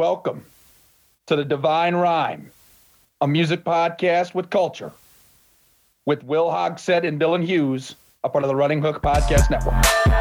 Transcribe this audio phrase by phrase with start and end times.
[0.00, 0.46] Welcome
[1.26, 2.50] to the Divine Rhyme,
[3.20, 4.92] a music podcast with culture,
[6.06, 10.19] with Will Hogsett and Dylan Hughes, a part of the Running Hook Podcast Network.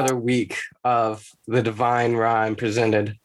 [0.00, 3.18] Another week of the Divine Rhyme presented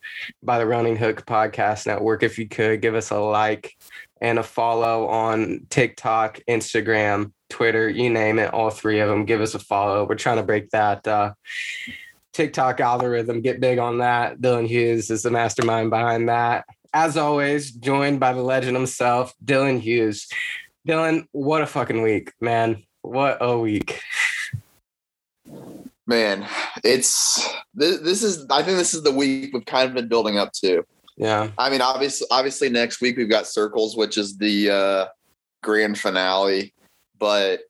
[0.43, 2.21] by the Running Hook Podcast Network.
[2.21, 3.77] If you could give us a like
[4.19, 9.39] and a follow on TikTok, Instagram, Twitter, you name it, all three of them, give
[9.39, 10.05] us a follow.
[10.05, 11.31] We're trying to break that uh,
[12.33, 14.41] TikTok algorithm, get big on that.
[14.41, 16.66] Dylan Hughes is the mastermind behind that.
[16.94, 20.27] As always, joined by the legend himself, Dylan Hughes.
[20.85, 22.83] Dylan, what a fucking week, man.
[23.02, 24.02] What a week.
[26.08, 26.48] Man,
[26.84, 30.38] it's this, this is I think this is the week we've kind of been building
[30.38, 30.86] up to.
[31.18, 31.50] Yeah.
[31.58, 35.05] I mean, obviously obviously next week we've got Circles, which is the uh
[35.64, 36.73] grand finale,
[37.17, 37.62] but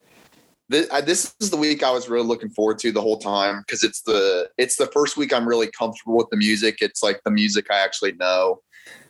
[0.67, 3.83] this, this is the week I was really looking forward to the whole time because
[3.83, 6.79] it's the it's the first week I'm really comfortable with the music.
[6.81, 8.61] It's like the music I actually know.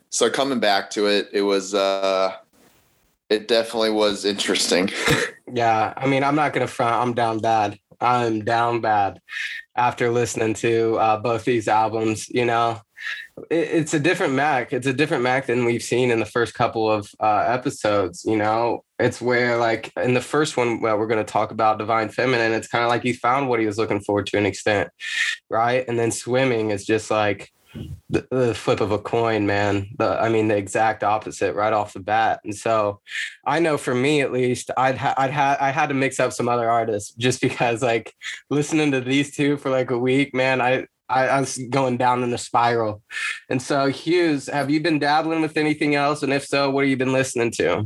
[0.09, 2.35] So coming back to it, it was uh
[3.29, 4.91] it definitely was interesting.
[5.51, 6.95] yeah, I mean, I'm not gonna front.
[6.95, 7.79] I'm down bad.
[8.01, 9.19] I'm down bad
[9.75, 12.29] after listening to uh, both these albums.
[12.29, 12.79] You know,
[13.49, 14.73] it, it's a different Mac.
[14.73, 18.23] It's a different Mac than we've seen in the first couple of uh, episodes.
[18.25, 21.79] You know, it's where like in the first one, well, we're going to talk about
[21.79, 22.53] Divine Feminine.
[22.53, 24.89] It's kind of like he found what he was looking for to an extent,
[25.49, 25.85] right?
[25.87, 27.51] And then Swimming is just like
[28.09, 29.89] the, the, flip of a coin, man.
[29.97, 32.39] The, I mean, the exact opposite right off the bat.
[32.43, 33.01] And so,
[33.45, 36.33] I know for me at least, I'd ha- I'd had I had to mix up
[36.33, 38.13] some other artists just because like
[38.49, 40.61] listening to these two for like a week, man.
[40.61, 43.01] I I, I was going down in a spiral.
[43.49, 46.23] And so, Hughes, have you been dabbling with anything else?
[46.23, 47.85] And if so, what have you been listening to?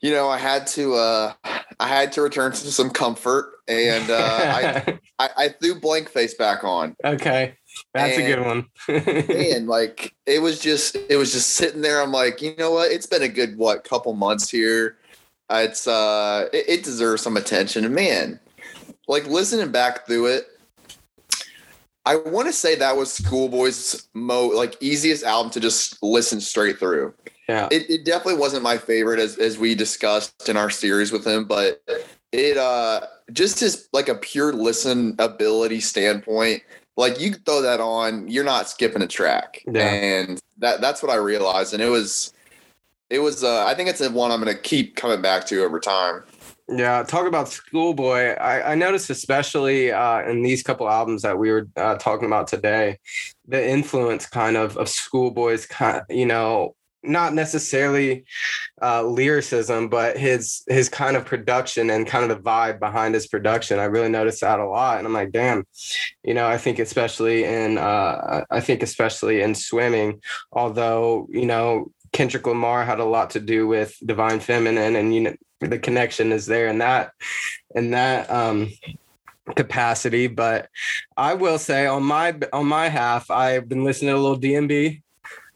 [0.00, 1.32] You know, I had to uh
[1.78, 6.34] I had to return to some comfort and uh I, I, I threw blank face
[6.34, 6.96] back on.
[7.04, 7.54] Okay.
[7.92, 8.66] That's and, a good one.
[8.88, 12.00] and like it was just it was just sitting there.
[12.00, 12.92] I'm like, you know what?
[12.92, 14.96] It's been a good what couple months here.
[15.50, 17.84] It's uh it, it deserves some attention.
[17.84, 18.38] And man,
[19.08, 20.46] like listening back through it,
[22.06, 26.78] I want to say that was Schoolboy's mo like easiest album to just listen straight
[26.78, 27.12] through.
[27.48, 27.68] Yeah.
[27.72, 31.44] It, it definitely wasn't my favorite as as we discussed in our series with him,
[31.44, 31.82] but
[32.30, 33.00] it uh
[33.32, 36.62] just as like a pure listen ability standpoint,
[36.96, 39.62] like you throw that on, you're not skipping a track.
[39.66, 39.88] Yeah.
[39.88, 41.74] And that that's what I realized.
[41.74, 42.32] And it was
[43.08, 45.80] it was uh I think it's the one I'm gonna keep coming back to over
[45.80, 46.22] time.
[46.72, 48.34] Yeah, talk about Schoolboy.
[48.34, 52.46] I, I noticed, especially uh, in these couple albums that we were uh, talking about
[52.46, 52.98] today,
[53.48, 58.24] the influence kind of of Schoolboy's kind, you know, not necessarily
[58.82, 63.26] uh, lyricism, but his his kind of production and kind of the vibe behind his
[63.26, 63.78] production.
[63.78, 65.64] I really noticed that a lot, and I'm like, damn,
[66.22, 70.20] you know, I think especially in uh, I think especially in swimming,
[70.52, 75.20] although you know Kendrick Lamar had a lot to do with Divine Feminine, and you
[75.20, 77.12] know the connection is there in that
[77.74, 78.72] in that um,
[79.56, 80.26] capacity.
[80.26, 80.68] But
[81.16, 85.02] I will say on my on my half, I've been listening to a little DMB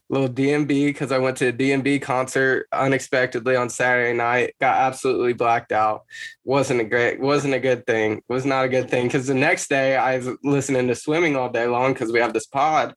[0.08, 4.54] little DMB because I went to a DMB concert unexpectedly on Saturday night.
[4.60, 6.04] Got absolutely blacked out.
[6.44, 8.22] wasn't a great, wasn't a good thing.
[8.28, 11.48] Was not a good thing because the next day I was listening to swimming all
[11.48, 12.94] day long because we have this pod,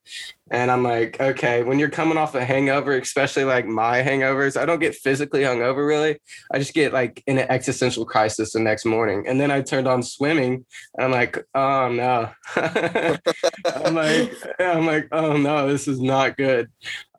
[0.50, 4.66] and I'm like, okay, when you're coming off a hangover, especially like my hangovers, I
[4.66, 6.20] don't get physically hungover really.
[6.52, 9.26] I just get like in an existential crisis the next morning.
[9.28, 10.66] And then I turned on swimming
[10.98, 12.32] and I'm like, oh no.
[12.56, 16.70] I'm like, I'm like, oh no, this is not good.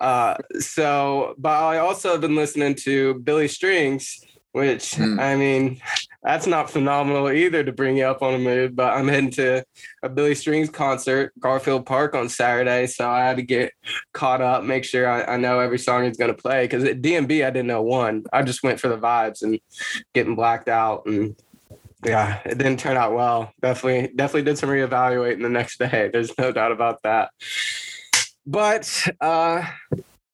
[0.00, 4.20] Uh, so, but I also have been listening to Billy Strings
[4.52, 5.20] which mm.
[5.20, 5.80] I mean,
[6.22, 8.74] that's not phenomenal either to bring you up on a mood.
[8.74, 9.64] But I'm heading to
[10.02, 13.72] a Billy Strings concert, Garfield Park on Saturday, so I had to get
[14.12, 16.64] caught up, make sure I, I know every song he's going to play.
[16.64, 18.24] Because at DMB, I didn't know one.
[18.32, 19.60] I just went for the vibes and
[20.14, 21.36] getting blacked out and.
[22.04, 23.52] Yeah, it didn't turn out well.
[23.60, 26.08] Definitely, definitely did some reevaluating the next day.
[26.12, 27.30] There's no doubt about that.
[28.46, 29.66] But uh,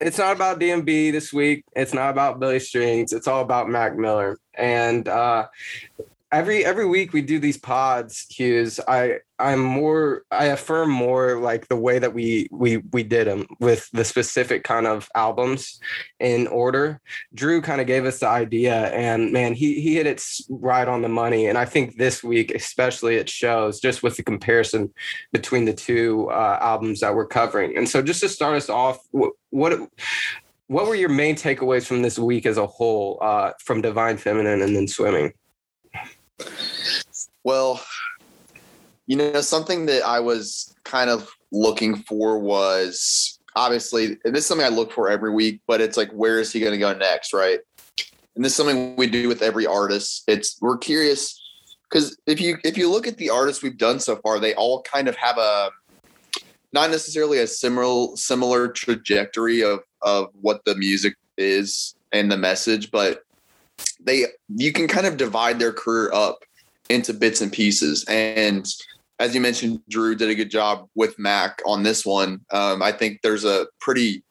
[0.05, 1.65] it's not about DMB this week.
[1.75, 3.15] It's not about Billy Strings.
[3.15, 4.39] It's all about Mac Miller.
[4.53, 5.47] And uh,
[6.35, 8.81] every every week we do these pods hughes.
[8.89, 13.45] I i'm more i affirm more like the way that we we we did them
[13.59, 15.81] with the specific kind of albums
[16.21, 17.01] in order.
[17.35, 21.03] Drew kind of gave us the idea and man he he hit it right on
[21.03, 21.47] the money.
[21.47, 24.93] And i think this week especially it shows just with the comparison
[25.33, 27.77] between the two uh, albums that we're covering.
[27.77, 29.73] And so just to start us off what what
[30.67, 34.63] what were your main takeaways from this week as a whole uh, from divine feminine
[34.63, 35.33] and then swimming
[37.45, 37.81] well,
[39.07, 44.67] you know, something that I was kind of looking for was obviously, this is something
[44.67, 47.33] I look for every week, but it's like, where is he going to go next?
[47.33, 47.61] Right.
[48.35, 50.25] And this is something we do with every artist.
[50.27, 51.41] It's, we're curious
[51.89, 54.83] because if you, if you look at the artists we've done so far, they all
[54.83, 55.71] kind of have a,
[56.73, 62.91] not necessarily a similar, similar trajectory of, of what the music is and the message,
[62.91, 63.23] but
[64.05, 66.45] they you can kind of divide their career up
[66.89, 68.05] into bits and pieces.
[68.09, 68.67] And
[69.19, 72.41] as you mentioned, Drew did a good job with Mac on this one.
[72.51, 74.23] Um, I think there's a pretty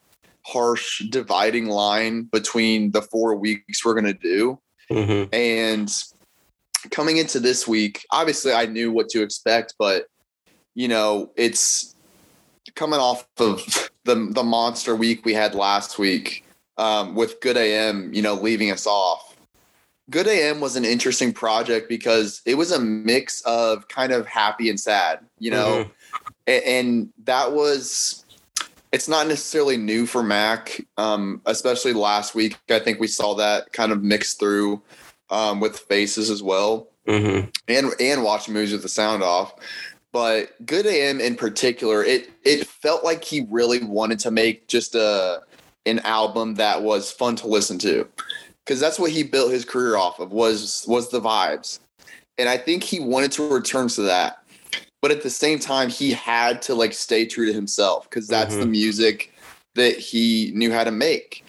[0.46, 4.60] harsh dividing line between the four weeks we're going to do.
[4.92, 5.34] Mm-hmm.
[5.34, 5.92] And
[6.92, 10.08] coming into this week, obviously I knew what to expect, but
[10.76, 11.96] you know, it's
[12.76, 16.44] coming off of the the monster week we had last week
[16.78, 19.33] um, with Good AM, you know, leaving us off.
[20.10, 24.70] Good AM was an interesting project because it was a mix of kind of happy
[24.70, 25.90] and sad, you know,
[26.48, 26.70] mm-hmm.
[26.70, 28.20] and, that was.
[28.92, 32.60] It's not necessarily new for Mac, um, especially last week.
[32.70, 34.84] I think we saw that kind of mixed through
[35.32, 37.50] um, with faces as well, mm-hmm.
[37.68, 39.56] and and watching movies with the sound off.
[40.12, 44.94] But Good AM in particular, it it felt like he really wanted to make just
[44.94, 45.42] a
[45.88, 48.08] an album that was fun to listen to
[48.66, 51.80] because that's what he built his career off of was was the vibes,
[52.38, 54.44] and I think he wanted to return to that,
[55.02, 58.54] but at the same time he had to like stay true to himself because that's
[58.54, 58.62] mm-hmm.
[58.62, 59.34] the music
[59.76, 61.44] that he knew how to make.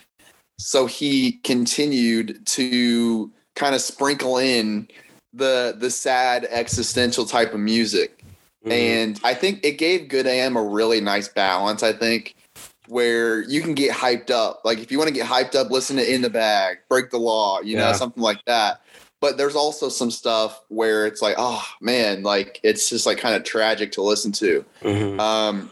[0.58, 4.88] So he continued to kind of sprinkle in
[5.32, 8.24] the the sad existential type of music.
[8.64, 8.72] Mm-hmm.
[8.72, 11.82] And I think it gave Good AM a really nice balance.
[11.82, 12.33] I think
[12.86, 14.60] where you can get hyped up.
[14.64, 17.18] Like if you want to get hyped up, listen to In the Bag, Break the
[17.18, 17.86] Law, you yeah.
[17.86, 18.80] know, something like that.
[19.20, 23.34] But there's also some stuff where it's like, oh man, like it's just like kind
[23.34, 24.64] of tragic to listen to.
[24.82, 25.18] Mm-hmm.
[25.18, 25.70] Um,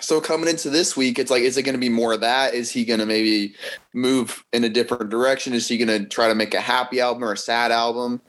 [0.00, 2.54] so coming into this week, it's like, is it going to be more of that?
[2.54, 3.54] Is he going to maybe
[3.92, 5.52] move in a different direction?
[5.52, 8.20] Is he going to try to make a happy album or a sad album?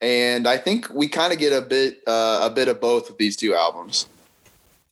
[0.00, 3.18] And I think we kind of get a bit, uh, a bit of both with
[3.18, 4.08] these two albums.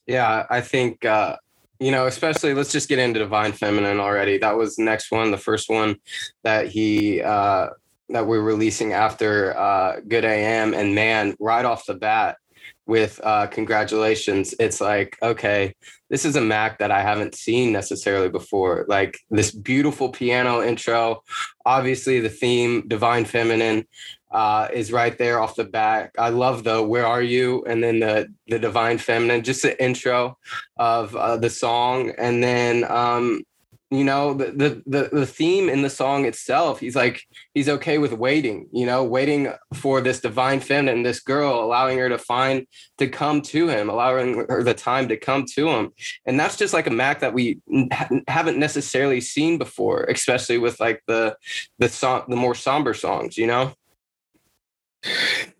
[0.07, 1.37] Yeah, I think uh,
[1.79, 4.39] you know, especially let's just get into Divine Feminine already.
[4.39, 5.97] That was the next one, the first one
[6.45, 7.69] that he uh
[8.09, 10.75] that we're releasing after uh Good AM.
[10.75, 12.37] And man, right off the bat
[12.87, 15.75] with uh congratulations, it's like, okay,
[16.09, 18.87] this is a Mac that I haven't seen necessarily before.
[18.89, 21.23] Like this beautiful piano intro,
[21.65, 23.87] obviously the theme, Divine Feminine
[24.37, 26.13] uh, is right there off the back.
[26.19, 30.37] I love the "Where Are You" and then the the Divine Feminine, just the intro
[30.77, 33.45] of uh, the song, and then um,
[33.91, 36.81] you know the, the the the theme in the song itself.
[36.81, 37.23] He's like
[37.55, 42.11] he's okay with waiting, you know, waiting for this divine feminine, this girl, allowing her
[42.11, 42.67] to find
[42.99, 45.93] to come to him, allowing her the time to come to him,
[46.27, 47.61] and that's just like a Mac that we
[48.29, 51.39] haven't necessarily seen before, especially with like the
[51.79, 53.73] the song, the more somber songs, you know.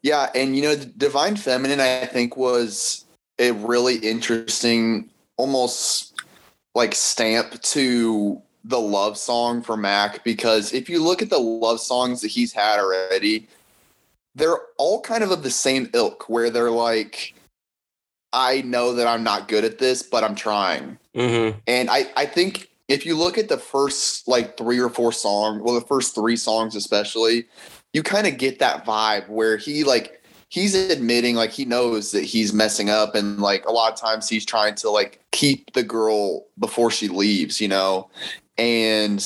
[0.03, 3.05] Yeah, and you know, the Divine Feminine, I think, was
[3.39, 6.15] a really interesting, almost
[6.75, 11.81] like stamp to the love song for Mac because if you look at the love
[11.81, 13.49] songs that he's had already,
[14.35, 17.35] they're all kind of of the same ilk where they're like,
[18.33, 20.99] I know that I'm not good at this, but I'm trying.
[21.15, 21.59] Mm-hmm.
[21.67, 25.63] And I, I think if you look at the first like three or four songs,
[25.63, 27.47] well, the first three songs especially,
[27.97, 32.25] you kind of get that vibe where he like he's admitting like he knows that
[32.25, 35.83] he's messing up and like a lot of times he's trying to like keep the
[35.83, 38.11] girl before she leaves, you know.
[38.59, 39.25] And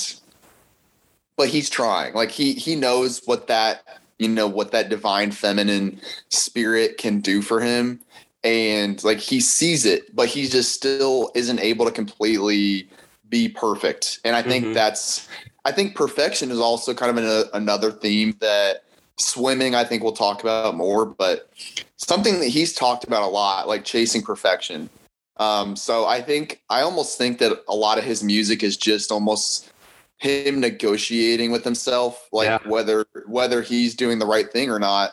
[1.37, 2.15] but he's trying.
[2.15, 3.83] Like he he knows what that
[4.21, 7.99] you know what that divine feminine spirit can do for him
[8.45, 12.89] and like he sees it but he just still isn't able to completely
[13.29, 14.73] be perfect and i think mm-hmm.
[14.73, 15.29] that's
[15.65, 18.85] I think perfection is also kind of an, another theme that
[19.19, 21.51] swimming I think we'll talk about more, but
[21.97, 24.89] something that he's talked about a lot, like chasing perfection.
[25.37, 29.11] Um, so I think I almost think that a lot of his music is just
[29.11, 29.71] almost
[30.19, 32.59] him negotiating with himself, like yeah.
[32.69, 35.13] whether whether he's doing the right thing or not.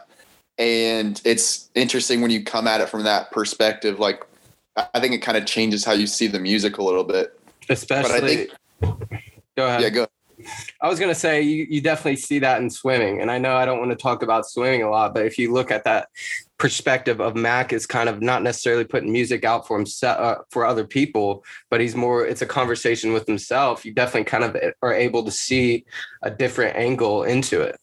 [0.58, 4.00] and it's interesting when you come at it from that perspective.
[4.00, 4.26] Like,
[4.76, 7.40] I think it kind of changes how you see the music a little bit.
[7.70, 8.52] Especially, think,
[9.56, 9.82] go ahead.
[9.82, 10.08] Yeah, go.
[10.82, 13.66] I was gonna say you, you definitely see that in swimming, and I know I
[13.66, 16.10] don't want to talk about swimming a lot, but if you look at that
[16.58, 20.66] perspective of Mac is kind of not necessarily putting music out for himself uh, for
[20.66, 23.86] other people, but he's more it's a conversation with himself.
[23.86, 25.86] You definitely kind of are able to see
[26.24, 27.80] a different angle into it.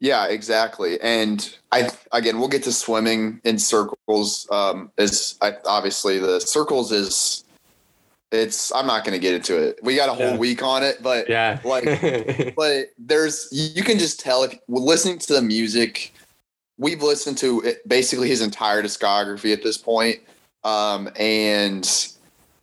[0.00, 0.98] Yeah, exactly.
[1.02, 4.48] And I again, we'll get to swimming in circles.
[4.50, 7.44] Um, is I, obviously the circles is
[8.32, 9.80] it's I'm not going to get into it.
[9.82, 10.36] We got a whole yeah.
[10.36, 15.34] week on it, but yeah, like, but there's you can just tell if listening to
[15.34, 16.14] the music.
[16.78, 20.20] We've listened to it, basically his entire discography at this point,
[20.64, 21.86] um, and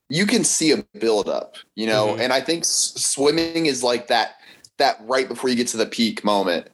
[0.09, 2.07] you can see a build up, you know.
[2.07, 2.21] Mm-hmm.
[2.21, 4.37] And I think s- swimming is like that
[4.77, 6.67] that right before you get to the peak moment.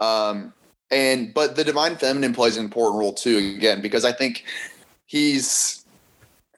[0.00, 0.52] Um,
[0.90, 4.44] and but the divine feminine plays an important role too, again, because I think
[5.06, 5.79] he's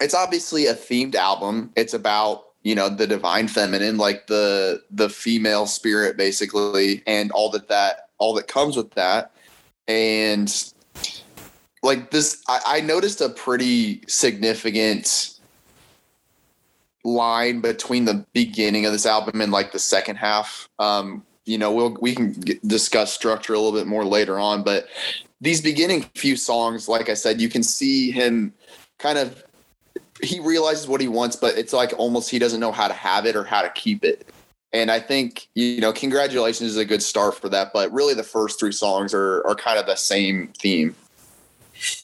[0.03, 1.71] it's obviously a themed album.
[1.77, 7.51] It's about you know the divine feminine, like the the female spirit, basically, and all
[7.51, 9.33] that that all that comes with that.
[9.89, 10.73] And
[11.83, 15.39] like this, I, I noticed a pretty significant
[17.05, 20.69] line between the beginning of this album and like the second half.
[20.79, 24.63] Um, you know, we'll we can get, discuss structure a little bit more later on,
[24.63, 24.87] but
[25.41, 28.55] these beginning few songs, like I said, you can see him
[28.99, 29.43] kind of
[30.23, 33.27] he realizes what he wants, but it's like almost he doesn't know how to have
[33.27, 34.29] it or how to keep it.
[34.73, 37.73] And I think, you know, congratulations is a good start for that.
[37.73, 40.95] But really the first three songs are are kind of the same theme.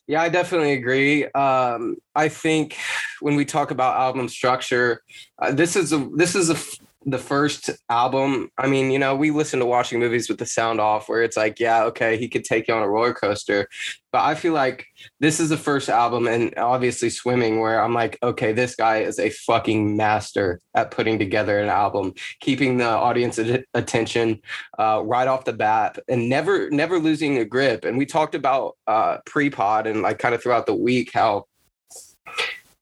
[0.07, 1.27] Yeah, I definitely agree.
[1.27, 2.77] Um, I think
[3.21, 5.03] when we talk about album structure,
[5.39, 6.57] uh, this is a this is a
[7.05, 10.81] the first album, I mean, you know, we listen to watching movies with the sound
[10.81, 13.69] off where it's like, yeah, okay, he could take you on a roller coaster.
[14.13, 14.87] But I feel like
[15.21, 19.19] this is the first album, and obviously swimming, where I'm like, okay, this guy is
[19.19, 23.39] a fucking master at putting together an album, keeping the audience
[23.75, 24.41] attention
[24.79, 27.85] uh, right off the bat, and never never losing a grip.
[27.85, 31.45] And we talked about uh, pre-pod and like kind of throughout the week how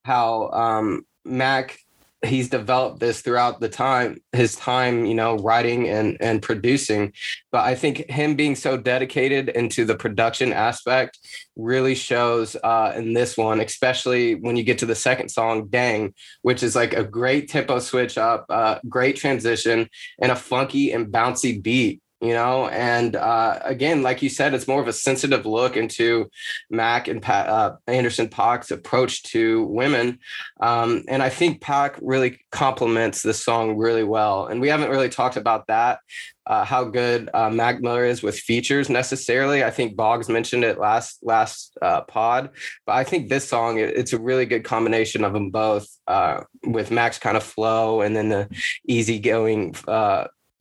[0.04, 1.76] how um, Mac
[2.24, 7.12] he's developed this throughout the time his time you know writing and and producing.
[7.52, 11.18] But i think him being so dedicated into the production aspect
[11.56, 16.14] really shows uh in this one especially when you get to the second song dang
[16.42, 19.88] which is like a great tempo switch up uh great transition
[20.20, 22.68] and a funky and bouncy beat you know?
[22.68, 26.30] And uh, again like you said it's more of a sensitive look into
[26.70, 30.18] mac and Pat, uh, anderson .paak's approach to women.
[30.60, 34.46] Um, and i think Paak really complements this song really well.
[34.46, 36.00] And we haven't really talked about that
[36.46, 39.64] uh, how good uh, mac miller is with features necessarily.
[39.64, 42.50] I think boggs mentioned it last last uh, pod
[42.86, 46.90] but i think this song it's a really good combination of them both uh, with
[46.90, 48.48] mac's kind of flow and then the
[48.88, 49.74] easygoing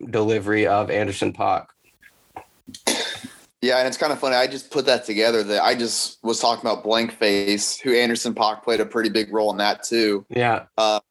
[0.09, 1.67] delivery of Anderson .Paak.
[3.61, 4.35] Yeah, and it's kind of funny.
[4.35, 5.43] I just put that together.
[5.43, 9.33] That I just was talking about Blank Face, who Anderson .Paak played a pretty big
[9.33, 10.25] role in that too.
[10.29, 10.65] Yeah.
[10.77, 11.01] Um,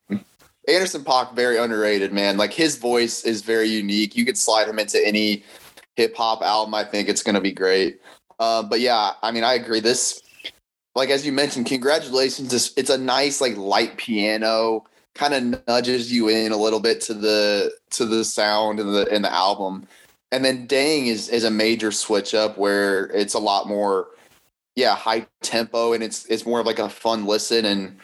[0.68, 2.36] Anderson .Paak very underrated, man.
[2.36, 4.16] Like his voice is very unique.
[4.16, 5.42] You could slide him into any
[5.96, 6.74] hip hop album.
[6.74, 8.00] I think it's going to be great.
[8.38, 9.80] Uh, but yeah, I mean, I agree.
[9.80, 10.22] This,
[10.94, 12.52] like as you mentioned, congratulations.
[12.52, 14.84] It's, it's a nice like light piano
[15.14, 19.06] kind of nudges you in a little bit to the to the sound in the
[19.14, 19.86] in the album.
[20.32, 24.08] And then Dang is is a major switch up where it's a lot more
[24.76, 27.96] yeah, high tempo and it's it's more of like a fun listen and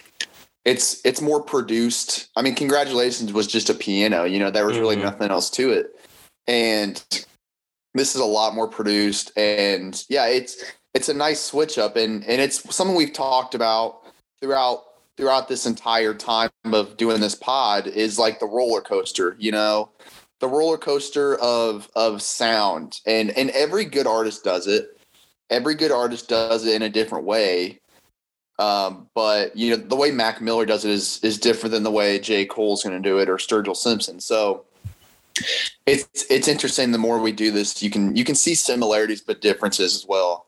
[0.65, 2.29] it's it's more produced.
[2.37, 5.07] I mean, congratulations was just a piano, you know, there was really mm-hmm.
[5.07, 5.99] nothing else to it.
[6.47, 7.03] And
[7.95, 10.63] this is a lot more produced and yeah, it's
[10.95, 14.03] it's a nice switch up and and it's something we've talked about
[14.41, 14.85] throughout
[15.21, 19.91] throughout this entire time of doing this pod is like the roller coaster, you know,
[20.39, 23.01] the roller coaster of of sound.
[23.07, 24.99] And and every good artist does it.
[25.51, 27.81] Every good artist does it in a different way.
[28.59, 31.91] Um, but you know, the way Mac Miller does it is is different than the
[31.91, 32.47] way J.
[32.47, 34.21] Cole's gonna do it or Sturgill Simpson.
[34.21, 34.65] So
[35.85, 39.43] it's it's interesting the more we do this, you can you can see similarities but
[39.43, 40.47] differences as well.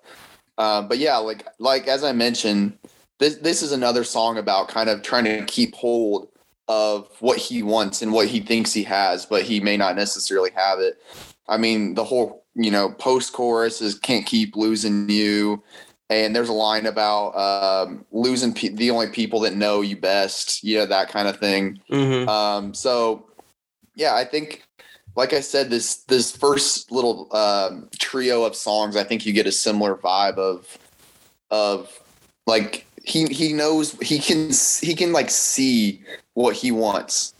[0.56, 2.78] Uh, but yeah, like like as I mentioned,
[3.18, 6.28] this this is another song about kind of trying to keep hold
[6.68, 10.50] of what he wants and what he thinks he has, but he may not necessarily
[10.54, 11.02] have it.
[11.48, 15.62] I mean, the whole you know post chorus is "Can't keep losing you,"
[16.10, 20.62] and there's a line about um, losing pe- the only people that know you best,
[20.62, 21.80] you know that kind of thing.
[21.90, 22.28] Mm-hmm.
[22.28, 23.26] Um, so,
[23.94, 24.62] yeah, I think
[25.16, 29.46] like I said, this this first little um, trio of songs, I think you get
[29.46, 30.78] a similar vibe of
[31.50, 32.00] of
[32.46, 36.02] like he he knows he can he can like see
[36.34, 37.34] what he wants,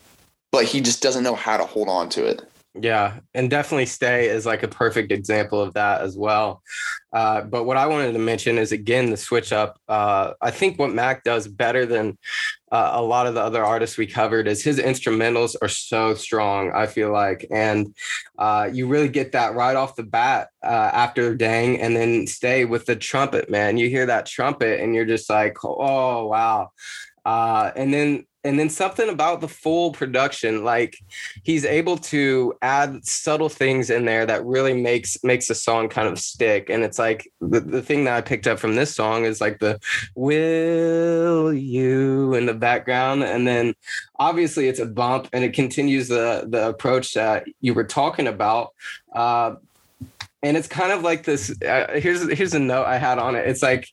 [0.51, 2.43] but he just doesn't know how to hold on to it.
[2.75, 6.63] Yeah, and definitely stay is like a perfect example of that as well.
[7.13, 9.79] Uh, but what I wanted to mention is again the switch up.
[9.89, 12.17] Uh, I think what Mac does better than
[12.73, 16.73] uh, a lot of the other artists we covered is his instrumentals are so strong.
[16.73, 17.95] I feel like, and
[18.39, 22.65] uh, you really get that right off the bat uh, after "Dang," and then stay
[22.65, 23.51] with the trumpet.
[23.51, 26.71] Man, you hear that trumpet, and you're just like, oh wow.
[27.27, 30.97] Uh, and then and then something about the full production like
[31.43, 36.09] he's able to add subtle things in there that really makes makes the song kind
[36.09, 36.69] of stick.
[36.69, 39.59] And it's like the, the thing that i picked up from this song is like
[39.59, 39.81] the
[40.15, 42.35] will you?
[42.35, 43.23] in the background.
[43.23, 43.75] And then
[44.19, 48.73] obviously it's a bump and it continues the the approach that you were talking about.
[49.13, 49.57] Uh,
[50.43, 53.47] and it's kind of like this uh, here's here's a note i had on it.
[53.47, 53.89] It's like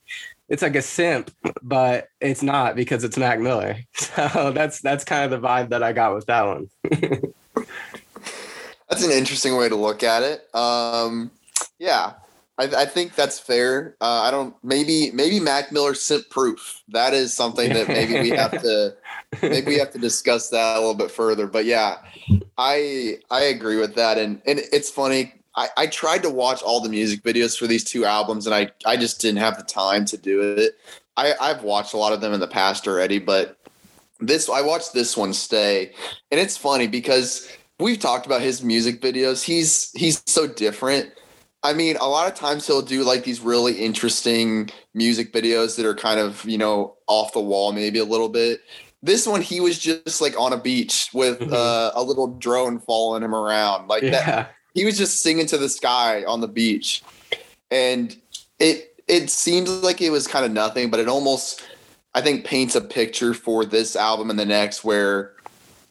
[0.49, 3.77] it's like a simp, but it's not because it's Mac Miller.
[3.95, 6.69] So that's that's kind of the vibe that I got with that one.
[8.89, 10.53] that's an interesting way to look at it.
[10.53, 11.31] Um,
[11.77, 12.13] yeah,
[12.57, 13.95] I, I, think that's fair.
[14.01, 16.81] Uh, I don't maybe maybe Mac Miller simp proof.
[16.89, 18.95] That is something that maybe we have to
[19.41, 21.47] maybe we have to discuss that a little bit further.
[21.47, 21.97] But yeah,
[22.57, 26.81] I I agree with that, and and it's funny I, I tried to watch all
[26.81, 30.05] the music videos for these two albums and I, I just didn't have the time
[30.05, 30.77] to do it.
[31.17, 33.57] I, I've watched a lot of them in the past already, but
[34.19, 35.93] this I watched this one stay.
[36.31, 39.43] And it's funny because we've talked about his music videos.
[39.43, 41.11] He's he's so different.
[41.63, 45.85] I mean, a lot of times he'll do like these really interesting music videos that
[45.85, 48.61] are kind of, you know, off the wall maybe a little bit.
[49.01, 51.53] This one he was just like on a beach with mm-hmm.
[51.53, 53.87] uh, a little drone following him around.
[53.87, 54.09] Like yeah.
[54.11, 57.03] that he was just singing to the sky on the beach,
[57.69, 58.15] and
[58.59, 61.61] it it seemed like it was kind of nothing, but it almost
[62.15, 65.33] I think paints a picture for this album and the next where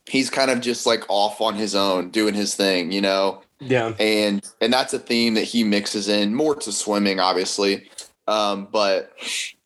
[0.09, 3.43] he's kind of just like off on his own doing his thing, you know.
[3.61, 3.93] Yeah.
[4.01, 7.91] And and that's a theme that he mixes in more to swimming obviously.
[8.27, 9.13] Um but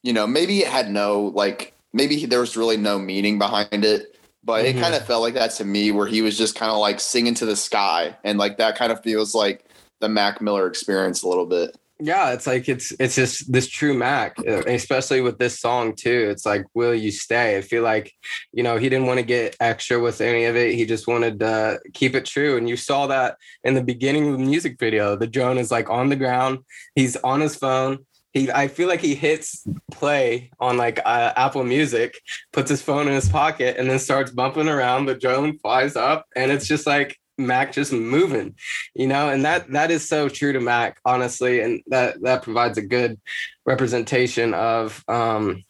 [0.02, 4.11] you know, maybe it had no like maybe there was really no meaning behind it
[4.44, 4.78] but mm-hmm.
[4.78, 7.00] it kind of felt like that to me where he was just kind of like
[7.00, 9.66] singing to the sky and like that kind of feels like
[10.00, 11.76] the mac miller experience a little bit.
[12.00, 16.28] Yeah it's like it's it's just this true mac uh, especially with this song too.
[16.30, 17.56] It's like will you stay?
[17.56, 18.12] I feel like
[18.52, 20.74] you know he didn't want to get extra with any of it.
[20.74, 22.56] He just wanted to keep it true.
[22.56, 25.14] And you saw that in the beginning of the music video.
[25.14, 26.60] The drone is like on the ground.
[26.96, 31.64] He's on his phone he I feel like he hits play on like uh, Apple
[31.64, 32.20] Music,
[32.52, 35.06] puts his phone in his pocket, and then starts bumping around.
[35.06, 38.54] The drone flies up, and it's just like Mac just moving,
[38.94, 42.78] you know, and that that is so true to Mac, honestly, and that that provides
[42.78, 43.20] a good
[43.66, 45.64] representation of um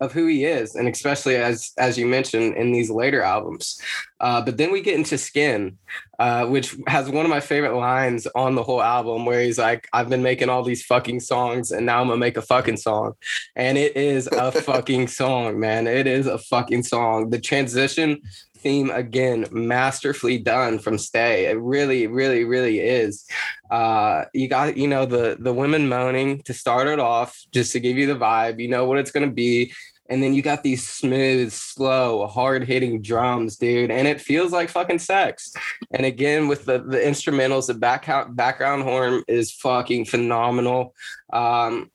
[0.00, 3.80] of who he is, and especially as as you mentioned in these later albums.
[4.20, 5.78] Uh, but then we get into Skin,
[6.18, 9.88] uh, which has one of my favorite lines on the whole album, where he's like,
[9.92, 13.14] "I've been making all these fucking songs, and now I'm gonna make a fucking song,"
[13.54, 15.86] and it is a fucking song, man.
[15.86, 17.30] It is a fucking song.
[17.30, 18.20] The transition
[18.64, 23.26] theme again masterfully done from stay it really really really is
[23.70, 27.78] uh you got you know the the women moaning to start it off just to
[27.78, 29.70] give you the vibe you know what it's going to be
[30.08, 34.68] and then you got these smooth, slow, hard hitting drums, dude, and it feels like
[34.68, 35.52] fucking sex.
[35.92, 40.94] And again, with the the instrumentals, the back background horn is fucking phenomenal.
[41.32, 41.90] Um,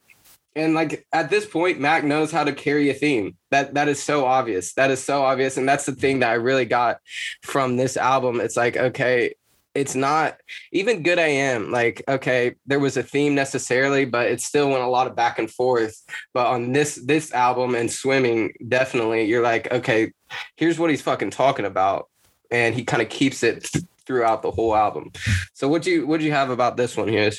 [0.55, 3.37] and like at this point, Mac knows how to carry a theme.
[3.51, 4.73] That that is so obvious.
[4.73, 6.97] That is so obvious, and that's the thing that I really got
[7.43, 8.41] from this album.
[8.41, 9.35] It's like, okay,
[9.75, 10.37] it's not
[10.71, 11.19] even good.
[11.19, 15.07] I am like, okay, there was a theme necessarily, but it still went a lot
[15.07, 15.95] of back and forth.
[16.33, 20.11] But on this this album and swimming, definitely, you're like, okay,
[20.55, 22.09] here's what he's fucking talking about,
[22.51, 23.69] and he kind of keeps it
[24.05, 25.11] throughout the whole album.
[25.53, 27.31] So what do you what do you have about this one, here?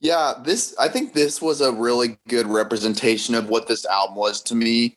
[0.00, 4.42] Yeah, this I think this was a really good representation of what this album was
[4.42, 4.96] to me.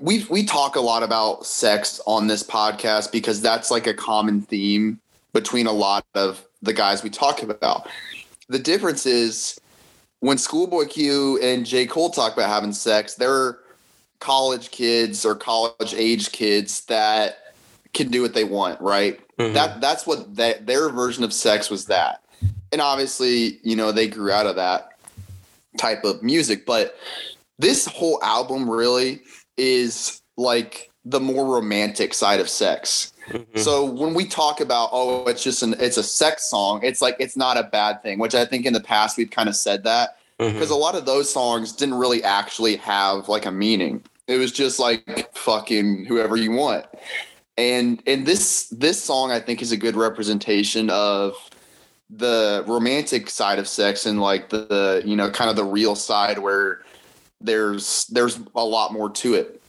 [0.00, 4.42] We we talk a lot about sex on this podcast because that's like a common
[4.42, 5.00] theme
[5.32, 7.88] between a lot of the guys we talk about.
[8.48, 9.58] The difference is
[10.20, 11.86] when Schoolboy Q and J.
[11.86, 13.58] Cole talk about having sex, they're
[14.20, 17.54] college kids or college age kids that
[17.94, 19.20] can do what they want, right?
[19.38, 19.54] Mm-hmm.
[19.54, 22.22] That that's what that their version of sex was that
[22.72, 24.92] and obviously, you know, they grew out of that
[25.78, 26.66] type of music.
[26.66, 26.96] But
[27.58, 29.22] this whole album really
[29.58, 33.12] is like the more romantic side of sex.
[33.28, 33.58] Mhm.
[33.58, 37.16] So when we talk about oh, it's just an it's a sex song, it's like
[37.18, 38.18] it's not a bad thing.
[38.18, 41.04] Which I think in the past we've kind of said that because a lot of
[41.04, 44.02] those songs didn't really actually have like a meaning.
[44.28, 46.86] It was just like fucking whoever you want.
[47.56, 51.34] And and this this song I think is a good representation of
[52.10, 55.94] the romantic side of sex and like the, the you know kind of the real
[55.94, 56.82] side where
[57.40, 59.62] there's there's a lot more to it.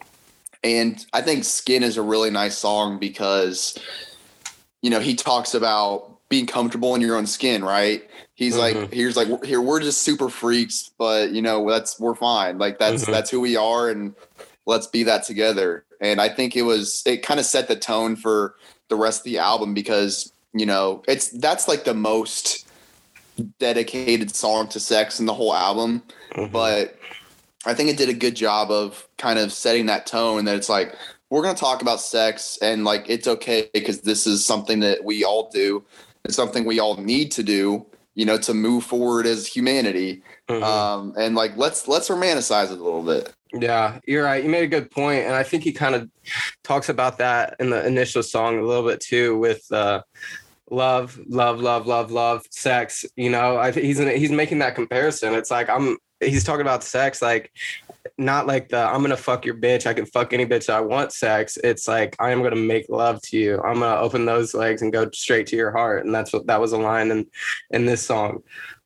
[0.64, 3.78] And I think Skin is a really nice song because
[4.82, 8.08] you know he talks about being comfortable in your own skin, right?
[8.36, 8.94] He's like Mhm.
[8.94, 12.58] here's like here we're just super freaks, but you know that's we're fine.
[12.58, 13.12] Like that's Mhm.
[13.12, 14.14] that's who we are, and
[14.66, 15.86] let's be that together.
[16.02, 18.56] And I think it was it kind of set the tone for
[18.90, 22.66] the rest of the album because you know it's that's like the most
[23.60, 26.04] dedicated song to sex in the whole album
[26.36, 26.52] Mhm.
[26.52, 26.96] but
[27.66, 30.70] I think it did a good job of kind of setting that tone that it's
[30.70, 30.96] like
[31.30, 35.04] we're going to talk about sex and like it's okay because this is something that
[35.04, 35.84] we all do.
[36.24, 40.24] It's something we all need to do, you know, to move forward as humanity.
[40.50, 40.64] Mhm.
[40.64, 43.34] Um, and like let's let's romanticize it a little bit.
[43.54, 44.44] Yeah, you're right.
[44.44, 46.10] You made a good point, and I think he kind of
[46.64, 50.04] talks about that in the initial song a little bit too, with uh,
[50.70, 53.06] love, love, love, love, love, sex.
[53.16, 55.34] You know, I think he's in, he's making that comparison.
[55.34, 57.52] It's like I'm he's talking about sex, like
[58.18, 59.86] not like the I'm gonna fuck your bitch.
[59.86, 61.12] I can fuck any bitch I want.
[61.12, 61.58] Sex.
[61.64, 63.62] It's like I am gonna make love to you.
[63.62, 66.60] I'm gonna open those legs and go straight to your heart, and that's what that
[66.60, 67.28] was a line in
[67.72, 68.44] in this song.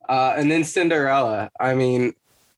[0.08, 1.50] Uh, and then Cinderella.
[1.60, 2.13] I mean,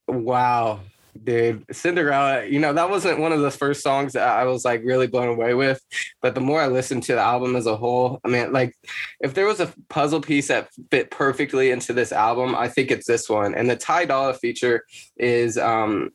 [0.07, 0.79] wow
[1.23, 4.84] dude cinderella you know that wasn't one of the first songs that i was like
[4.84, 5.82] really blown away with
[6.21, 8.75] but the more i listened to the album as a whole i mean like
[9.21, 13.08] if there was a puzzle piece that fit perfectly into this album i think it's
[13.08, 14.84] this one and the ty dolla feature
[15.17, 16.12] is um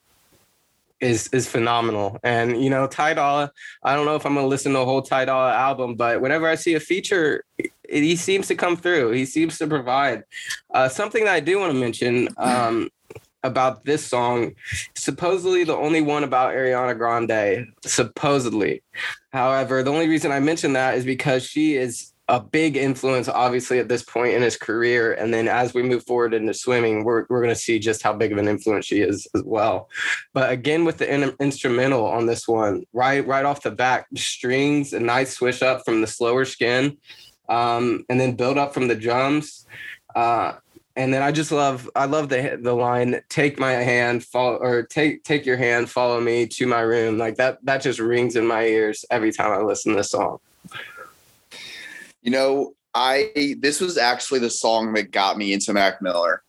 [1.00, 3.50] is is phenomenal and you know ty dolla
[3.82, 6.46] i don't know if i'm gonna listen to the whole ty dolla album but whenever
[6.46, 10.22] i see a feature it, he seems to come through he seems to provide
[10.74, 12.90] uh, something that i do want to mention um
[13.42, 14.54] about this song,
[14.94, 18.82] supposedly the only one about Ariana Grande, supposedly.
[19.32, 23.80] However, the only reason I mention that is because she is a big influence, obviously,
[23.80, 25.12] at this point in his career.
[25.14, 28.12] And then as we move forward into swimming, we're, we're going to see just how
[28.12, 29.88] big of an influence she is as well.
[30.32, 34.92] But again, with the in- instrumental on this one, right, right off the back, strings,
[34.92, 36.98] a nice swish up from the slower skin,
[37.48, 39.66] um, and then build up from the drums.
[40.14, 40.52] Uh,
[40.96, 44.82] and then I just love I love the the line take my hand follow or
[44.82, 48.46] take take your hand follow me to my room like that that just rings in
[48.46, 50.38] my ears every time I listen to this song.
[52.22, 56.42] You know, I this was actually the song that got me into Mac Miller.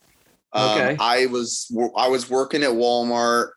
[0.53, 0.97] Um, Okay.
[0.99, 3.51] I was I was working at Walmart.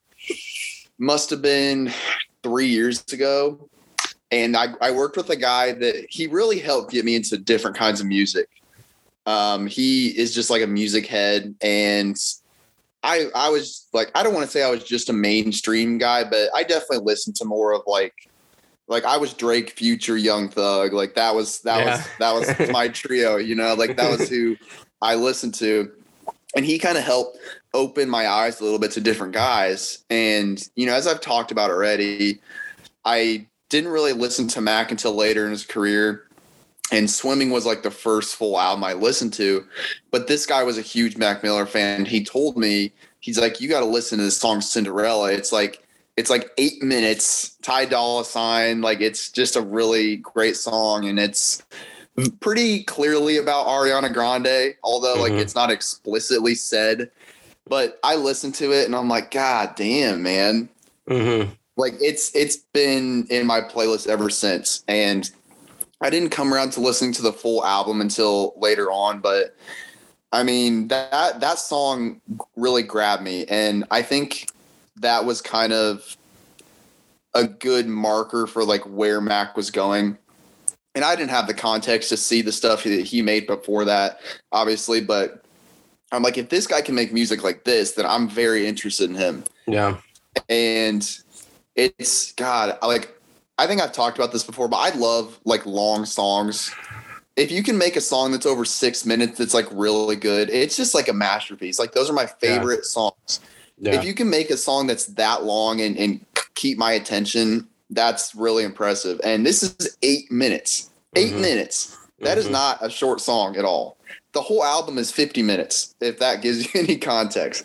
[0.99, 1.93] Must have been
[2.45, 3.69] three years ago,
[4.31, 7.77] and I, I worked with a guy that he really helped get me into different
[7.77, 8.49] kinds of music.
[9.27, 12.17] Um, he is just like a music head, and
[13.03, 16.25] I I was like I don't want to say I was just a mainstream guy,
[16.25, 18.15] but I definitely listened to more of like
[18.87, 20.93] like I was Drake, Future, Young Thug.
[20.93, 21.85] Like that was that Yeah.
[21.87, 23.37] was that was my trio.
[23.37, 24.57] You know, like that was who
[25.01, 25.91] I listened to,
[26.57, 27.39] and he kind of helped
[27.73, 30.05] open my eyes a little bit to different guys.
[30.11, 32.41] And you know, as I've talked about already,
[33.05, 36.25] I didn't really listen to Mac until later in his career.
[36.93, 39.65] And swimming was like the first full album I listened to.
[40.11, 42.05] But this guy was a huge Mac Miller fan.
[42.05, 45.33] He told me, he's like, you got to listen to this song Cinderella.
[45.33, 45.81] It's like
[46.17, 48.81] it's like eight minutes, Ty Dolla Sign.
[48.83, 51.63] Like it's just a really great song, and it's
[52.41, 55.41] pretty clearly about Ariana Grande, although like Mhm.
[55.41, 57.11] it's not explicitly said.
[57.67, 60.69] But I listened to it and I'm like, God damn, man.
[61.09, 61.51] Mm-hmm.
[61.77, 64.85] Like it's it's been in my playlist ever since.
[64.87, 65.29] And
[66.05, 69.57] I didn't come around to listening to the full album until later on, but
[70.33, 72.21] I mean that that song
[72.57, 73.47] really grabbed me.
[73.47, 74.51] And I think
[74.97, 76.15] that was kind of
[77.33, 80.19] a good marker for like where Mac was going.
[80.95, 84.21] And I didn't have the context to see the stuff that he made before that,
[84.53, 85.43] obviously, but
[86.13, 89.17] I'm like, if this guy can make music like this, then I'm very interested in
[89.17, 89.45] him.
[89.67, 89.97] Yeah.
[90.51, 91.03] And
[91.75, 93.19] it's God, I like
[93.59, 96.73] I think I've talked about this before, but I love like long songs.
[97.37, 100.77] If you can make a song that's over six minutes that's like really good, it's
[100.77, 101.79] just like a masterpiece.
[101.79, 103.41] Like those are my favorite songs
[103.79, 103.95] Yeah.
[103.95, 108.35] if you can make a song that's that long and, and keep my attention, that's
[108.35, 109.21] really impressive.
[109.25, 110.91] And this is eight minutes.
[111.17, 111.41] 8 Mhm.
[111.41, 111.97] minutes.
[112.21, 112.53] That is Mhm.
[112.53, 113.97] not a short song at all.
[114.33, 117.65] The whole album is 50 minutes, if that gives you any context.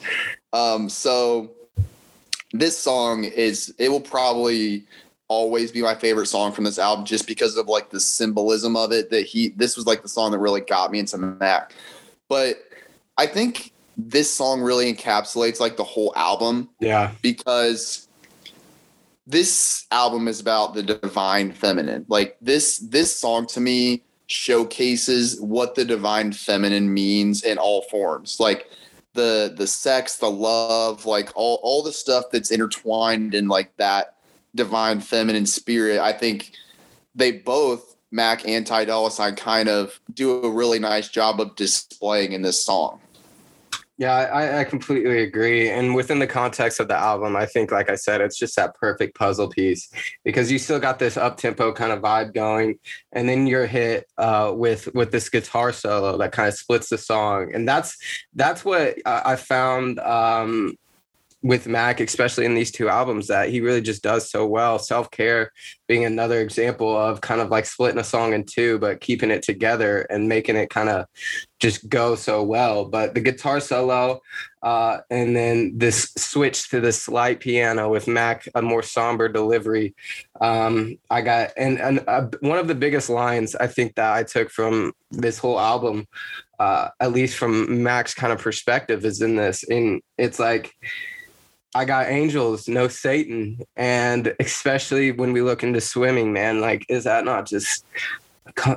[0.53, 1.49] Um, so
[2.53, 4.85] this song is it will probably
[5.29, 8.91] always be my favorite song from this album just because of like the symbolism of
[8.91, 11.71] it that he this was like the song that really got me into Mac.
[12.27, 12.57] But
[13.17, 17.11] I think this song really encapsulates like the whole album Yeah.
[17.21, 18.07] because
[19.27, 22.05] this album is about the divine feminine.
[22.09, 28.39] Like this this song to me showcases what the divine feminine means in all forms.
[28.39, 28.67] Like
[29.13, 34.15] the the sex, the love, like all all the stuff that's intertwined in like that
[34.55, 35.99] divine feminine spirit.
[35.99, 36.51] I think
[37.15, 41.55] they both Mac and Ty Dolla Sign kind of do a really nice job of
[41.55, 42.99] displaying in this song.
[43.99, 45.69] Yeah, I, I completely agree.
[45.69, 48.73] And within the context of the album, I think, like I said, it's just that
[48.75, 49.89] perfect puzzle piece
[50.23, 52.79] because you still got this up tempo kind of vibe going,
[53.11, 56.97] and then you're hit uh, with with this guitar solo that kind of splits the
[56.97, 57.97] song, and that's
[58.33, 59.99] that's what I, I found.
[59.99, 60.77] Um,
[61.41, 64.77] with Mac, especially in these two albums, that he really just does so well.
[64.77, 65.51] Self care
[65.87, 69.41] being another example of kind of like splitting a song in two, but keeping it
[69.41, 71.05] together and making it kind of
[71.59, 72.85] just go so well.
[72.85, 74.19] But the guitar solo,
[74.61, 79.95] uh, and then this switch to the slight piano with Mac, a more somber delivery.
[80.41, 84.23] Um, I got, and, and uh, one of the biggest lines I think that I
[84.23, 86.05] took from this whole album,
[86.59, 89.63] uh, at least from Mac's kind of perspective, is in this.
[89.63, 90.73] And it's like,
[91.75, 93.59] I got angels, no Satan.
[93.75, 97.85] And especially when we look into swimming, man, like, is that not just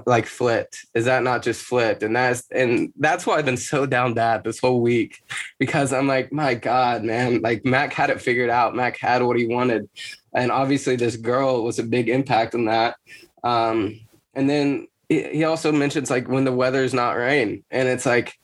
[0.06, 0.86] like flipped?
[0.94, 2.02] Is that not just flipped?
[2.02, 5.22] And that's and that's why I've been so down bad this whole week
[5.58, 8.76] because I'm like, my God, man, like Mac had it figured out.
[8.76, 9.88] Mac had what he wanted.
[10.34, 12.96] And obviously this girl was a big impact on that.
[13.44, 14.00] Um,
[14.34, 17.64] and then he also mentions like when the weather's not rain.
[17.70, 18.38] And it's like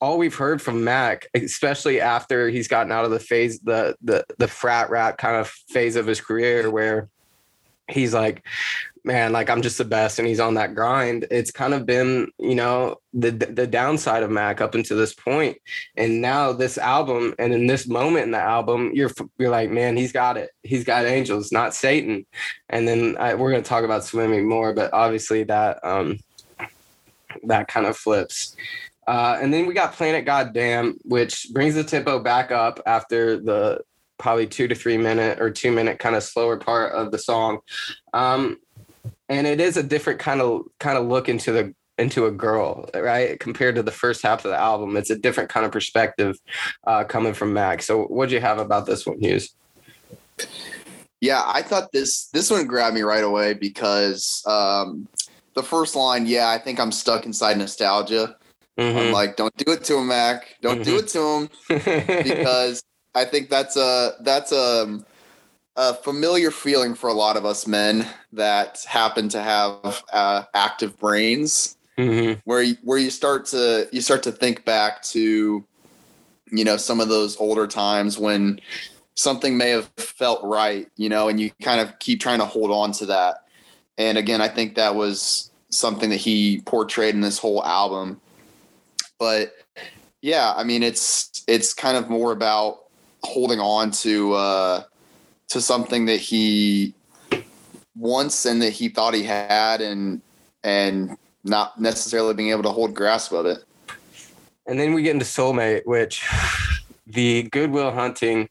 [0.00, 4.24] all we've heard from Mac, especially after he's gotten out of the phase, the the
[4.38, 7.08] the frat rap kind of phase of his career, where
[7.88, 8.44] he's like,
[9.04, 11.26] man, like I'm just the best, and he's on that grind.
[11.30, 15.58] It's kind of been, you know, the the downside of Mac up until this point,
[15.96, 19.96] and now this album, and in this moment in the album, you're you're like, man,
[19.96, 20.50] he's got it.
[20.62, 22.26] He's got angels, not Satan.
[22.68, 26.18] And then I, we're gonna talk about swimming more, but obviously that um
[27.44, 28.56] that kind of flips.
[29.06, 33.80] Uh, and then we got Planet Goddamn, which brings the tempo back up after the
[34.18, 37.58] probably two to three minute or two minute kind of slower part of the song.
[38.12, 38.58] Um,
[39.28, 42.88] and it is a different kind of kind of look into the into a girl,
[42.94, 43.38] right?
[43.38, 46.36] Compared to the first half of the album, it's a different kind of perspective
[46.86, 47.82] uh, coming from Mac.
[47.82, 49.54] So, what do you have about this one, Hughes?
[51.20, 55.06] Yeah, I thought this this one grabbed me right away because um,
[55.54, 58.36] the first line, yeah, I think I'm stuck inside nostalgia.
[58.80, 58.98] Mm-hmm.
[58.98, 60.56] I'm like, don't do it to him, Mac.
[60.62, 60.84] Don't mm-hmm.
[60.84, 61.50] do it to him
[62.24, 62.82] because
[63.14, 65.04] I think that's a that's a,
[65.76, 70.98] a familiar feeling for a lot of us men that happen to have uh, active
[70.98, 72.40] brains, mm-hmm.
[72.44, 75.62] where you, where you start to you start to think back to,
[76.50, 78.62] you know, some of those older times when
[79.14, 82.70] something may have felt right, you know, and you kind of keep trying to hold
[82.70, 83.44] on to that.
[83.98, 88.18] And again, I think that was something that he portrayed in this whole album
[89.20, 89.54] but
[90.22, 92.86] yeah, I mean, it's it's kind of more about
[93.22, 94.82] holding on to uh,
[95.48, 96.94] to something that he
[97.94, 100.20] wants and that he thought he had, and
[100.64, 103.62] and not necessarily being able to hold grasp of it.
[104.66, 106.26] And then we get into soulmate, which
[107.06, 108.48] the Good Will Hunting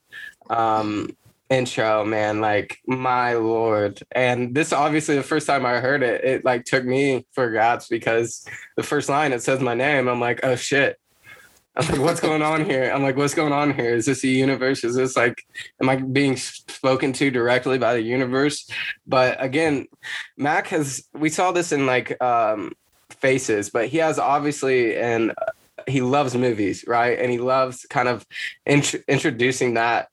[0.49, 1.15] um,
[1.49, 4.01] intro, man, like my lord.
[4.11, 7.87] And this obviously the first time I heard it, it like took me for gaps
[7.87, 8.45] because
[8.77, 10.07] the first line it says my name.
[10.07, 10.99] I'm like, oh shit.
[11.75, 12.91] I'm like, what's going on here?
[12.93, 13.95] I'm like, what's going on here?
[13.95, 14.83] Is this a universe?
[14.83, 15.45] Is this like,
[15.81, 18.69] am I being spoken to directly by the universe?
[19.07, 19.87] But again,
[20.35, 22.73] Mac has, we saw this in like um,
[23.09, 25.33] Faces, but he has obviously, and
[25.87, 27.17] he loves movies, right?
[27.17, 28.25] And he loves kind of
[28.65, 30.09] int- introducing that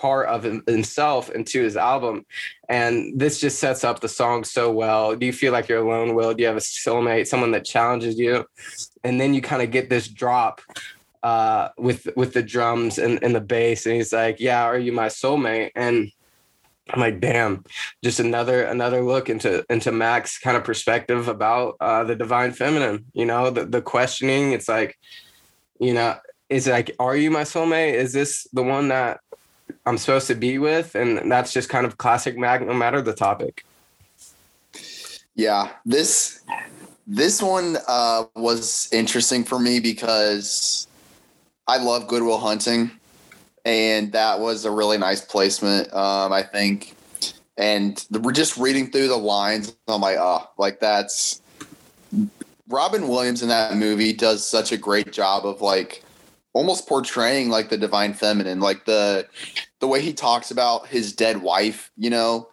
[0.00, 2.24] part of himself into his album.
[2.68, 5.14] And this just sets up the song so well.
[5.14, 6.32] Do you feel like you're alone, Will?
[6.32, 8.46] Do you have a soulmate, someone that challenges you?
[9.04, 10.62] And then you kind of get this drop
[11.22, 13.84] uh, with with the drums and, and the bass.
[13.84, 15.72] And he's like, Yeah, are you my soulmate?
[15.76, 16.10] And
[16.88, 17.64] I'm like, damn,
[18.02, 23.04] just another another look into into Mac's kind of perspective about uh, the divine feminine.
[23.12, 24.52] You know, the the questioning.
[24.52, 24.98] It's like,
[25.78, 26.16] you know,
[26.48, 27.94] it's like, are you my soulmate?
[27.94, 29.20] Is this the one that
[29.86, 33.14] I'm supposed to be with, and that's just kind of classic Mac, no matter the
[33.14, 33.64] topic.
[35.34, 36.42] Yeah, this
[37.06, 40.86] this one uh, was interesting for me because
[41.66, 42.90] I love Good Will Hunting,
[43.64, 45.92] and that was a really nice placement.
[45.94, 46.94] Um, I think,
[47.56, 49.74] and we're just reading through the lines.
[49.88, 51.40] I'm like, oh, like that's
[52.68, 56.04] Robin Williams in that movie does such a great job of like
[56.52, 59.26] almost portraying like the divine feminine, like the
[59.80, 62.48] the way he talks about his dead wife, you know,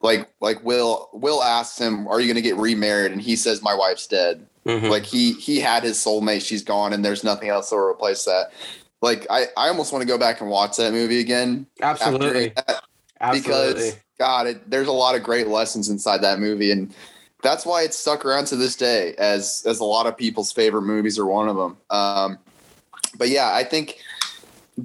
[0.00, 3.62] like like Will Will asks him, "Are you going to get remarried?" and he says,
[3.62, 4.90] "My wife's dead." Mhm.
[4.90, 8.24] Like he he had his soulmate, she's gone, and there's nothing else that will replace
[8.24, 8.52] that.
[9.00, 12.82] Like I I almost want to go back and watch that movie again absolutely, that
[13.20, 13.72] absolutely.
[13.74, 16.92] because God, it, there's a lot of great lessons inside that movie, and
[17.42, 20.82] that's why it's stuck around to this day as as a lot of people's favorite
[20.82, 21.76] movies are one of them.
[21.90, 22.38] Um,
[23.18, 23.98] but yeah, I think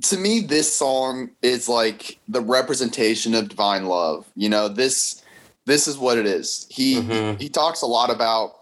[0.02, 4.26] to me this song is like the representation of divine love.
[4.36, 5.22] You know this
[5.66, 6.68] this is what it is.
[6.70, 7.40] He Mhm.
[7.40, 8.60] he talks a lot about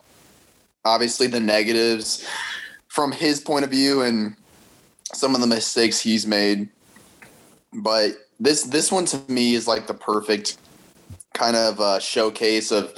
[0.86, 2.26] obviously the negatives
[2.88, 4.36] from his point of view and
[5.14, 6.70] some of the mistakes he's made
[7.74, 10.58] but this this one to me is like the perfect
[11.34, 12.94] kind of uh, showcase of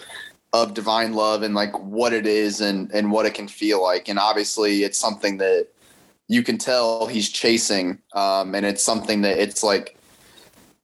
[0.53, 4.07] of divine love and like what it is and and what it can feel like
[4.09, 5.67] and obviously it's something that
[6.33, 9.97] you can tell he's chasing um and it's something that it's like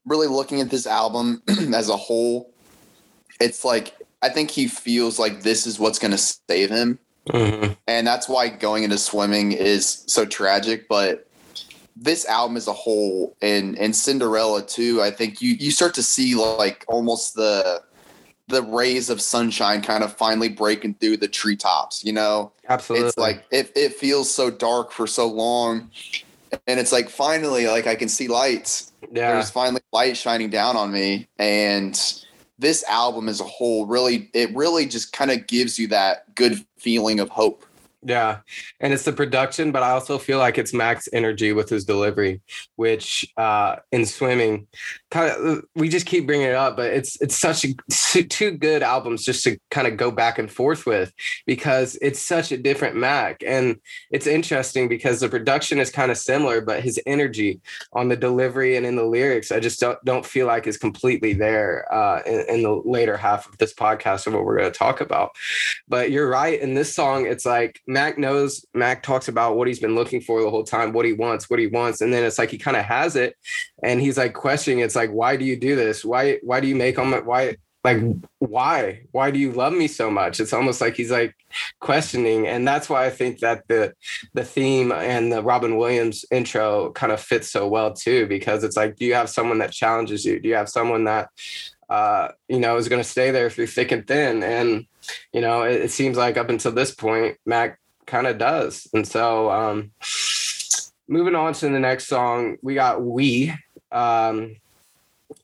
[0.05, 1.41] really looking at this album
[1.73, 2.51] as a whole
[3.39, 7.77] it's like i think he feels like this is what's going to save him Mhm.
[7.87, 11.27] and that's why going into swimming is so tragic but
[11.95, 16.01] this album as a whole and and cinderella too i think you you start to
[16.01, 17.83] see like almost the
[18.49, 23.07] the rays of sunshine kind of finally breaking through the treetops you know absolutely.
[23.07, 25.89] it's like it, it feels so dark for so long
[26.67, 30.75] and it's like finally like i can see lights yeah, there's finally light shining down
[30.75, 32.23] on me and
[32.57, 36.65] this album as a whole really it really just kind of gives you that good
[36.77, 37.65] feeling of hope
[38.01, 38.39] Yeah.
[38.79, 42.41] And it's the production, but I also feel like it's Mac's energy with his delivery,
[42.75, 44.67] which uh in swimming
[45.75, 49.43] we just keep bringing it up, but it's it's such a two good albums just
[49.43, 51.11] to kind of go back and forth with
[51.47, 53.41] because it's such a different Mac.
[53.45, 53.77] And
[54.11, 57.59] it's interesting because the production is kind of similar, but his energy
[57.93, 61.33] on the delivery and in the lyrics, I just don't don't feel like is completely
[61.33, 64.77] there uh in, in the later half of this podcast of what we're going to
[64.77, 65.31] talk about.
[65.87, 66.59] But you're right.
[66.59, 70.41] In this song, it's like Mac knows, Mac talks about what he's been looking for
[70.41, 72.01] the whole time, what he wants, what he wants.
[72.01, 73.35] And then it's like he kind of has it.
[73.83, 76.03] And he's like questioning, it's like, why do you do this?
[76.03, 78.01] Why, why do you make all my, why, like,
[78.39, 80.41] why, why do you love me so much?
[80.41, 81.33] It's almost like he's like
[81.79, 82.45] questioning.
[82.45, 83.93] And that's why I think that the,
[84.33, 88.75] the theme and the Robin Williams intro kind of fits so well too, because it's
[88.75, 90.41] like, do you have someone that challenges you?
[90.41, 91.29] Do you have someone that,
[91.89, 94.43] uh, you know, is going to stay there through thick and thin?
[94.43, 94.85] And,
[95.31, 98.89] you know, it, it seems like up until this point, Mac kind of does.
[98.93, 99.91] And so, um,
[101.07, 103.53] moving on to the next song, we got We,
[103.91, 104.57] um,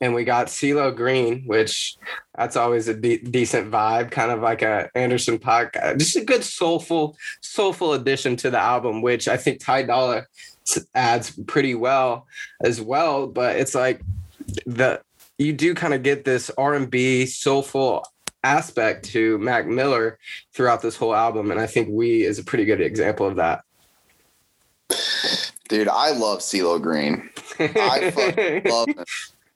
[0.00, 1.96] and we got CeeLo Green, which
[2.36, 6.24] that's always a de- decent vibe, kind of like a Anderson Paak, uh, just a
[6.24, 10.26] good soulful, soulful addition to the album, which I think Ty Dolla
[10.94, 12.26] adds pretty well
[12.62, 13.26] as well.
[13.26, 14.02] But it's like
[14.66, 15.00] the
[15.38, 18.06] you do kind of get this R&B soulful
[18.44, 20.18] aspect to Mac Miller
[20.54, 23.62] throughout this whole album, and I think We is a pretty good example of that.
[25.68, 27.28] dude i love CeeLo green
[27.58, 29.04] I fucking love him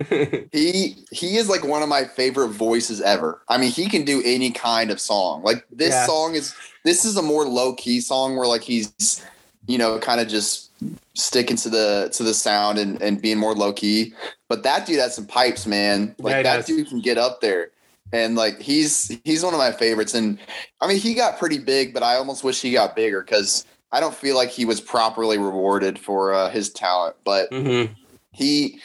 [0.53, 3.43] he he is like one of my favorite voices ever.
[3.49, 5.43] I mean, he can do any kind of song.
[5.43, 6.07] Like this Yeah.
[6.07, 9.25] song is this is a more low key song where like he's
[9.67, 10.71] you know kind of just
[11.15, 14.15] sticking to the to the sound and and being more low key.
[14.49, 16.15] But that dude has some pipes, man.
[16.19, 16.67] Like Yeah, that does.
[16.67, 17.71] dude can get up there.
[18.13, 20.15] And like he's he's one of my favorites.
[20.15, 20.39] And
[20.81, 24.01] I mean, he got pretty big, but I almost wish he got bigger because I
[24.01, 27.17] don't feel like he was properly rewarded for uh, his talent.
[27.25, 27.91] But Mhm.
[28.33, 28.81] he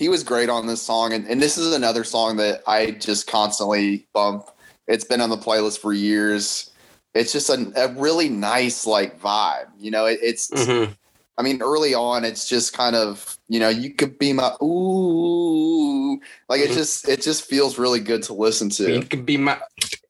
[0.00, 3.26] he was great on this song and, and this is another song that i just
[3.26, 4.46] constantly bump
[4.88, 6.70] it's been on the playlist for years
[7.14, 10.96] it's just a, a really nice like vibe you know it, it's Mhm.
[11.36, 16.18] i mean early on it's just kind of you know you could be my ooh
[16.48, 16.74] like it Mhm.
[16.74, 19.58] just it just feels really good to listen to You could be my.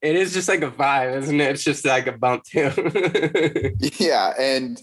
[0.03, 1.51] It is just like a vibe, isn't it?
[1.51, 2.71] It's just like a bump too.
[3.99, 4.81] yeah and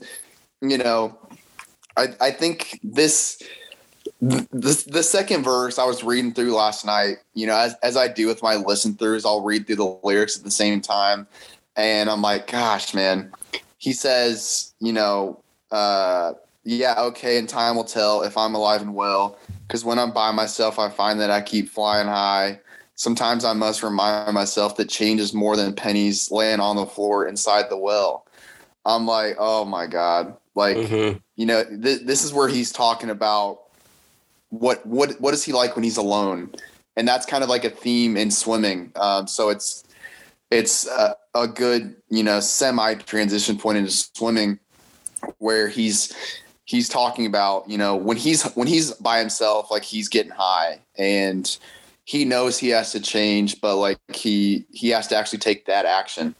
[0.61, 1.17] you know
[1.95, 3.41] i i think this
[4.19, 8.07] the, the second verse i was reading through last night you know as, as i
[8.07, 11.27] do with my listen throughs i'll read through the lyrics at the same time.
[11.75, 13.31] And i'm like gosh man.
[13.77, 18.95] He says you know uh yeah okay and time will tell if i'm alive and
[18.95, 19.37] well.
[19.67, 22.59] Because when i'm by myself i find that i keep flying high.
[22.95, 27.27] Sometimes i must remind myself that change is more than pennies laying on the floor
[27.27, 28.25] inside the well.
[28.83, 30.35] I'm like oh my god.
[30.55, 31.21] Like Mhm.
[31.35, 33.59] you know th- this is where he's talking about
[34.49, 36.49] what what what is he like when he's alone
[36.95, 38.91] and that's kind of like a theme in swimming.
[38.95, 39.83] Um, so it's
[40.49, 44.59] it's a, a good you know semi transition point into swimming
[45.37, 46.13] where he's
[46.65, 50.79] he's talking about you know when he's when he's by himself like he's getting high
[50.97, 51.57] and
[52.05, 55.85] he knows he has to change but like he he has to actually take that
[55.85, 56.33] action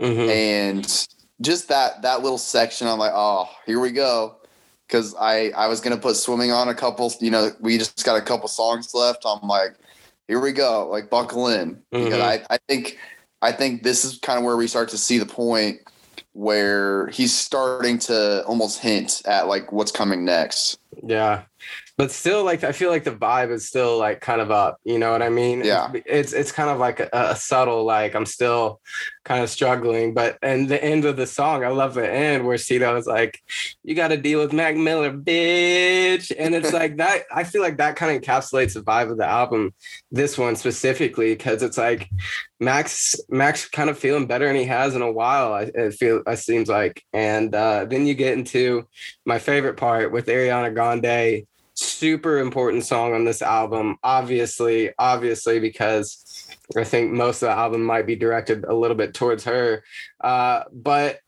[0.00, 0.28] Mhm.
[0.30, 1.06] and
[1.40, 4.36] just that that little section i'm like oh here we go
[4.92, 8.16] because i i was gonna put swimming on a couple you know we just got
[8.16, 9.74] a couple songs left i'm like
[10.28, 12.20] here we go like buckle in because Mhm.
[12.20, 12.98] i i think
[13.40, 15.78] i think this is kind of where we start to see the point
[16.34, 21.42] where he's starting to almost hint at like what's coming next Yeah.
[22.02, 24.98] But still like I feel like the vibe is still like kind of up, you
[24.98, 25.62] know what I mean?
[25.62, 25.92] Yeah.
[26.04, 28.80] It's it's kind of like a, a subtle like I'm still
[29.24, 32.56] kind of struggling, but and the end of the song, I love the end where
[32.56, 33.40] CeeLo is like,
[33.84, 37.22] "You got to deal with Mac Miller, bitch," and it's like that.
[37.32, 39.72] I feel like that kind of encapsulates the vibe of the album.
[40.10, 42.10] This one specifically because it's like
[42.58, 45.52] Mac's Mac's kind of feeling better than he has in a while.
[45.52, 48.88] I it feel it seems like, and uh, then you get into
[49.24, 51.46] my favorite part with Ariana Grande.
[51.82, 57.82] Super important song on this album, obviously, obviously because I think most of the album
[57.82, 59.82] might be directed a little bit towards her.
[60.20, 61.18] Uh, but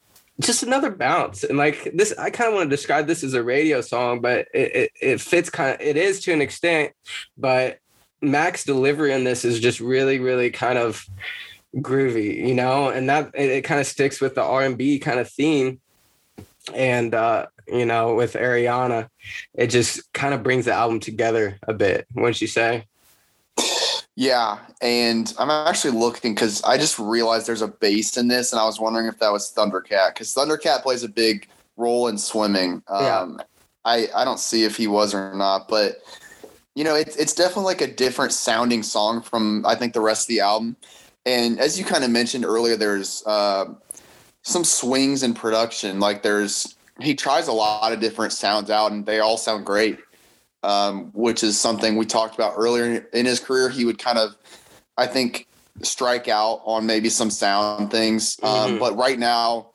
[0.40, 1.44] just another bounce.
[1.44, 4.46] And like this, I kind of want to describe this as a radio song, but
[4.54, 6.92] it, it, it fits kind of, it is to an extent,
[7.36, 7.78] but
[8.20, 11.04] max delivery on this is just really, really kind of
[11.76, 15.28] groovy, you know, and that it, it kind of sticks with the R&B kind of
[15.28, 15.80] theme.
[16.72, 19.08] And, uh, you know, with Ariana,
[19.54, 22.86] it just kind of brings the album together a bit, wouldn't you say?
[24.16, 28.60] yeah and i'm actually looking because i just realized there's a bass in this and
[28.60, 32.82] i was wondering if that was thundercat because thundercat plays a big role in swimming
[32.88, 33.20] Yeah.
[33.20, 33.40] um
[33.84, 36.02] i i don't see if he was or not but
[36.76, 40.24] you know it's, it's definitely like a different sounding song from i think the rest
[40.24, 40.76] of the album
[41.26, 43.64] and as you kind of mentioned earlier there's uh,
[44.42, 49.04] some swings in production like there's he tries a lot of different sounds out and
[49.06, 49.98] they all sound great
[50.64, 53.68] um, which is something we talked about earlier in his career.
[53.68, 54.34] He would kind of,
[54.96, 55.46] I think,
[55.82, 58.38] strike out on maybe some sound things.
[58.42, 58.78] Um, Mhm.
[58.78, 59.66] But right now,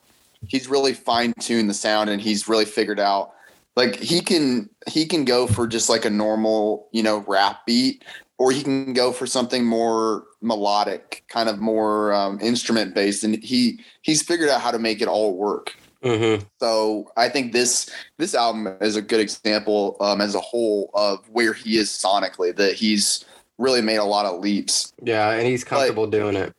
[0.47, 3.33] he's really fine tuned the sound and he's really figured out
[3.75, 8.03] like he can he can go for just like a normal you know rap beat
[8.37, 13.43] or he can go for something more melodic kind of more um, instrument based and
[13.43, 16.45] he he's figured out how to make it all work Mm-hmm.
[16.61, 21.27] so I think this this album is a good example um, as a whole of
[21.29, 22.55] where he is sonically.
[22.55, 23.25] That he's
[23.57, 24.93] really made a lot of leaps.
[25.03, 26.55] Yeah, and he's comfortable doing it.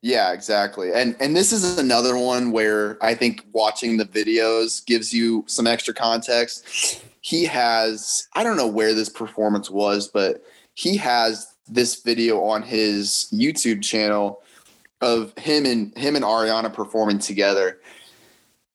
[0.00, 0.92] Yeah, exactly.
[0.92, 5.66] And and this is another one where I think watching the videos gives you some
[5.66, 7.02] extra context.
[7.20, 10.42] He has I don't know where this performance was, but
[10.74, 14.40] he has this video on his YouTube channel
[15.00, 17.80] of him and him and Ariana performing together.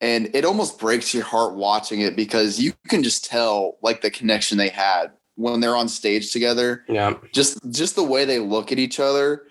[0.02, 4.12] And it almost breaks your heart watching it because you can just tell like the
[4.12, 6.84] connection they had when they're on stage together.
[6.90, 9.46] Yeah, just just the way they look at each other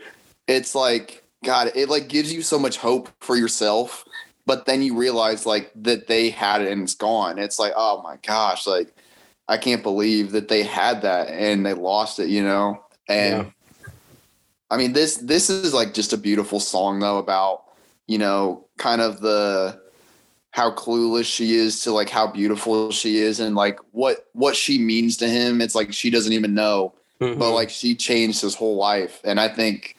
[0.46, 4.04] it's like god it like gives you so much hope for yourself
[4.46, 7.38] but then you realize like that they had it and it's gone.
[7.38, 8.94] It's like oh my gosh like
[9.48, 12.84] i can't believe that they had that and they lost it you know?
[13.08, 13.52] And
[14.70, 17.64] i mean this this is like just a beautiful song though about
[18.06, 19.80] you know kind of the
[20.52, 24.78] how clueless she is to like how beautiful she is and like what what she
[24.78, 27.38] means to him it's like she doesn't even know Mhm.
[27.38, 29.96] but like she changed his whole life and i think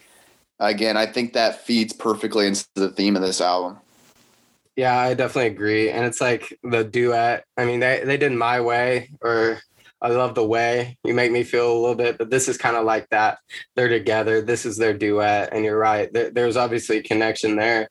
[0.60, 3.78] again i think that feeds perfectly into the theme of this album
[4.76, 5.90] yeah, I definitely agree.
[5.90, 7.44] And it's like the duet.
[7.56, 9.60] I mean, they they did my way, or
[10.02, 12.18] I love the way you make me feel a little bit.
[12.18, 13.38] But this is kind of like that.
[13.76, 14.42] They're together.
[14.42, 16.12] This is their duet, and you're right.
[16.12, 17.88] There, there's obviously a connection there,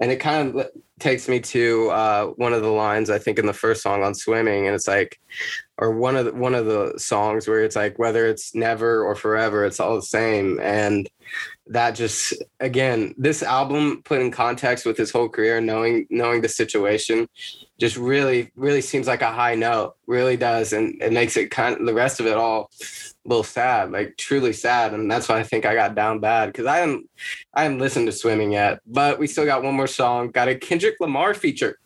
[0.00, 3.46] and it kind of takes me to uh, one of the lines I think in
[3.46, 5.20] the first song on swimming, and it's like,
[5.82, 9.16] or one of the, one of the songs where it's like whether it's never or
[9.16, 11.10] forever, it's all the same, and
[11.66, 16.48] that just again this album put in context with his whole career knowing knowing the
[16.48, 17.28] situation
[17.78, 20.72] just really really seems like a high note really does.
[20.72, 24.16] And it makes it kind of the rest of it all a little sad like
[24.18, 24.94] truly sad.
[24.94, 27.08] And that's why i think i got down bad because i haven't
[27.54, 28.78] i haven't listened to swimming yet.
[28.86, 31.78] But we still got one more song got a kendrick lamar feature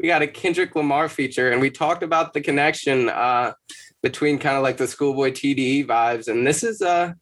[0.00, 3.52] we got a kendrick lamar feature and we talked about the connection uh
[4.02, 7.12] between kind of like the schoolboy tde vibes and this is uh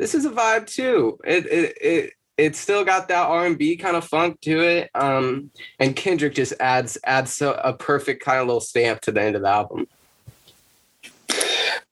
[0.00, 1.18] this is a vibe too.
[1.24, 4.90] It it it it's still got that R and B kind of funk to it.
[4.94, 9.36] Um, and Kendrick just adds adds a perfect kind of little stamp to the end
[9.36, 9.86] of the album.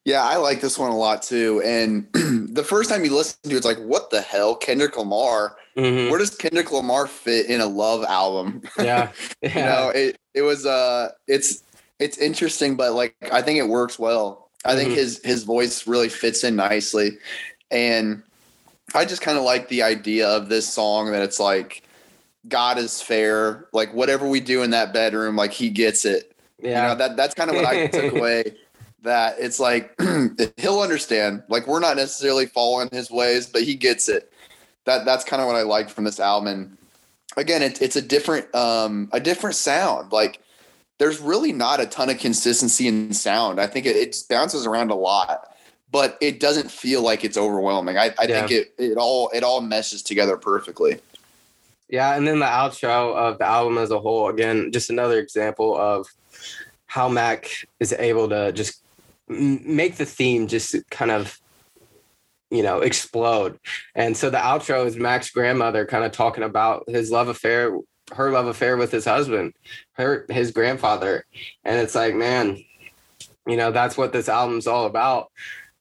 [0.05, 1.61] Yeah, I like this one a lot too.
[1.64, 2.09] And
[2.55, 4.55] the first time you listen to it, it's like, what the hell?
[4.55, 5.57] Kendrick Lamar.
[5.79, 6.11] Mhm.
[6.11, 8.62] Where does Kendrick Lamar fit in a love album?
[8.79, 9.12] Yeah.
[9.43, 11.62] you know, it it was uh it's
[12.01, 14.51] it's interesting, but like I think it works well.
[14.64, 14.97] I think Mhm.
[14.97, 17.18] his his voice really fits in nicely.
[17.70, 18.22] And
[18.95, 21.83] I just kind of like the idea of this song that it's like
[22.49, 23.66] God is fair.
[23.72, 26.33] Like whatever we do in that bedroom, like he gets it.
[26.61, 26.95] You know, yeah.
[26.95, 28.57] that that's kind of what I took away.
[29.03, 29.95] That it's like
[30.57, 31.45] he'll understand.
[31.49, 34.33] Like we're not necessarily following his ways, but he gets it.
[34.89, 36.49] That that's kind of what I like from this album.
[36.49, 36.78] And
[37.36, 40.12] again, it, it's a different um a different sound.
[40.12, 40.41] Like
[40.99, 43.61] there's really not a ton of consistency in sound.
[43.61, 45.55] I think it, it bounces around a lot,
[45.93, 47.99] but it doesn't feel like it's overwhelming.
[47.99, 51.01] I, I think it it all it all meshes together perfectly.
[51.91, 55.76] Yeah, and then the outro of the album as a whole, again, just another example
[55.76, 56.07] of
[56.86, 58.82] how Mac is able to just
[59.30, 61.41] m- make the theme just kind of,
[62.51, 63.59] you know, explode.
[63.94, 67.76] And so the outro is Mac's grandmother kind of talking about his love affair,
[68.14, 69.55] her love affair with his husband,
[69.92, 71.24] her his grandfather,
[71.64, 72.59] and it's like, man,
[73.46, 75.30] you know, that's what this album's all about.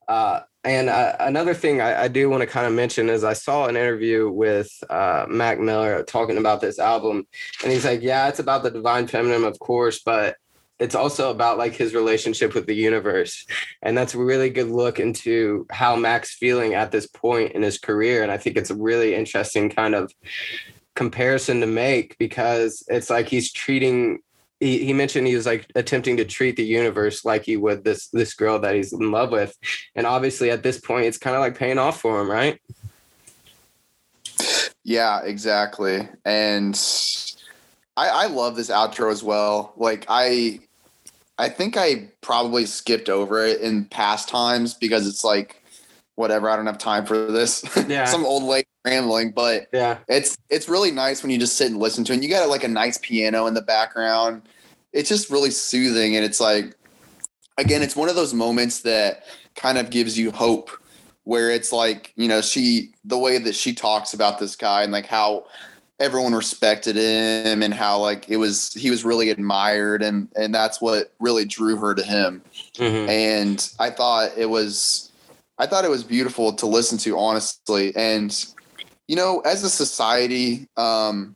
[0.07, 3.33] Uh, and uh, another thing I, I do want to kind of mention is I
[3.33, 7.25] saw an interview with uh, Mac Miller talking about this album,
[7.63, 10.35] and he's like, "Yeah, it's about the divine feminine, of course, but
[10.79, 13.45] it's also about like his relationship with the universe,
[13.81, 17.77] and that's a really good look into how Mac's feeling at this point in his
[17.77, 20.11] career, and I think it's a really interesting kind of
[20.95, 24.19] comparison to make because it's like he's treating
[24.59, 28.07] he, he mentioned he was like attempting to treat the universe like he would this
[28.07, 29.55] this girl that he's in love with
[29.93, 32.59] and obviously at this point it's kind of like paying off for him right
[34.87, 36.07] Yeah, exactly.
[36.23, 36.79] And
[37.97, 39.73] I, I love this outro as well.
[39.75, 40.61] Like I
[41.37, 45.63] I think I probably skipped over it in past times because it's like
[46.15, 47.63] whatever, I don't have time for this.
[47.87, 48.05] Yeah.
[48.05, 51.79] Some old lady rambling, but yeah it's it's really nice when you just sit and
[51.79, 52.15] listen to it.
[52.15, 54.43] And you got like a nice piano in the background.
[54.93, 56.75] It's just really soothing and it's like
[57.57, 59.23] again, it's one of those moments that
[59.55, 60.69] kind of gives you hope
[61.23, 64.91] where it's like, you know, she the way that she talks about this guy and
[64.91, 65.45] like how
[65.99, 70.79] everyone respected him and how like it was he was really admired and and that's
[70.79, 72.41] what really drew her to him.
[72.75, 73.07] Mhm.
[73.09, 75.11] and I thought it was
[75.57, 77.95] I thought it was beautiful to listen to honestly.
[77.95, 78.45] And
[79.07, 81.35] you know as a society um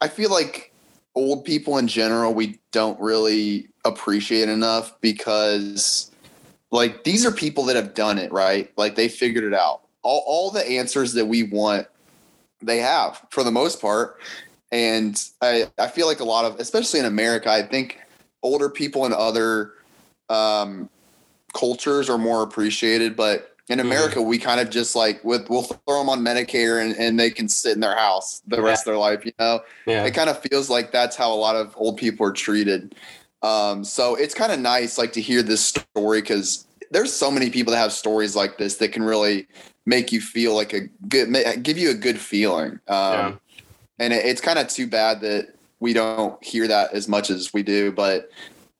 [0.00, 0.72] I feel like
[1.14, 6.10] old people in general we don't really appreciate enough because
[6.72, 8.72] like these are people that have done it right?
[8.76, 9.82] Like they figured it out.
[10.02, 11.86] All, all the answers that we want
[12.64, 14.18] they have for the most part
[14.72, 18.00] and I, I feel like a lot of especially in america i think
[18.42, 19.72] older people in other
[20.28, 20.88] um,
[21.52, 23.82] cultures are more appreciated but in Mhm.
[23.82, 27.30] america we kind of just like with we'll throw them on medicare and, and they
[27.30, 30.28] can sit in their house the rest of their life you know yeah it kind
[30.28, 32.94] of feels like that's how a lot of old people are treated.
[33.42, 37.50] Um, so it's kind of nice, like to hear this story because there's so many
[37.50, 39.48] people that have stories like this that can really
[39.84, 41.28] make you feel like a good,
[41.62, 42.78] give you a good feeling.
[42.88, 43.34] Um, Yeah.
[43.98, 47.52] And it, it's kind of too bad that we don't hear that as much as
[47.52, 47.92] we do.
[47.92, 48.30] But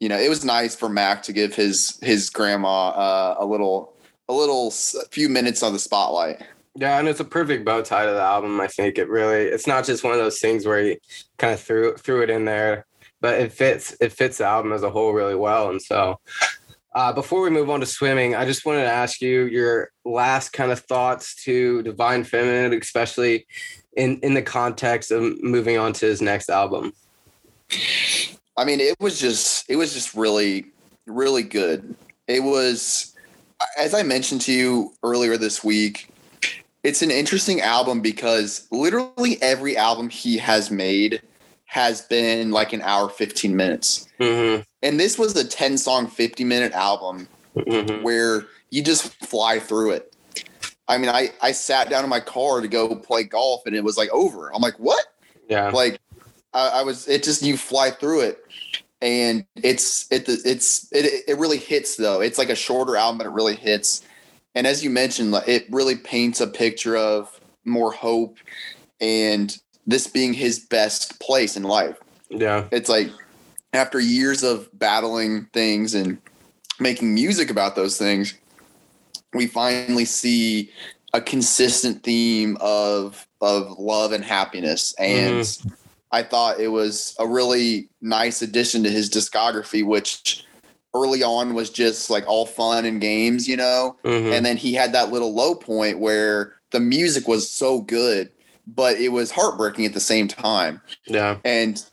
[0.00, 3.94] you know, it was nice for Mac to give his his grandma uh, a little
[4.28, 4.70] a little
[5.10, 6.42] few minutes on the spotlight.
[6.76, 8.60] Yeah, and it's a perfect bow tie to the album.
[8.60, 10.98] I think it really it's not just one of those things where he
[11.38, 12.86] kind of threw threw it in there,
[13.20, 15.70] but it fits it fits the album as a whole really well.
[15.70, 16.18] And so
[16.94, 20.52] uh, before we move on to swimming, I just wanted to ask you your last
[20.52, 23.46] kind of thoughts to Divine Feminine, especially
[23.96, 26.92] in in the context of moving on to his next album.
[28.56, 30.66] I mean, it was just it was just really
[31.06, 31.96] really good.
[32.28, 33.14] It was
[33.78, 36.08] as I mentioned to you earlier this week,
[36.84, 41.22] it's an interesting album because literally every album he has made
[41.74, 44.06] has been like an hour 15 minutes.
[44.20, 44.62] Mm-hmm.
[44.84, 48.02] And this was a 10 song 50 minute album Mm-hmm.
[48.02, 50.12] where you just fly through it.
[50.88, 53.84] I mean, I I sat down in my car to go play golf and it
[53.84, 54.52] was like over.
[54.52, 55.04] I'm like, "What?"
[55.48, 55.68] Yeah.
[55.70, 56.00] like
[56.52, 58.44] I, I was it just you fly through it
[59.00, 63.26] and it's it it's it it really hits though it's like a shorter album but
[63.28, 64.02] it really hits
[64.56, 68.38] and as you mentioned like, it really paints a picture of more hope
[69.00, 71.96] and this being his best place in life.
[72.30, 72.64] Yeah.
[72.72, 73.10] it's like
[73.72, 76.18] after years of battling things and
[76.80, 78.34] making music about those things
[79.34, 80.70] we finally see
[81.12, 84.94] a consistent theme of of love and happiness.
[84.98, 85.46] And
[86.12, 90.44] i thought it was a really nice addition to his discography which
[90.94, 94.32] early on was just like all fun and games, you know, Mhm.
[94.32, 98.30] and then he had that little low point where the music was so good,
[98.66, 100.80] but it was heartbreaking at the same time.
[101.06, 101.38] yeah.
[101.44, 101.84] And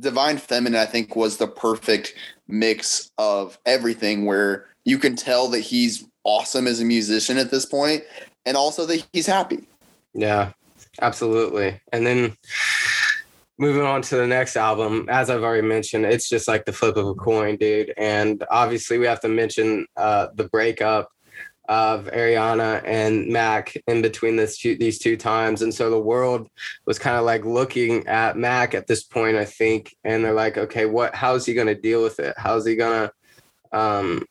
[0.00, 2.14] Divine Feminine, I think, was the perfect
[2.46, 7.66] mix of everything where you can tell that he's awesome as a musician at this
[7.66, 8.02] point
[8.46, 9.66] and also that he's happy.
[10.14, 10.52] Yeah,
[11.00, 11.80] absolutely.
[11.92, 12.36] And then
[13.58, 16.96] moving on to the next album, as I've already mentioned, it's just like the flip
[16.96, 17.92] of a coin, dude.
[17.96, 21.10] And obviously, we have to mention uh, the breakup
[21.68, 25.62] of Ariana and Mac in between this two, these two times.
[25.62, 26.48] And so the world
[26.86, 30.56] was kind of like looking at Mac at this point, I think, and they're like,
[30.56, 31.14] okay, what?
[31.14, 32.34] How's he going to deal with it?
[32.36, 33.78] How's he going to?
[33.78, 34.24] Um,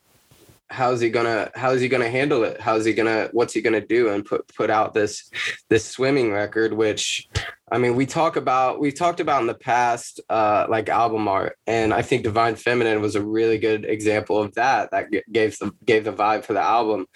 [0.70, 2.60] how's he gonna how's he gonna handle it?
[2.60, 5.30] How's he gonna what's he gonna do and put put out this
[5.70, 7.28] this swimming record which
[7.72, 11.58] i mean we talk about we've talked about in the past uh like album art
[11.68, 15.72] and i think divine feminine was a really good example of that that gave the
[15.86, 17.08] gave the vibe for the album.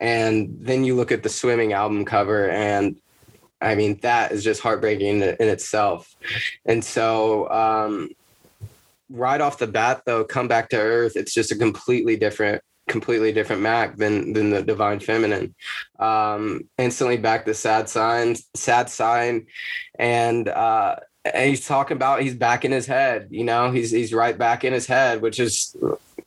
[0.00, 3.00] And then you look at the swimming album cover and
[3.60, 6.14] i mean that is just heartbreaking in, in itself.
[6.66, 8.10] And so um
[9.10, 13.32] right off the bat though come back to earth it's just a completely different completely
[13.32, 15.54] different Mac than than the Divine Feminine.
[15.98, 19.46] Um, instantly back to Sad Signs, Sad Sign,
[19.98, 23.28] and uh, and he's talking about he's back in his head.
[23.30, 25.76] You know, he's he's right back in his head, which is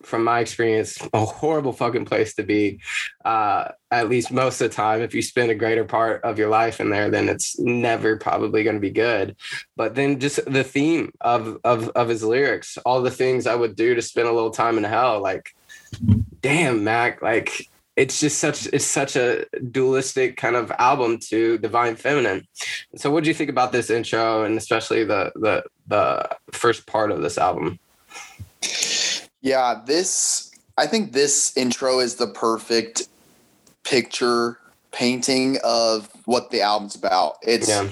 [0.04, 2.80] from my experience a horrible fucking place to be.
[3.24, 6.50] Uh, at least most of the time, if you spend a greater part of your
[6.50, 9.36] life in there, then it's never probably going to be good.
[9.76, 13.76] But then just the theme of of of his lyrics, all the things I would
[13.76, 15.54] do to spend a little time in hell, like
[16.42, 21.96] damn mac like it's just such it's such a dualistic kind of album to divine
[21.96, 22.48] feminine.
[22.96, 27.12] So what do you think about this intro and especially the the the first part
[27.12, 27.80] of this album?
[29.42, 33.08] Yeah, this I think this intro is the perfect
[33.84, 34.58] picture
[34.92, 37.38] painting of what the album's about.
[37.42, 37.90] It's yeah.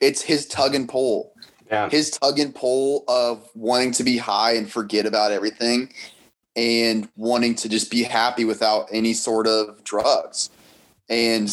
[0.00, 1.32] it's his tug and pull.
[1.68, 1.90] yeah.
[1.90, 5.92] His tug and pull of wanting to be high and forget about everything
[6.56, 10.50] and wanting to just be happy without any sort of drugs.
[11.08, 11.50] And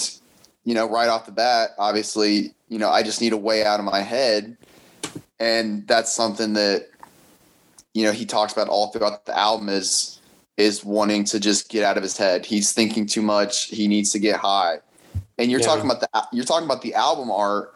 [0.63, 3.79] you know, right off the bat, obviously, you know, I just need a way out
[3.79, 4.57] of my head.
[5.39, 6.87] And that's something that
[7.93, 10.19] you know he talks about all throughout the album is
[10.57, 12.45] is wanting to just get out of his head.
[12.45, 13.65] He's thinking too much.
[13.65, 14.79] He needs to get high.
[15.37, 15.67] And you're Yeah.
[15.67, 17.73] talking about the you're talking about the album art.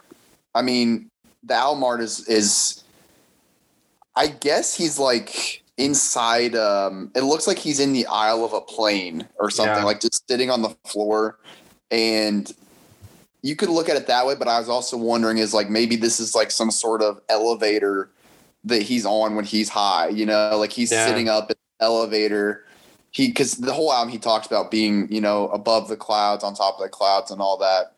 [0.54, 1.10] I mean,
[1.42, 2.84] the album art is is
[4.16, 8.62] I guess he's like inside um it looks like he's in the aisle of a
[8.62, 9.86] plane or something Yeah.
[9.86, 11.40] like just sitting on the floor
[11.90, 12.52] and
[13.42, 15.96] you could look at it that way but I was also wondering is like maybe
[15.96, 18.10] this is like some sort of elevator
[18.66, 21.06] that he's on when he's high, you know, like he's Yeah.
[21.06, 22.64] sitting up in the elevator.
[23.12, 26.56] He because the whole album he talks about being, you know, above the clouds, on
[26.56, 27.92] top of the clouds, and all that.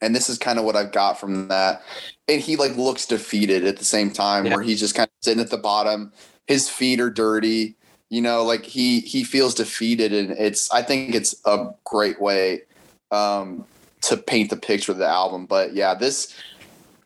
[0.00, 1.82] And this is kind of what I've got from that.
[2.28, 4.54] And he like looks defeated at the same time, Yeah.
[4.54, 6.12] where he's just kind of sitting at the bottom.
[6.46, 7.76] His feet are dirty,
[8.08, 12.62] you know, like he he feels defeated, and it's I think it's a great way
[13.10, 13.64] um,
[14.02, 15.46] to paint the picture of the album.
[15.46, 16.34] But yeah, this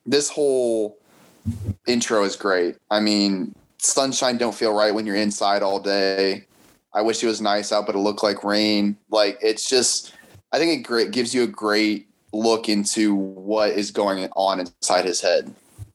[0.05, 0.99] this whole
[1.87, 2.77] intro is great.
[2.91, 6.45] I mean, sunshine don't feel right when you're inside all day.
[6.93, 8.97] I wish it was nice out, but it looked like rain.
[9.11, 10.13] Like it's just,
[10.53, 15.05] I think it great gives you a great look into what is going on inside
[15.05, 15.53] his head.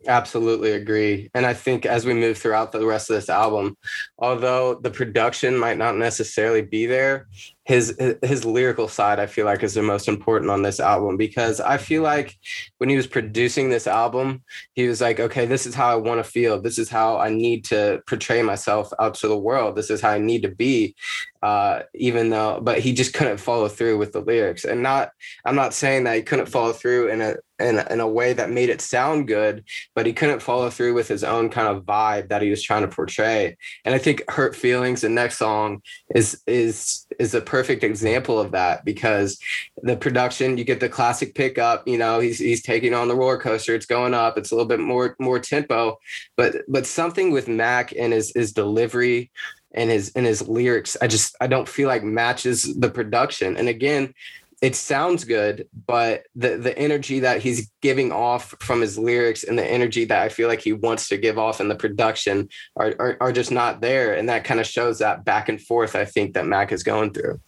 [0.07, 1.31] Absolutely agree.
[1.33, 3.75] And I think as we move throughout the rest of this album,
[4.19, 7.27] although the production might not necessarily be there,
[7.66, 11.59] his his lyrical side I feel like is the most important on this album because
[11.59, 12.38] I feel like
[12.78, 14.43] when he was producing this album,
[14.74, 16.61] he was like, okay, this is how I want to feel.
[16.61, 19.76] This is how I need to portray myself out to the world.
[19.76, 20.95] This is how I need to be.
[21.41, 24.66] Uh, even though, but he just couldn't follow through with the lyrics.
[24.66, 25.11] And not,
[25.45, 28.34] I'm not saying that he couldn't follow through in a in a, in a way
[28.34, 29.63] that made it sound good,
[29.93, 32.82] but he couldn't follow through with his own kind of vibe that he was trying
[32.82, 33.55] to portray.
[33.86, 35.82] And I think "Hurt Feelings," the next song,
[36.13, 39.39] is is is a perfect example of that because
[39.82, 41.88] the production, you get the classic pickup.
[41.88, 43.74] You know, he's he's taking on the roller coaster.
[43.74, 44.38] It's going up.
[44.38, 45.97] It's a little bit more more tempo,
[46.36, 49.32] but but something with Mac and his his delivery
[49.74, 53.56] and his and his lyrics, I just I don't feel like matches the production.
[53.56, 54.14] And again,
[54.62, 59.60] it sounds good, but the the energy that he's giving off from his lyrics and
[59.60, 62.93] the energy that I feel like he wants to give off in the production are
[62.99, 65.95] are, are just not there, and that kind of shows that back and forth.
[65.95, 67.39] I think that Mac is going through.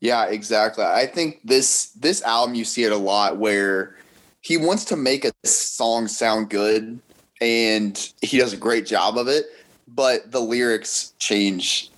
[0.00, 0.84] Yeah, exactly.
[0.84, 3.96] I think this this album you see it a lot where
[4.40, 7.00] he wants to make a song sound good
[7.40, 9.46] and he does a great job of it,
[9.88, 11.90] but the lyrics change,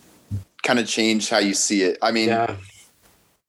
[0.62, 1.98] kind of change how you see it.
[2.02, 2.56] I mean, Yeah.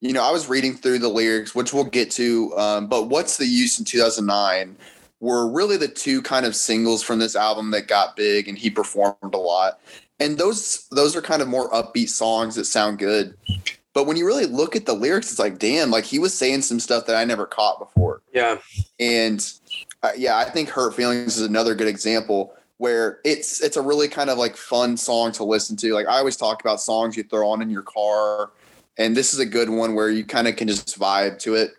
[0.02, 2.58] You know, I was reading through the lyrics, which we'll get to.
[2.58, 4.76] Um, but what's the use in 2009
[5.20, 8.70] were really the two kind of singles from this album that got big, and he
[8.72, 9.80] performed a lot.
[10.20, 13.36] And those those are kind of more upbeat songs that sound good.
[13.94, 16.62] But when you really look at the lyrics, it's like, damn, like he was saying
[16.62, 18.22] some stuff that I never caught before.
[18.34, 18.58] Yeah.
[19.00, 19.46] And
[20.02, 24.08] uh, yeah, I think "Hurt Feelings" is another good example where it's it's a really
[24.08, 25.94] kind of like fun song to listen to.
[25.94, 28.50] Like I always talk about songs you throw on in your car,
[28.98, 31.74] and this is a good one where you kind of can just vibe to it.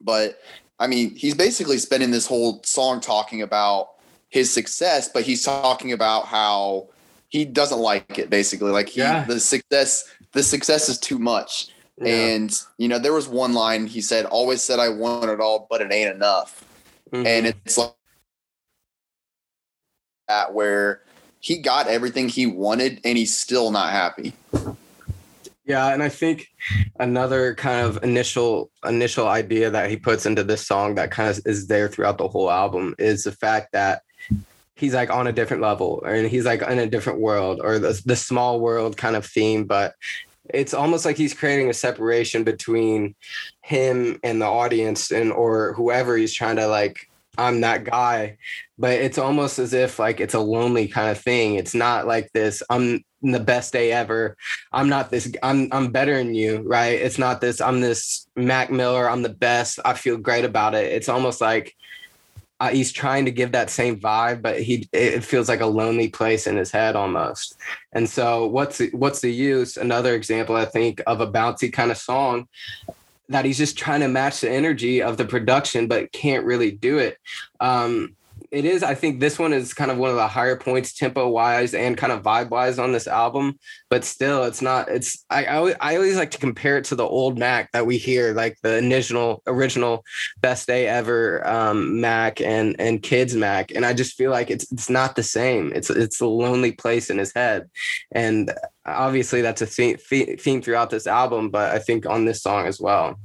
[0.00, 0.38] But
[0.78, 3.90] I mean, he's basically spending this whole song talking about
[4.30, 6.88] his success, but he's talking about how
[7.28, 8.30] he doesn't like it.
[8.30, 9.24] Basically, like he Yeah.
[9.24, 11.68] the success the success is too much.
[11.98, 12.14] Yeah.
[12.14, 15.66] And you know, there was one line he said, "Always said I want it all,
[15.70, 16.64] but it ain't enough."
[17.12, 17.26] Mhm.
[17.26, 17.92] And it's like
[20.28, 21.02] that where
[21.40, 24.32] he got everything he wanted, and he's still not happy.
[25.64, 26.48] Yeah, and I think
[26.98, 31.40] another kind of initial initial idea that he puts into this song that kind of
[31.46, 34.02] is there throughout the whole album is the fact that
[34.74, 38.00] he's like on a different level and he's like in a different world or the,
[38.04, 39.94] the small world kind of theme but
[40.52, 43.14] it's almost like he's creating a separation between
[43.60, 47.08] him and the audience and or whoever he's trying to like
[47.38, 48.38] I'm that guy
[48.78, 51.54] but it's almost as if like it's a lonely kind of thing.
[51.54, 54.36] It's not like this I'm the best day ever
[54.72, 57.00] I'm not this I'm I'm better than you, right?
[57.00, 59.78] It's not this I'm this Mac Miller, I'm the best.
[59.84, 60.92] I feel great about it.
[60.92, 61.76] It's almost like
[62.62, 66.08] uh, he's trying to give that same vibe, but he it feels like a lonely
[66.08, 67.56] place in his head almost.
[67.92, 69.76] And so what's what's the use?
[69.76, 72.46] Another example I think of a bouncy kind of song
[73.28, 76.98] that he's just trying to match the energy of the production but can't really do
[76.98, 77.18] it.
[77.58, 78.14] Um
[78.52, 81.26] it is i think this one is kind of one of the higher points tempo
[81.28, 85.46] wise and kind of vibe wise on this album but still it's not it's I,
[85.46, 88.34] I always, I always like to compare it to the old mac that we hear
[88.34, 90.04] like the original original
[90.40, 94.70] best day ever um mac and and kids mac and i just feel like it's
[94.70, 95.72] it's not the same.
[95.74, 97.70] It's it's a lonely place in his head
[98.12, 98.52] and
[98.84, 102.78] obviously that's a theme, theme throughout this album but i think on this song as
[102.80, 103.18] well.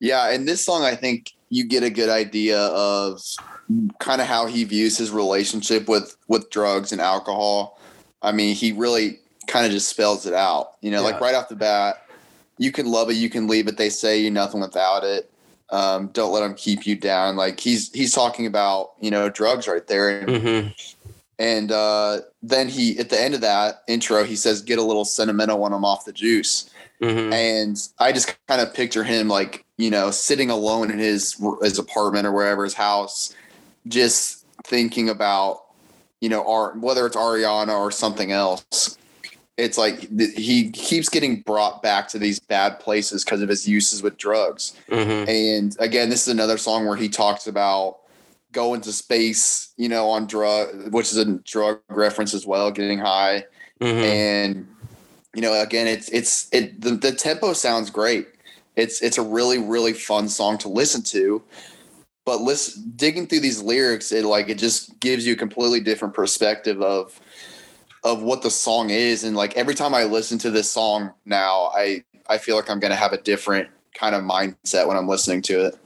[0.00, 3.20] Yeah, and this song, I think you get a good idea of
[3.98, 7.78] kind of how he views his relationship with with drugs and alcohol.
[8.22, 10.76] I mean, he really kind of just spells it out.
[10.80, 12.06] You know, like right off the bat,
[12.58, 13.76] you can love it, you can leave it.
[13.76, 15.30] They say you're nothing without it.
[15.70, 17.36] Um, don't let them keep you down.
[17.36, 20.68] Like he's he's talking about you know drugs right there, and mm-hmm.
[21.38, 25.04] and uh, then he at the end of that intro he says get a little
[25.04, 26.70] sentimental when I'm off the juice.
[27.00, 27.32] Mm-hmm.
[27.32, 31.78] and I just kind of picture him like you know sitting alone in his his
[31.78, 33.34] apartment or wherever his house,
[33.88, 35.64] just thinking about
[36.20, 38.96] you know our whether it's Ariana or something else.
[39.56, 43.68] It's like th- he keeps getting brought back to these bad places because of his
[43.68, 44.74] uses with drugs.
[44.88, 45.28] Mm-hmm.
[45.28, 47.98] And again, this is another song where he talks about
[48.52, 52.98] going to space, you know, on drug, which is a drug reference as well, getting
[52.98, 53.44] high
[53.80, 53.98] Mm-hmm.
[53.98, 54.68] and
[55.34, 58.26] you know again it's it's it the, the tempo sounds great
[58.80, 61.42] it's it's a really really fun song to listen to
[62.24, 66.14] but listen digging through these lyrics it like it just gives you a completely different
[66.14, 67.20] perspective of
[68.02, 71.70] of what the song is and like every time i listen to this song now
[71.74, 75.42] i i feel like i'm gonna have a different kind of mindset when i'm listening
[75.42, 75.78] to it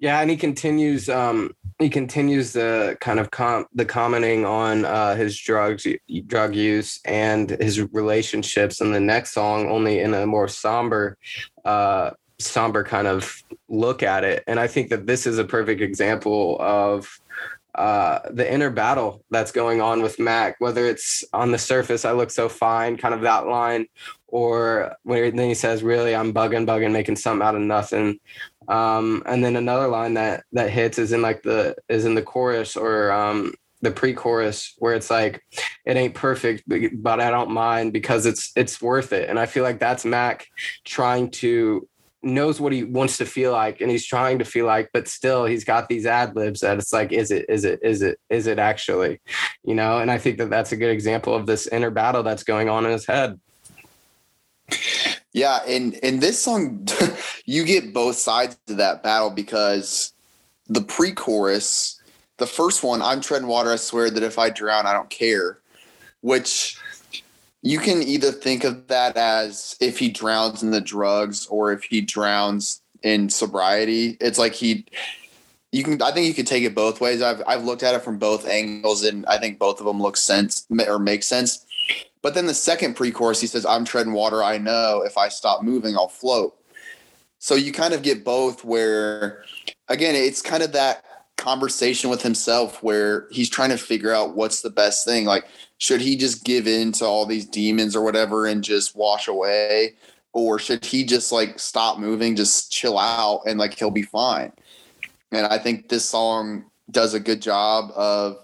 [0.00, 1.10] Yeah, and he continues.
[1.10, 5.86] Um, he continues the kind of com- the commenting on uh, his drugs,
[6.26, 11.18] drug use, and his relationships in the next song, only in a more somber,
[11.64, 14.42] uh, somber kind of look at it.
[14.46, 17.20] And I think that this is a perfect example of
[17.74, 20.56] uh, the inner battle that's going on with Mac.
[20.58, 23.86] Whether it's on the surface, I look so fine, kind of that line,
[24.26, 28.18] or when then he says, "Really, I'm bugging, bugging, making something out of nothing."
[28.66, 32.22] Um, and then another line that that hits is in like the is in the
[32.22, 35.42] chorus or um, the pre-chorus where it's like,
[35.84, 39.64] "It ain't perfect, but, I don't mind because it's it's worth it." And I feel
[39.64, 40.46] like that's Mac
[40.84, 41.86] trying to
[42.22, 45.46] knows what he wants to feel like and he's trying to feel like but still
[45.46, 48.46] he's got these ad libs that it's like is it is it is it is
[48.46, 49.18] it actually
[49.64, 52.42] you know and i think that that's a good example of this inner battle that's
[52.42, 53.40] going on in his head
[55.32, 56.86] Yeah, and and this song,
[57.44, 60.12] you get both sides of that battle because
[60.66, 61.99] the pre-chorus,
[62.40, 65.60] the first one, "I'm treading water, I swear that if I drown, I don't care,"
[66.22, 66.76] which
[67.62, 71.84] you can either think of that as if he drowns in the drugs or if
[71.84, 74.16] he drowns in sobriety.
[74.20, 74.86] It's like he
[75.72, 77.22] you can I think you could take it both ways.
[77.22, 80.16] I've I've looked at it from both angles and I think both of them look
[80.16, 81.66] sense or make sense.
[82.22, 85.62] But then the second pre-chorus he says I'm treading water I know if I stop
[85.62, 86.56] moving I'll float.
[87.38, 89.44] So you kind of get both where
[89.88, 91.04] again it's kind of that
[91.40, 95.24] conversation with himself where he's trying to figure out what's the best thing.
[95.24, 95.46] Like
[95.80, 99.94] should he just give in to all these demons or whatever and just wash away?
[100.34, 104.52] Or should he just like stop moving just chill out and like he'll be fine?
[105.32, 108.36] And I think this song does a good job of,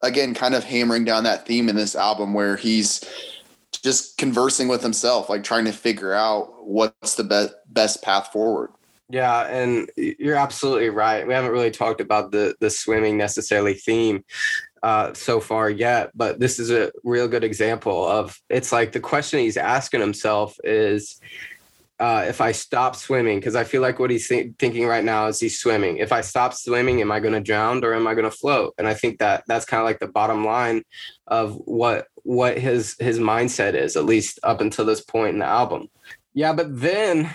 [0.00, 3.04] again, kind of hammering down that theme in this album where he's
[3.84, 8.70] just conversing with himself, like trying to figure out what's the best best path forward.
[9.12, 11.26] Yeah, and you're absolutely right.
[11.26, 14.24] We haven't really talked about the the swimming necessarily theme
[14.82, 19.00] uh, so far yet, but this is a real good example of it's like the
[19.00, 21.20] question he's asking himself is
[22.00, 25.26] uh, if I stop swimming, because I feel like what he's th- thinking right now
[25.26, 25.98] is he's swimming.
[25.98, 28.72] If I stop swimming, am I going to drown or am I going to float?
[28.78, 30.84] And I think that that's kind of like the bottom line
[31.26, 35.44] of what what his his mindset is, at least up until this point in the
[35.44, 35.88] album.
[36.34, 37.34] Yeah, but then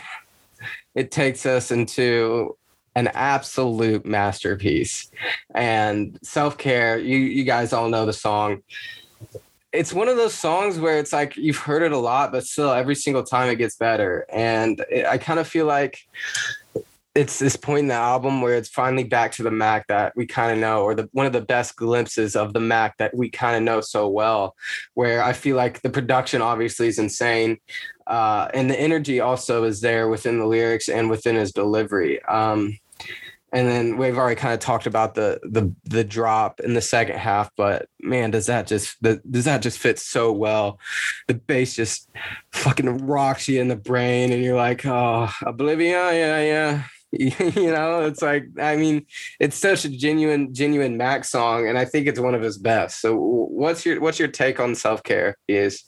[0.98, 2.58] it takes us into
[2.96, 5.12] an absolute masterpiece
[5.54, 6.98] and self care.
[6.98, 8.64] You you guys all know the song
[9.74, 12.72] it's one of those songs where it's like you've heard it a lot, but still
[12.72, 14.26] every single time it gets better.
[14.32, 16.00] And it, I kind of feel like
[17.14, 20.26] it's this point in the album where it's finally back to the Mac that we
[20.26, 23.30] kind of know, or the one of the best glimpses of the Mac that we
[23.30, 24.56] kind of know so well.
[24.94, 27.58] Where I feel like the production obviously is insane,
[28.08, 32.24] uh, and the energy also is there within the lyrics and within his delivery.
[32.24, 32.78] Um,
[33.54, 37.18] and then we've already kind of talked about the the the drop in the second
[37.18, 40.80] half but man does that just the, does that just fit so well?
[41.28, 42.10] The bass just
[42.52, 46.84] fucking rocks you in the brain and you're like oh oblivion yeah yeah.
[47.10, 49.06] You know it's like i mean
[49.40, 53.00] it's such a genuine genuine mac song and i think it's one of his best.
[53.00, 55.84] So what's your what's your take on self-care is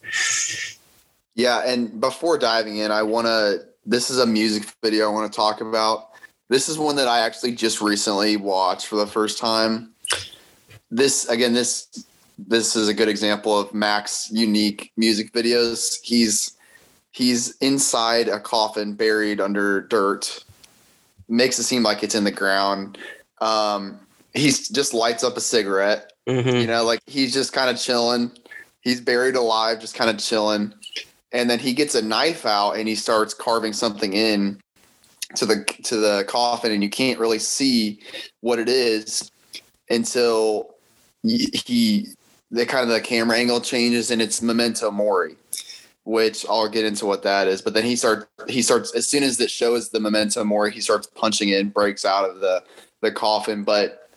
[1.36, 5.32] yeah and before diving in i want to this is a music video i want
[5.32, 6.10] to talk about
[6.50, 9.92] this is one that I actually just recently watched for the first time.
[10.92, 12.06] This again, this
[12.38, 16.00] this is a good example of Mac's unique music videos.
[16.04, 16.58] He's
[17.12, 20.44] he's inside a coffin buried under dirt.
[21.28, 22.98] Makes it seem like it's in the ground.
[23.40, 24.00] Um,
[24.34, 26.14] he's just lights up a cigarette.
[26.28, 26.58] Mm-hmm.
[26.58, 28.32] You know, like he's just kind of chilling.
[28.82, 30.74] He's buried alive, just kind of chilling.
[31.32, 34.60] And then he gets a knife out and he starts carving something in
[35.36, 38.00] to the to the coffin and you can't really see
[38.42, 39.30] what it is
[39.90, 40.74] until
[41.22, 42.08] he
[42.50, 45.36] the kind of the camera angle changes and it's memento mori
[46.10, 47.62] which I'll get into what that is.
[47.62, 50.82] But then he starts he starts as soon as it shows the memento mori he
[50.82, 52.64] starts punching in breaks out of the
[53.02, 53.64] the coffin.
[53.64, 54.10] But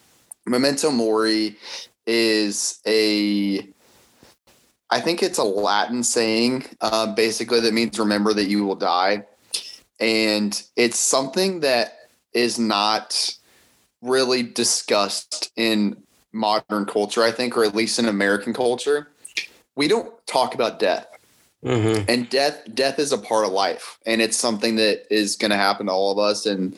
[0.47, 1.57] memento mori
[2.07, 3.69] is a
[4.93, 9.25] I think it's a Latin saying uh, basically that means remember that you will die
[9.99, 11.95] and it's something that
[12.35, 13.37] is not
[14.03, 15.97] really discussed in
[16.33, 19.09] modern culture, I think, or at least in American culture.
[19.77, 21.07] We don't talk about death.
[21.65, 22.05] Mm-hmm.
[22.11, 25.57] And death death is a part of life and it's something that is going to
[25.57, 26.77] happen to all of us and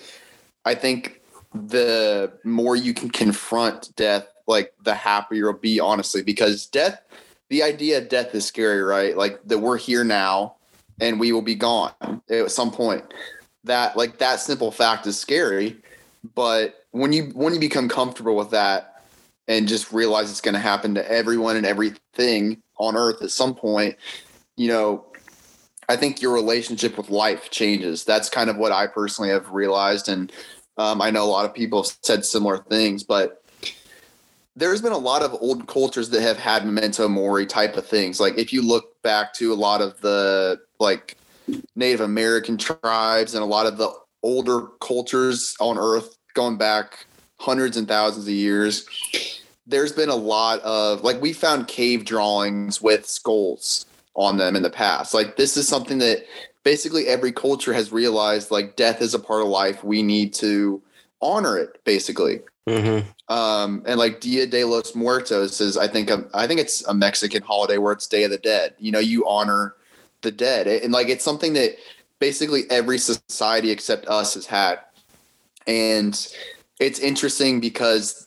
[0.66, 1.22] I think
[1.54, 7.00] the more you can confront death like the happier you'll be honestly because death
[7.55, 10.57] the idea of death is scary right like that we're here now
[11.00, 11.92] and we will be gone
[12.28, 13.05] at some point.
[13.62, 15.76] That like that simple fact is scary,
[16.34, 19.05] but when you when you become comfortable with that
[19.46, 23.55] and just realize it's going to happen to everyone and everything on earth at some
[23.55, 23.94] point,
[24.57, 25.07] you know,
[25.88, 28.05] I think your relationship with life changes.
[28.05, 30.32] That's kind of what I personally have realized and
[30.76, 33.43] um, I know a lot of people have said similar things, but
[34.57, 38.20] there's been a lot of old cultures that have had memento mori type of things.
[38.20, 41.16] Like if you look back to a lot of the like
[41.74, 43.92] Native American tribes and a lot of the
[44.22, 47.07] older cultures on Earth going back
[47.38, 48.86] hundreds and thousands of years,
[49.66, 54.62] there's been a lot of like we found cave drawings with skulls on them in
[54.62, 55.14] the past.
[55.14, 56.24] Like this is something that
[56.62, 59.82] basically every culture has realized like death is a part of life.
[59.82, 60.80] We need to
[61.20, 62.40] honor it basically.
[62.68, 63.34] Mm-hmm.
[63.34, 66.94] Um, and like Dia de los Muertos is, I think, a, I think it's a
[66.94, 68.74] Mexican holiday where it's Day of the Dead.
[68.78, 69.74] You know, you honor
[70.22, 71.76] the dead, and like it's something that
[72.18, 74.80] basically every society except us has had.
[75.66, 76.14] And
[76.80, 78.26] it's interesting because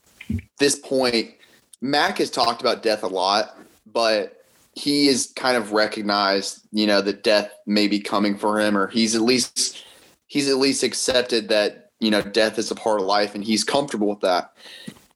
[0.59, 1.33] this point,
[1.81, 3.57] Mac has talked about death a lot,
[3.91, 8.77] but he is kind of recognized, you know, that death may be coming for him,
[8.77, 9.83] or he's at least
[10.27, 13.63] he's at least accepted that you know death is a part of life and he's
[13.63, 14.53] comfortable with that.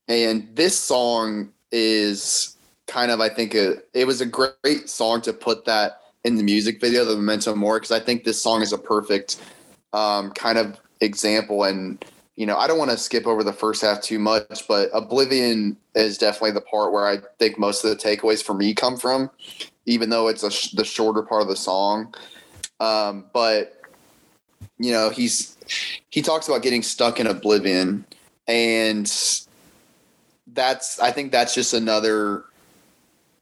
[0.08, 2.58] And this song is
[2.88, 6.44] kind of i think a, it was a great song to put that in the
[6.44, 9.40] music video the memento mori, because i think this song is a perfect
[9.94, 11.64] um, kind of example.
[11.64, 12.04] And
[12.36, 15.78] you know i don't want to skip over the first half too much but oblivion
[15.96, 19.30] is definitely the part where i think most of the takeaways for me come from
[19.86, 22.14] even though it's a sh- the shorter part of the song.
[22.80, 23.78] Um, but
[24.78, 25.58] you know he's
[26.10, 28.06] he talks about getting stuck in oblivion
[28.48, 29.06] and
[30.54, 32.46] that's i think that's just another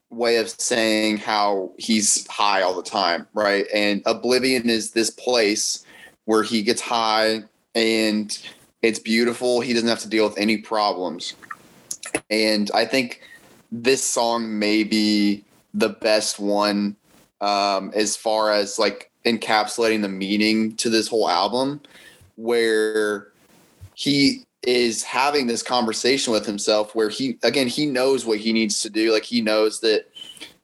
[0.09, 3.65] way of saying how he's high all the time right?
[3.73, 5.85] And oblivion is this place
[6.25, 7.43] where he gets high
[7.75, 8.37] and
[8.81, 9.61] it's beautiful.
[9.61, 11.35] He doesn't have to deal with any problems.
[12.29, 13.21] And i think
[13.71, 15.43] this song may be
[15.75, 16.95] the best one
[17.41, 21.79] um, as far as like encapsulating the meaning to this whole album
[22.39, 23.27] where
[23.95, 28.81] he is having this conversation with himself where he again he knows what he needs
[28.81, 29.11] to do.
[29.11, 30.05] Like he knows that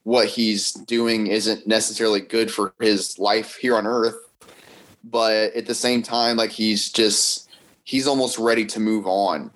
[0.04, 4.16] what he's doing isn't necessarily good for his life here on earth.
[5.04, 7.48] But at the same time like he's just
[7.84, 9.50] he's almost ready to move on.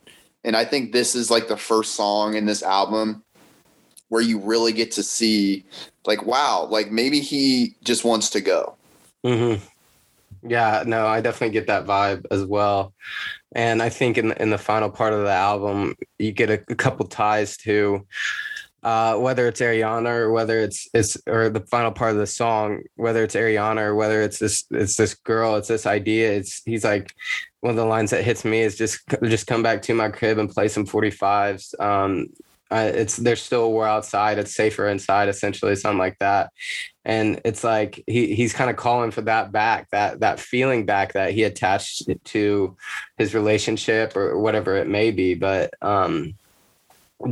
[0.44, 3.22] And i think this is like the first song in this album
[4.08, 5.64] where you really get to see
[6.06, 8.76] like wow like maybe he just wants to go.
[9.24, 9.64] Mm-hmm.
[10.42, 12.94] Yeah, no, I definitely get that vibe as well.
[13.54, 16.74] And I think in in the final part of the album, you get a, a
[16.74, 18.06] couple ties to
[18.82, 22.82] uh, whether it's Ariana or whether it's it's or the final part of the song,
[22.96, 26.32] whether it's Ariana or whether it's this it's this girl, it's this idea.
[26.32, 27.14] It's he's like
[27.60, 30.38] one of the lines that hits me is just just come back to my crib
[30.38, 31.78] and play some 45s.
[31.80, 32.28] Um,
[32.70, 34.38] uh, it's there's still war outside.
[34.38, 36.52] It's safer inside, essentially, something like that.
[37.04, 41.14] And it's like he he's kind of calling for that back, that that feeling back
[41.14, 42.76] that he attached to
[43.18, 45.34] his relationship or whatever it may be.
[45.34, 46.34] But um,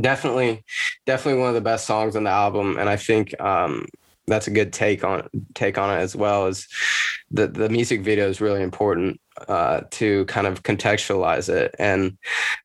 [0.01, 0.63] definitely,
[1.05, 3.85] definitely one of the best songs on the album, and I think um,
[4.27, 6.47] that's a good take on take on it as well.
[6.47, 6.67] Is
[7.31, 11.75] the the music video is really important uh, to kind of contextualize it.
[11.79, 12.17] And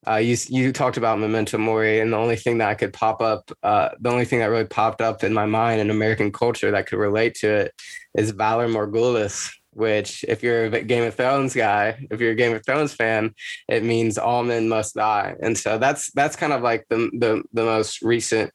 [0.06, 3.20] uh, you you talked about memento mori, and the only thing that I could pop
[3.20, 6.70] up, uh, the only thing that really popped up in my mind in American culture
[6.70, 7.72] that could relate to it
[8.14, 9.52] is Valar Morghulis.
[9.76, 13.34] Which, if you're a Game of Thrones guy, if you're a Game of Thrones fan,
[13.66, 15.34] it means all men must die.
[15.42, 18.52] And so that's that's kind of like the the, the most recent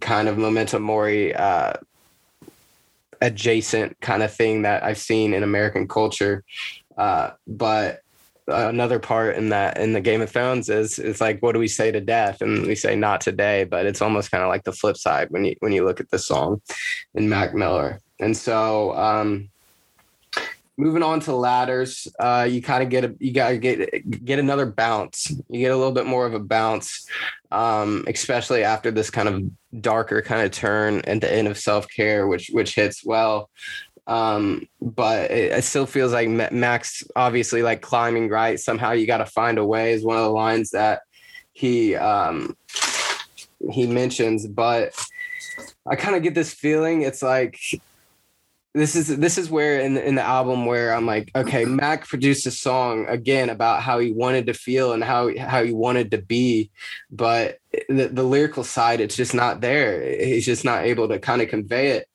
[0.00, 1.74] kind of memento mori uh,
[3.20, 6.42] adjacent kind of thing that I've seen in American culture.
[6.96, 8.02] Uh, but
[8.48, 11.68] another part in that in the Game of Thrones is it's like what do we
[11.68, 12.40] say to death?
[12.40, 15.44] And we say not today but it's almost kind of like the flip side when
[15.44, 16.60] you when you look at the song
[17.14, 18.00] in Mac Miller.
[18.20, 19.48] And so um
[20.78, 24.66] moving on to ladders uh you kind of get a you gotta get get another
[24.66, 25.30] bounce.
[25.48, 27.06] You get a little bit more of a bounce
[27.52, 29.42] um especially after this kind of
[29.80, 33.48] darker kind of turn at the end of self-care which which hits well
[34.06, 38.58] um but it, it, still feels like Mac's obviously like climbing right?
[38.58, 41.02] Somehow you got to find a way is one of the lines that
[41.52, 42.56] he um
[43.70, 44.92] he mentions but
[45.88, 47.58] i kind of get this feeling it's like
[48.74, 52.06] this is this is where in the, in the album where i'm like okay mac
[52.06, 56.10] produced a song again about how he wanted to feel and how how he wanted
[56.10, 56.70] to be
[57.10, 60.02] but the, the lyrical side it's just not there.
[60.02, 62.08] He's just not able to kind of convey it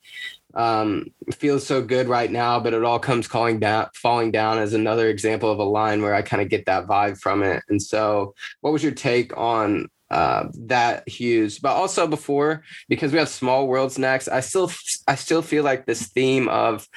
[0.57, 1.05] um,
[1.35, 5.07] feels so good right now, but it all comes calling down, falling down as another
[5.07, 7.63] example of a line where I kind of get that vibe from it.
[7.69, 11.59] And so, what was your take on uh, that Hughes?
[11.59, 14.71] But also before, because we have small worlds next, I still,
[15.07, 16.87] I still feel like this theme of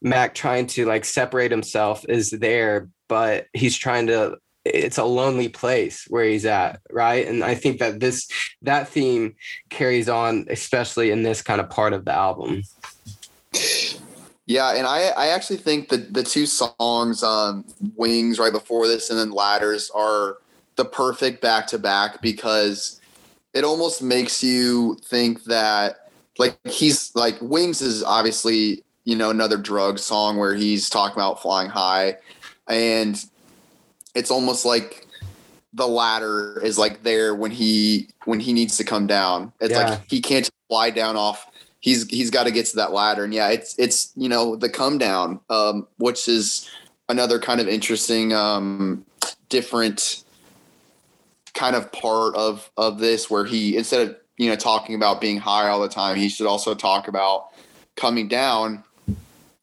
[0.00, 5.48] Mac trying to like separate himself is there, but he's trying to it's a lonely
[5.48, 8.28] place where he's at right and i think that this
[8.60, 9.34] that theme
[9.70, 12.62] carries on especially in this kind of part of the album
[14.46, 17.64] yeah, and I I actually think that the two songs, um,
[17.96, 20.38] Wings right before this and then Ladders, are
[20.76, 23.00] the perfect back to back because
[23.52, 29.56] it almost makes you think that like he's like Wings is obviously you know another
[29.56, 32.16] drug song where he's talking about flying high,
[32.68, 33.24] and
[34.14, 35.06] it's almost like
[35.72, 39.52] the ladder is like there when he when he needs to come down.
[39.60, 39.90] It's yeah.
[39.90, 41.49] like he can't fly down off
[41.80, 43.24] he's he's got to get to that ladder.
[43.24, 46.70] And yeah, it's it's you know the come down, um, which is
[47.08, 49.04] another kind of interesting, um,
[49.48, 50.22] different
[51.54, 55.38] kind of part of of this where he instead of you know talking about being
[55.38, 57.48] high all the time, he should also talk about
[57.96, 58.84] coming down.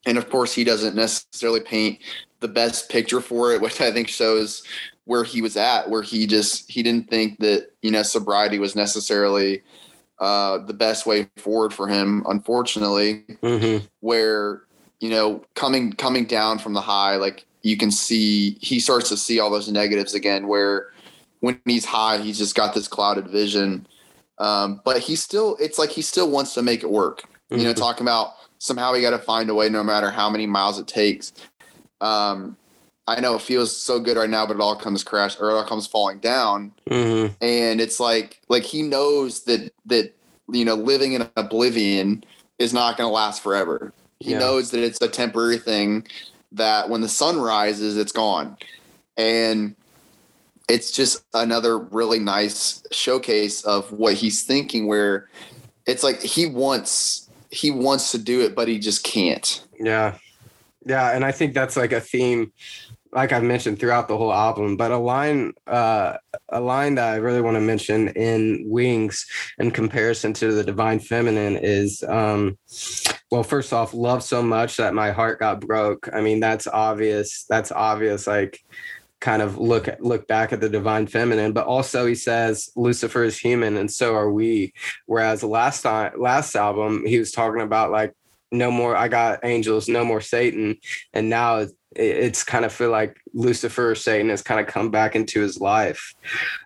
[0.06, 2.00] And of course, he doesn't necessarily paint
[2.40, 4.64] the best picture for it, which I think shows
[5.06, 8.76] where he was at, where he just he didn't think that you know sobriety was
[8.76, 9.62] necessarily
[10.20, 12.24] uh, the best way forward for him.
[12.28, 13.86] Unfortunately, Mm-hmm.
[14.02, 14.64] where
[15.00, 19.18] you know coming coming down from the high, like you can see he starts to
[19.18, 20.48] see all those negatives again.
[20.48, 20.92] Where
[21.42, 23.88] when he's high, he's just got this clouded vision.
[24.40, 27.24] Um, but he still, it's like he still wants to make it work.
[27.50, 27.76] You know, Mhm.
[27.78, 30.88] talking about somehow we got to find a way, no matter how many miles it
[30.88, 31.34] takes.
[32.02, 32.58] Um,
[33.08, 35.54] I know it feels so good right now, but it all comes crash or it
[35.54, 36.74] all comes falling down.
[36.90, 37.34] Mm-hmm.
[37.42, 40.14] And it's like, like he knows that that
[40.50, 42.24] you know, living in oblivion
[42.60, 43.94] is not going to last forever.
[44.20, 44.40] He Yeah.
[44.40, 46.08] knows that it's a temporary thing.
[46.54, 48.58] That when the sun rises, it's gone,
[49.18, 49.76] and
[50.70, 54.88] it's just another really nice showcase of what he's thinking.
[54.88, 55.30] Where
[55.86, 59.64] it's like he wants he wants to do it, but he just can't.
[59.80, 60.16] Yeah.
[60.86, 61.12] Yeah.
[61.12, 62.52] And I think that's like a theme,
[63.12, 66.18] like I've mentioned throughout the whole album, but a line, uh,
[66.50, 69.26] a line that I really want to mention in Wings
[69.58, 72.58] in comparison to the Divine Feminine is, um,
[73.32, 76.10] well, first off, love so much that my heart got broke.
[76.14, 77.46] I mean, that's obvious.
[77.50, 78.28] That's obvious.
[78.28, 78.60] Like,
[79.20, 83.38] kind of look look back at the divine feminine but also he says lucifer is
[83.38, 84.72] human and so are we
[85.08, 88.14] whereas last time last album he was talking about like
[88.52, 90.78] no more i got angels no more satan
[91.14, 91.66] and now
[91.98, 95.60] it's kind of feel like lucifer or satan has kind of come back into his
[95.60, 96.14] life.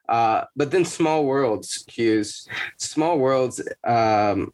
[0.10, 2.48] Uh, but then small worlds hughes.
[2.78, 4.54] Small worlds um,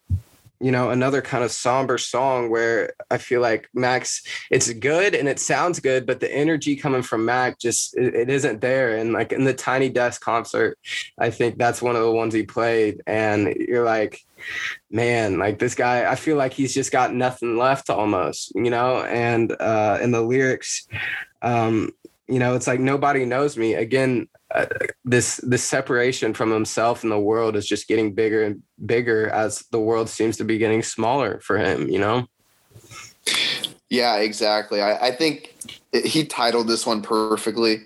[0.60, 5.28] you know another kind of somber song where i feel like Mac's it's good and
[5.28, 8.97] it sounds good but the energy coming from mac just it, it isn't there.
[8.97, 10.78] And like in the tiny desk concert
[11.20, 13.01] i think that's one of the ones he played.
[13.05, 14.22] And you're like
[14.91, 19.03] man like this guy i feel like he's just got nothing left almost you know?
[19.03, 20.88] And uh in the lyrics
[21.41, 21.91] um
[22.28, 23.76] you know it's like nobody knows me.
[23.76, 24.65] Again uh,
[25.03, 29.65] this this separation from himself and the world is just getting bigger and bigger as
[29.71, 32.25] the world seems to be getting smaller for him you know
[33.89, 34.81] Yeah, exactly.
[34.81, 35.55] I, I think
[35.93, 37.83] he titled this one perfectly.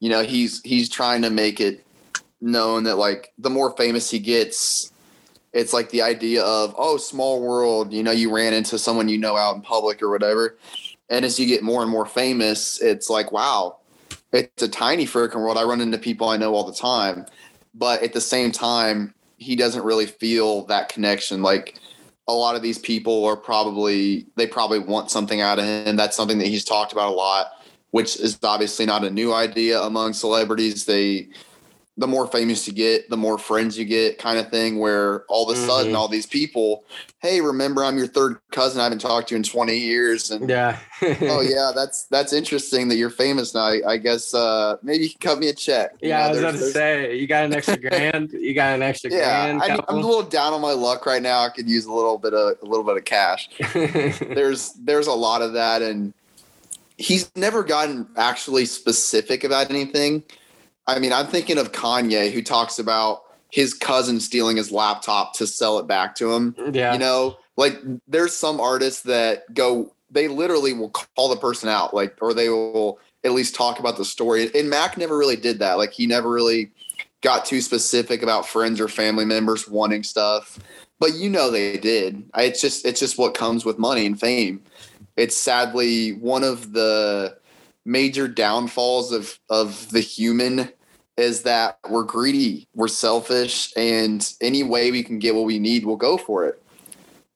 [0.00, 1.84] You know, he's he's trying to make it
[2.40, 4.92] known that like the more famous he gets,
[5.52, 7.92] it's like the idea of oh, small world.
[7.92, 10.56] You know, you ran into someone you know out in public or whatever,
[11.10, 13.78] and as you get more and more famous, it's like wow,
[14.34, 15.56] it's a tiny freaking world.
[15.56, 17.26] I run into people I know all the time,
[17.74, 21.42] but at the same time, he doesn't really feel that connection.
[21.42, 21.78] Like
[22.26, 25.96] a lot of these people are probably they probably want something out of him.
[25.96, 27.46] That's something that he's talked about a lot,
[27.90, 30.84] which is obviously not a new idea among celebrities.
[30.84, 31.28] They
[31.96, 34.80] the more famous you get, the more friends you get, kind of thing.
[34.80, 35.96] Where all of a sudden, Mhm.
[35.96, 36.84] all these people,
[37.20, 38.80] hey, remember I'm your third cousin.
[38.80, 42.88] I haven't talked to you in 20 years, and yeah oh yeah, that's that's interesting
[42.88, 43.60] that you're famous now.
[43.66, 45.92] I, I guess uh, maybe you can cut me a check.
[46.02, 48.82] You yeah know, i was gonna say you got an extra grand you got an
[48.82, 51.42] extra Yeah, grand I, I'm a little down on my luck right now.
[51.44, 53.48] I could use a little bit of a little bit of cash.
[53.72, 56.12] there's there's a lot of that and
[56.96, 60.22] he's never gotten actually specific about anything
[60.86, 63.24] i mean i'm thinking of kanye who talks about
[63.54, 66.56] his cousin stealing his laptop to sell it back to him.
[66.72, 66.92] Yeah.
[66.92, 71.94] You know like there's some artists that go they literally will call the person out
[71.94, 74.50] like or they will at least talk about the story.
[74.54, 75.78] And mac never really did that.
[75.78, 76.72] Like he never really
[77.20, 80.58] got too specific about friends or family members wanting stuff.
[80.98, 82.24] But you know they did.
[82.36, 84.64] It's just it's just what comes with money and fame.
[85.16, 87.38] It's sadly one of the
[87.84, 90.70] major downfalls of of the human
[91.16, 95.84] is that we're greedy we're selfish and any way we can get what we need
[95.84, 96.60] we'll go for it.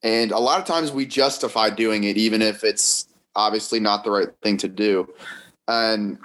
[0.01, 4.11] And a lot of times we justify doing it even if it's obviously not the
[4.11, 5.07] right thing to do.
[5.67, 6.17] And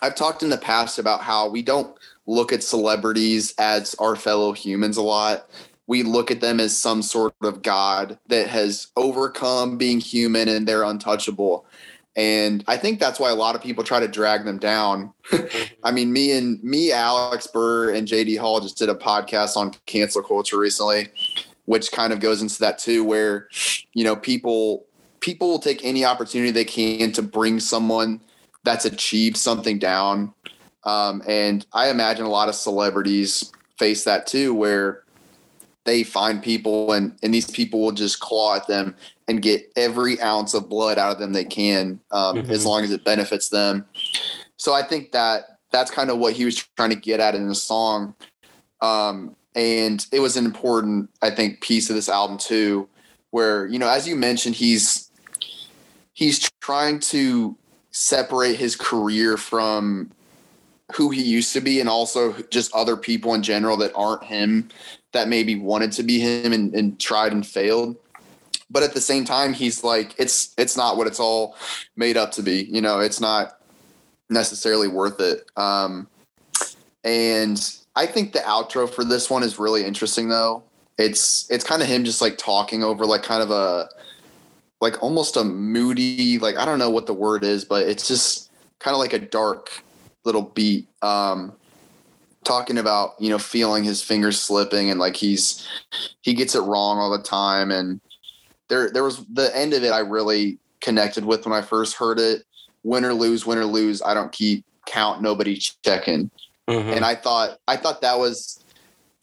[0.00, 1.96] i've talked in the past about how we don't
[2.26, 5.48] look at celebrities as our fellow humans a lot.
[5.88, 10.66] We look at them as some sort of god that has overcome being human and
[10.66, 11.66] they're untouchable
[12.18, 15.14] and i think that's why a lot of people try to drag them down.
[15.84, 19.72] I mean me and me alex burr and jd hall just did a podcast on
[19.86, 21.08] cancel culture recently
[21.64, 23.48] which kind of goes into that too where
[23.94, 24.84] you know people
[25.20, 28.20] people will take any opportunity they can to bring someone
[28.64, 30.34] that's achieved something down.
[30.84, 35.04] Um, and i imagine a lot of celebrities face that too where
[35.88, 38.94] they find people and and these people will just claw at them
[39.26, 42.50] and get every ounce of blood out of them they can um, Mhm.
[42.50, 43.86] as long as it benefits them.
[44.58, 47.48] So i think that that's kind of what he was trying to get at in
[47.48, 48.14] the song.
[48.80, 52.86] Um, and it was an important i think piece of this album too
[53.30, 55.10] where you know as you mentioned he's
[56.12, 57.56] he's trying to
[57.90, 60.10] separate his career from
[60.94, 64.68] who he used to be and also just other people in general that aren't him
[65.12, 67.96] that maybe wanted to be him and, and tried and failed.
[68.70, 71.56] But at the same time he's like it's it's not what it's all
[71.96, 73.58] made up to be you know it's not
[74.28, 75.44] necessarily worth it.
[75.56, 76.08] Um
[77.04, 80.62] and i think the outro for this one is really interesting though.
[80.98, 83.88] It's it's kind of him just like talking over like kind of a
[84.80, 88.50] like almost a moody like i don't know what the word is but it's just
[88.78, 89.82] kind of like a dark
[90.24, 90.88] little beat.
[91.02, 91.52] Um
[92.48, 95.68] talking about you know feeling his fingers slipping and like he's
[96.22, 98.00] he gets it wrong all the time and
[98.68, 102.18] there there was the end of it I really connected with when I first heard
[102.18, 102.44] it.
[102.84, 106.30] Win or lose, win or lose, I don't keep count, nobody checking.
[106.68, 106.90] Mm-hmm.
[106.90, 108.64] And I thought I thought that was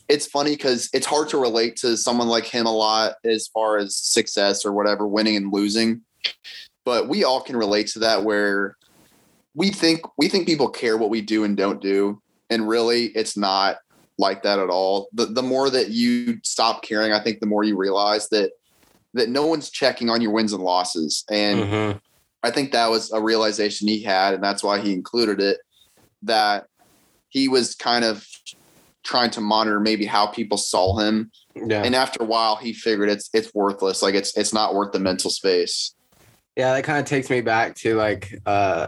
[0.07, 3.77] it's funny because it's hard to relate to someone like him a lot as far
[3.77, 6.01] as success or whatever, winning and losing.
[6.83, 8.77] But we all can relate to that where
[9.55, 12.21] we think we think people care what we do and don't do.
[12.49, 13.77] And really it's not
[14.17, 15.09] like that at all.
[15.13, 18.51] The the more that you stop caring, I think the more you realize that
[19.13, 21.23] that no one's checking on your wins and losses.
[21.29, 21.97] And mm-hmm.
[22.43, 25.59] I think that was a realization he had, and that's why he included it.
[26.21, 26.67] That
[27.29, 28.27] he was kind of
[29.03, 31.31] trying to monitor maybe how people saw him.
[31.55, 31.83] Yeah.
[31.83, 34.01] And after a while he figured it's it's worthless.
[34.01, 35.95] Like it's it's not worth the mental space.
[36.55, 38.87] Yeah, that kind of takes me back to like uh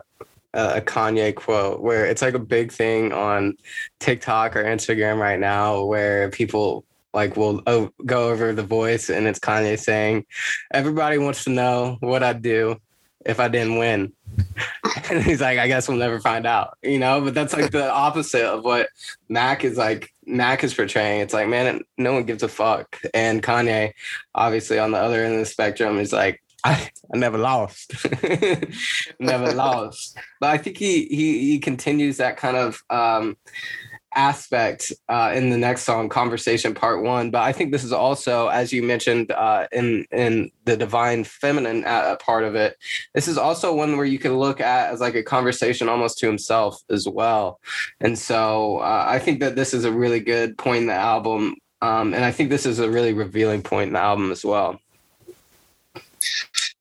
[0.53, 3.57] a Kanye quote where it's like a big thing on
[3.99, 9.27] TikTok or Instagram right now where people like we'll oh, go over the voice and
[9.27, 10.25] it's Kanye saying,
[10.71, 12.77] "Everybody wants to know what I'd do
[13.25, 14.13] if I didn't win."
[15.09, 17.21] and he's like, "I guess we'll never find out," you know.
[17.21, 18.89] But that's like the opposite of what
[19.29, 20.13] Mac is like.
[20.25, 21.21] Mac is portraying.
[21.21, 22.99] It's like, man, no one gives a fuck.
[23.13, 23.93] And Kanye,
[24.35, 27.93] obviously, on the other end of the spectrum, is like, I, I never lost.
[29.19, 30.17] never lost.
[30.41, 33.37] But I think he he he continues that kind of um
[34.13, 38.47] aspect uh, in the next song, "Conversation Part One." But I think this is also,
[38.49, 42.75] as you mentioned uh, in in the divine feminine uh, part of it,
[43.13, 46.27] this is also one where you can look at as like a conversation almost to
[46.27, 47.61] himself as well.
[48.01, 51.55] And so uh, I think that this is a really good point in the album,
[51.81, 54.81] um, and I think this is a really revealing point in the album as well.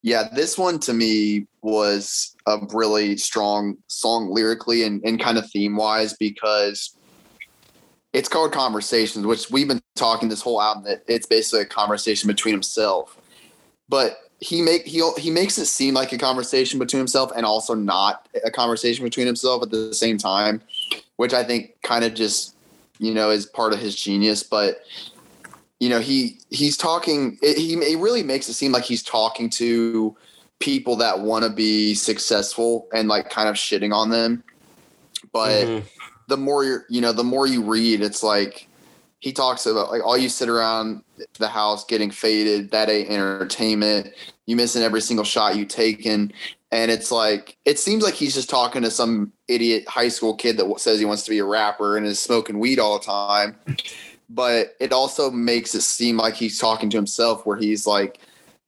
[0.03, 5.51] Yeah, this one to me was a really strong song lyrically and, and kind of
[5.51, 6.97] theme wise because
[8.13, 12.29] it's called Conversations, which we've been talking this whole album that it's basically a conversation
[12.29, 13.19] between himself.
[13.89, 17.75] But he make he he makes it seem like a conversation between himself and also
[17.75, 20.61] not a conversation between himself at the same time,
[21.17, 22.55] which I think kind of just
[22.99, 24.43] you know is part of his genius.
[24.43, 24.81] But
[25.81, 27.39] you know he he's talking.
[27.43, 30.17] It, he it really makes it seem like he's talking to
[30.59, 34.43] people that want to be successful and like kind of shitting on them.
[35.33, 35.87] But mm-hmm
[36.29, 38.69] the more you're, you know, the more you read, it's like
[39.21, 41.03] he talks about like all you sit around
[41.39, 42.71] the house getting faded.
[42.71, 44.13] That ain't entertainment.
[44.47, 46.33] You missing every single shot you taken.
[46.73, 50.57] And it's like it seems like he's just talking to some idiot high school kid
[50.57, 53.57] that says he wants to be a rapper and is smoking weed all the time.
[54.29, 58.19] But it also makes it seem like he's talking to himself, where he's like,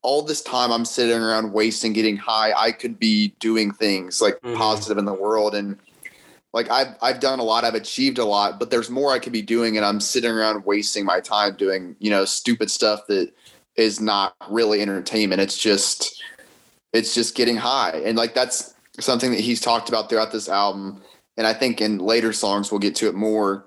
[0.02, 2.52] all this time I'm sitting around wasting getting high.
[2.56, 4.56] I could be doing things like mm-hmm.
[4.56, 5.54] positive in the world.
[5.54, 5.76] And
[6.52, 9.32] like I've I've done a lot, I've achieved a lot, but there's more I could
[9.32, 13.32] be doing, and I'm sitting around wasting my time doing you know stupid stuff that
[13.76, 15.40] is not really entertainment.
[15.40, 16.22] It's just
[16.92, 21.02] it's just getting high, and like that's something that he's talked about throughout this album,
[21.36, 23.64] and I think in later songs we'll get to it more,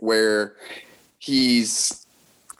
[0.00, 0.56] where
[1.22, 2.04] he's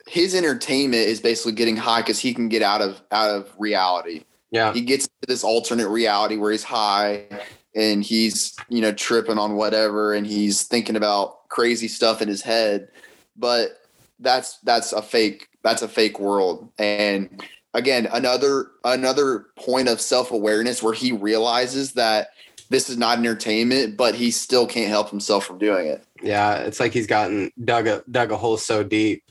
[0.06, 4.24] his entertainment is basically getting high because he can get out of out of reality.
[4.50, 7.26] Yeah, he gets to this alternate reality where he's high
[7.74, 12.42] and he's you know tripping on whatever and he's thinking about crazy stuff in his
[12.42, 12.88] head.
[13.36, 13.80] But
[14.20, 16.70] that's that's a fake that's a fake world.
[16.78, 17.42] And
[17.74, 22.28] again another another point of self-awareness where he realizes that
[22.72, 26.04] this is not entertainment but he still can't help himself from doing it.
[26.22, 29.22] Yeah it's like he's gotten dug a dug a hole so deep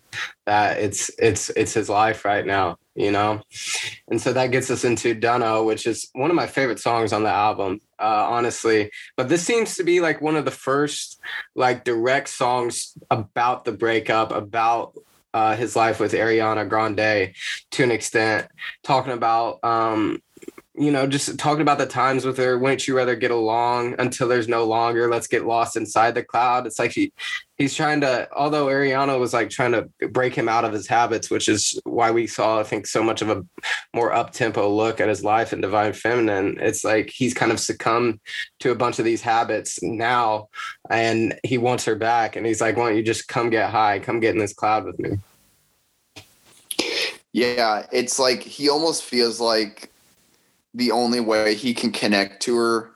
[0.46, 3.42] that it's it's it's his life right now you know?
[4.10, 7.24] And so that gets us into dunno which is one of my favorite songs on
[7.24, 8.92] the album uh, honestly.
[9.16, 11.20] But this seems to be like one of the first
[11.56, 14.94] like direct songs about the breakup about
[15.34, 17.34] uh, his life with ariana grande
[17.72, 18.48] to an extent.
[18.84, 20.22] Talking about um
[20.74, 22.58] you know, just talking about the times with her.
[22.58, 25.10] Wouldn't you rather get along until there's no longer?
[25.10, 26.66] Let's get lost inside the cloud.
[26.66, 27.12] It's like he
[27.58, 28.30] he's trying to.
[28.34, 32.12] Although Ariana was like trying to break him out of his habits, which is why
[32.12, 33.46] we saw, I think, so much of a
[33.94, 36.58] more up tempo look at his life in Divine Feminine.
[36.62, 38.22] It's like he's kind of succumbed
[38.62, 40.48] to a bunch of these habits now,
[40.90, 42.38] and he wants her back.
[42.38, 44.00] And he's like, "Why don't you just come get high?
[44.00, 45.18] Come get in this cloud with me."
[47.34, 49.92] Yeah, it's like he almost feels like
[50.74, 52.92] the only way he can connect to her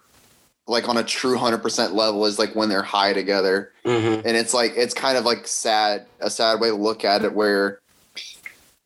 [0.67, 4.27] like on a true 100% level is like when they're high together Mm-hmm.
[4.27, 7.33] and it's like it's kind of like sad a sad way to look at it
[7.35, 7.81] where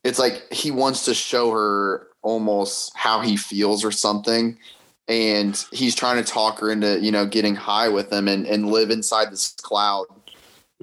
[0.04, 4.58] it's like he wants to show her almost how he feels or something
[5.08, 8.70] and he's trying to talk her into you know getting high with him and, and
[8.70, 10.04] live inside this cloud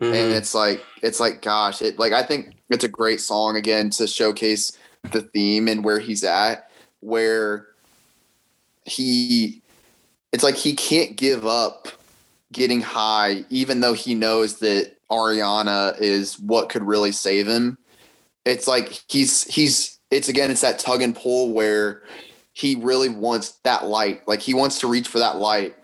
[0.01, 0.31] and Mhm.
[0.35, 4.07] it's like it's like gosh it like i think it's a great song again to
[4.07, 4.71] showcase
[5.11, 6.71] the theme and where he's at
[7.01, 7.67] where
[8.87, 9.61] he
[10.31, 11.87] it's like he can't give up
[12.51, 17.77] getting high even though he knows that ariana is what could really save him.
[18.45, 22.03] It's like he's he's it's again it's that tug and pull where
[22.53, 24.27] he really wants that light.
[24.27, 25.75] Like he wants to reach for that light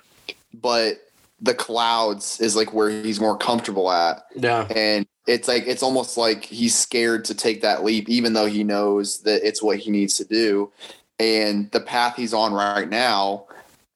[0.53, 0.97] but
[1.41, 4.23] the clouds is like where he's more comfortable at.
[4.35, 4.67] Yeah.
[4.73, 8.63] and it's like it's almost like he's scared to take that leap even though he
[8.63, 10.71] knows that it's what he needs to do
[11.19, 13.45] and the path he's on right now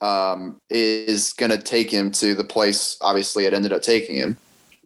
[0.01, 4.37] um, is going to take him to the place obviously it ended up taking him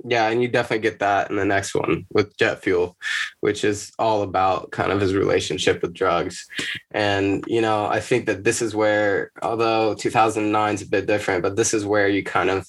[0.03, 2.97] Yeah, and you definitely get that in the next one with Jet Fuel,
[3.41, 6.47] which is all about kind of his relationship with drugs.
[6.91, 11.43] And, you know, I think that this is where, although 2009 is a bit different,
[11.43, 12.67] but this is where you kind of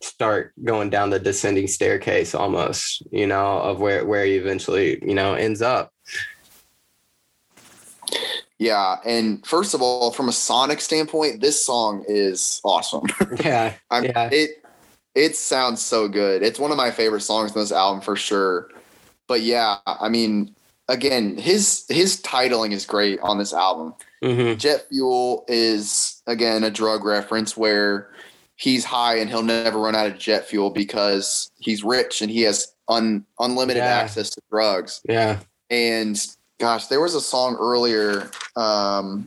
[0.00, 5.14] start going down the descending staircase almost, you know, of where, where he eventually, you
[5.14, 5.92] know, ends up.
[8.62, 13.04] Yeah and first of all from a sonic standpoint this song is awesome
[13.44, 13.74] Yeah.
[13.90, 14.28] I'm, Yeah.
[14.32, 14.50] it
[15.14, 16.42] it sounds so good.
[16.42, 18.70] It's one of my favorite songs on this album for sure.
[19.28, 20.54] But yeah, I mean,
[20.88, 23.92] again, his his titling is great on this album.
[24.24, 28.08] hmm Jet Fuel is again a drug reference where
[28.56, 32.42] he's high and he'll never run out of jet fuel because he's rich and he
[32.48, 34.00] has un, unlimited Yeah.
[34.02, 35.02] access to drugs.
[35.06, 35.40] Yeah.
[35.68, 36.16] And
[36.62, 38.30] gosh, there was a song earlier.
[38.54, 39.26] Um,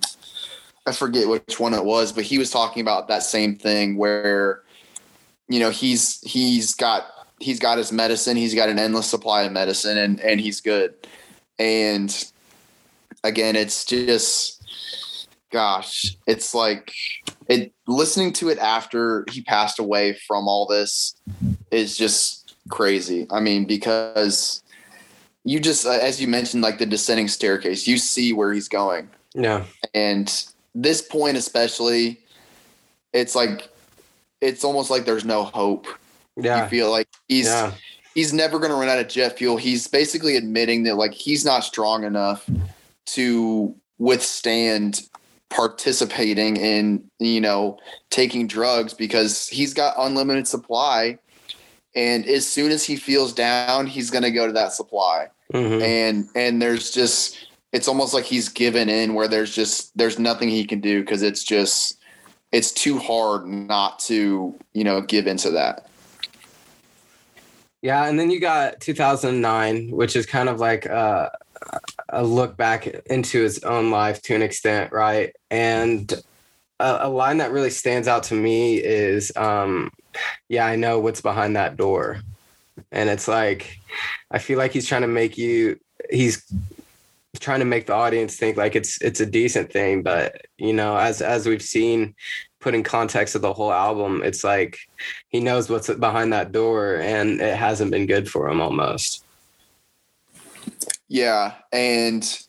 [0.85, 4.61] I forget which one it was, but he was talking about that same thing where,
[5.49, 7.07] you know, he's he's got
[7.41, 10.93] he's got his medicine, he's got an endless supply of medicine, and and he's good.
[11.59, 12.09] And
[13.25, 14.63] again, it's just,
[15.51, 16.93] gosh, it's like
[17.49, 17.73] it.
[17.85, 21.15] Listening to it after he passed away from all this
[21.69, 23.27] is just crazy.
[23.29, 24.63] I mean, because
[25.45, 29.07] you just uh, as you mentioned like the descending staircase you see where he's going
[29.33, 29.63] Yeah.
[29.93, 30.27] and
[30.73, 32.19] this point especially
[33.13, 33.69] it's like
[34.41, 35.87] it's almost like there's no hope
[36.35, 36.63] Yeah.
[36.63, 37.71] you feel like he's Yeah.
[38.15, 41.45] he's never going to run out of jet fuel he's basically admitting that like he's
[41.45, 42.49] not strong enough
[43.07, 45.03] to withstand
[45.49, 47.77] participating in you know
[48.09, 51.17] taking drugs because he's got unlimited supply
[51.95, 55.27] and as soon as he feels down he's going to go to that supply.
[55.51, 60.17] Hmm and and there's just it's almost like he's given in where there's just there's
[60.17, 61.99] nothing he can do because it's just
[62.51, 65.87] it's too hard not to you know give into that.
[67.81, 71.31] Yeah, and then you got 2009, which is kind of like a,
[72.09, 75.35] a look back into his own life to an extent, right?
[75.51, 76.11] And
[76.79, 79.91] a, a line that really stands out to me is, um,
[80.49, 82.21] "Yeah, I know what's behind that door,"
[82.91, 83.79] and it's like,
[84.31, 85.79] I feel like he's trying to make you,
[86.09, 86.43] he's
[87.39, 90.97] trying to make the audience think like it's it's a decent thing, but you know,
[90.97, 92.15] as as we've seen,
[92.65, 94.79] put in context of the whole album, it's like
[95.29, 99.23] he knows what's behind that door and it hasn't been good for him almost.
[101.07, 102.39] yeah and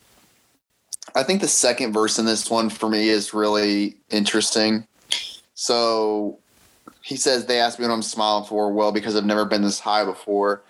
[1.15, 4.87] i think the second verse in this one for me is really interesting.
[5.55, 6.39] So
[7.07, 8.73] he says they asked me what i'm smiling for.
[8.73, 10.63] Well because i've never been this high before.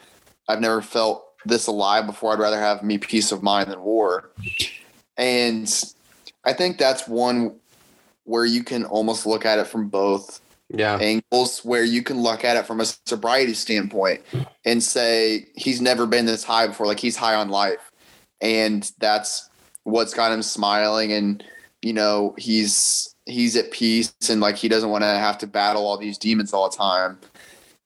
[0.49, 2.33] I've never felt this alive before.
[2.33, 4.31] I'd rather have me peace of mind than war.
[5.17, 5.67] And
[6.45, 7.57] i think that's one
[8.25, 10.99] where you can almost look at it from both Yeah.
[10.99, 14.21] angles where you can look at it from a sobriety standpoint
[14.65, 16.87] and say he's never been this high before.
[16.87, 17.91] Like he's high on life.
[18.41, 19.49] And that's
[19.85, 21.13] what's got him smiling.
[21.13, 21.43] And
[21.83, 25.87] you know he's he's at peace and like he doesn't want to have to battle
[25.87, 27.19] all these demons all the time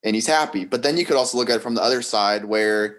[0.05, 2.45] and he's happy but then you could also look at it from the other side
[2.45, 2.99] where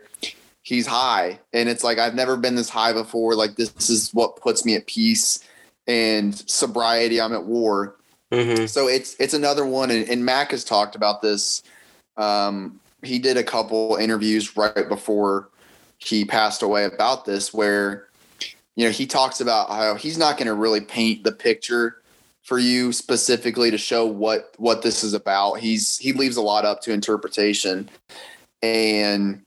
[0.63, 4.35] he's high and it's like i've never been this high before like this is what
[4.37, 5.43] puts me at peace
[5.87, 7.95] and sobriety, I'm at war.
[8.31, 8.69] Mhm.
[8.69, 11.63] So it's it's another one, and, and Mac has talked about this.
[12.17, 15.49] Um, he did a couple interviews right before
[15.97, 18.07] he passed away about this, where
[18.75, 22.00] you know he talks about how he's not going to really paint the picture
[22.51, 25.53] for you specifically to show what what this is about.
[25.53, 27.89] He's he leaves a lot up to interpretation,
[28.61, 29.41] and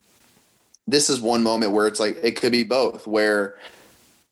[0.86, 3.58] this is one moment where it's like it could be both, where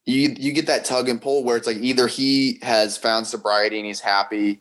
[0.06, 3.76] you you get that tug and pull where it's like either he has found sobriety
[3.76, 4.58] and he's happy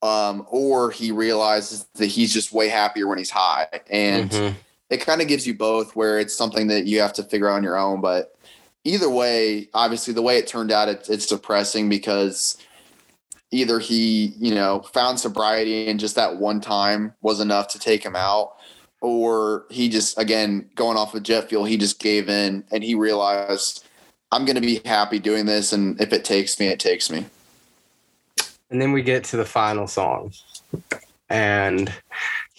[0.00, 4.54] um, or he realizes that he's just way happier when he's high and Mhm.
[4.88, 7.56] it kind of gives you both where it's something that you have to figure out
[7.56, 8.34] on your own but
[8.82, 12.56] either way obviously the way it turned out it's, it's depressing because
[13.52, 18.04] either he you know found sobriety and just that one time was enough to take
[18.04, 18.56] him out
[19.00, 22.94] or he just again going off of jet fuel he just gave in and he
[22.94, 23.84] realized
[24.32, 27.24] i'm going to be happy doing this and if it takes me it takes me
[28.70, 30.32] And then we get to the final song.
[31.28, 31.92] And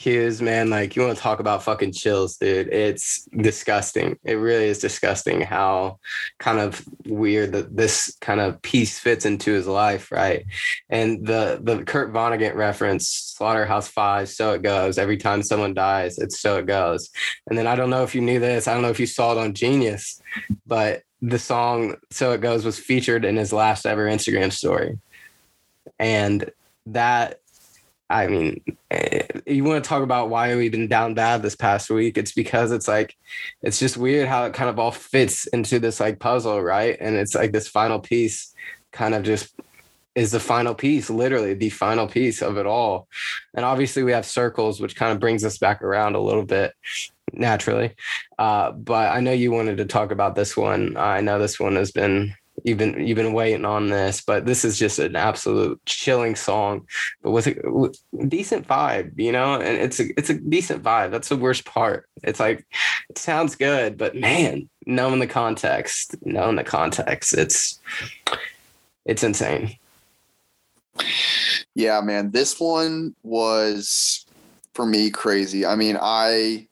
[0.04, 2.68] here's man, like you want to talk about fucking chills, dude.
[2.68, 4.18] It's disgusting.
[4.26, 6.00] It really is disgusting how
[6.40, 10.46] kind of weird that this kind of piece fits into his life, right?
[10.90, 14.98] And the the Kurt Vonnegut reference, Slaughterhouse Five, so it goes.
[14.98, 17.10] Every time someone dies, it's so it goes.
[17.48, 19.32] And then I don't know if you knew this, I don't know if you saw
[19.32, 20.22] it on Genius,
[20.68, 25.00] but the song So It Goes was featured in his last ever Instagram story
[25.98, 26.52] and
[26.88, 27.40] that
[28.10, 28.62] i mean
[28.92, 32.18] eh, you want to talk about why we've been down bad this past week?
[32.18, 33.16] It's because it's like
[33.62, 36.98] it's just weird how it kind of all fits into this like puzzle right?
[37.00, 38.54] And it's like this final piece
[38.92, 39.54] kind of just
[40.16, 43.08] is the final piece literally the final piece of it all.
[43.56, 46.74] And obviously we have circles which kind of brings us back around a little bit
[47.34, 47.96] naturally.
[48.38, 50.96] Uh, but i know you wanted to talk about this one.
[50.98, 54.64] I know this one has been you've been you've been waiting on this, but this
[54.64, 56.88] is just an absolute chilling song,
[57.22, 57.98] but with a with
[58.28, 59.56] decent vibe, you know.
[59.56, 61.12] And it's a it's a decent vibe.
[61.12, 62.08] That's the worst part.
[62.24, 62.66] It's like
[63.10, 67.80] it sounds good, but man, knowing the context, knowing the context, it's
[69.06, 69.78] it's insane.
[71.76, 72.32] Yeah, man.
[72.32, 74.26] This one was
[74.74, 75.66] for me crazy.
[75.66, 76.68] I mean, I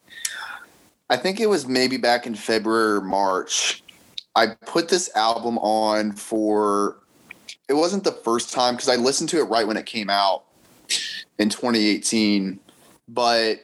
[1.10, 3.84] I think it was maybe back in February or March.
[4.36, 6.98] I put this album on for
[7.68, 10.44] it wasn't the first time because I listened to it right when it came out
[11.38, 12.60] in 2018,
[13.08, 13.60] but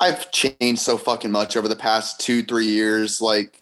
[0.00, 3.20] I've changed so fucking much over the past two, three years.
[3.20, 3.60] Like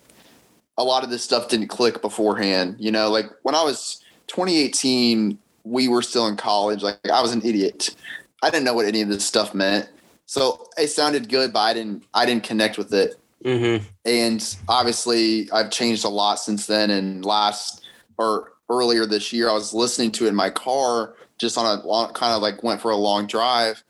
[0.77, 2.77] a lot of this stuff didn't click beforehand.
[2.79, 6.83] You know, like when I was 2018, we were still in college.
[6.83, 7.97] Like I was an idiot.
[8.43, 9.89] I didn't know what any of this stuff meant.
[10.27, 13.19] So it sounded good, but I didn't I didn't connect with it.
[13.47, 13.85] Mm-hmm.
[14.05, 16.91] And obviously I've changed a lot since then.
[16.91, 17.87] And last
[18.19, 21.87] or earlier this year, I was listening to it in my car, just on a
[21.87, 23.83] long kind of like went for a long drive.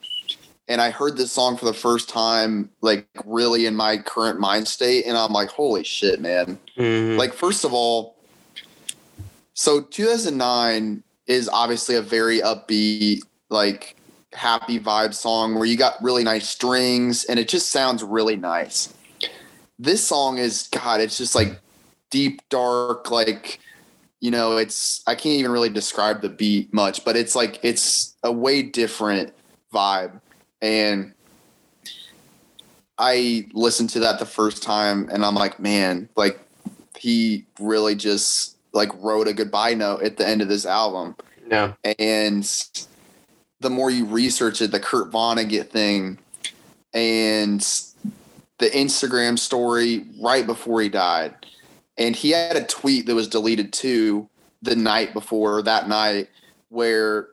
[0.68, 4.68] And I heard this song for the first time, like really in my current mind
[4.68, 5.06] state.
[5.06, 6.58] And I'm like, holy shit, man.
[6.76, 7.16] Mm-hmm.
[7.16, 8.16] Like, first of all,
[9.54, 13.96] so 2009 is obviously a very upbeat, like
[14.32, 18.92] happy vibe song where you got really nice strings and it just sounds really nice.
[19.78, 21.58] This song is, God, it's just like
[22.10, 23.60] deep, dark, like,
[24.20, 28.16] you know, it's, I can't even really describe the beat much, but it's like, it's
[28.22, 29.34] a way different
[29.72, 30.20] vibe.
[30.62, 31.12] And
[32.98, 36.40] I listened to that the first time and I'm like, man, like,
[36.98, 41.16] he really just like wrote a goodbye note at the end of this album.
[41.50, 41.74] yeah.
[41.98, 42.66] And
[43.60, 46.18] the more you research it, the Kurt Vonnegut thing
[46.92, 47.62] and
[48.58, 51.34] the Instagram story right before he died.
[51.98, 54.28] And he had a tweet that was deleted too
[54.62, 56.28] the night before that night
[56.68, 57.28] where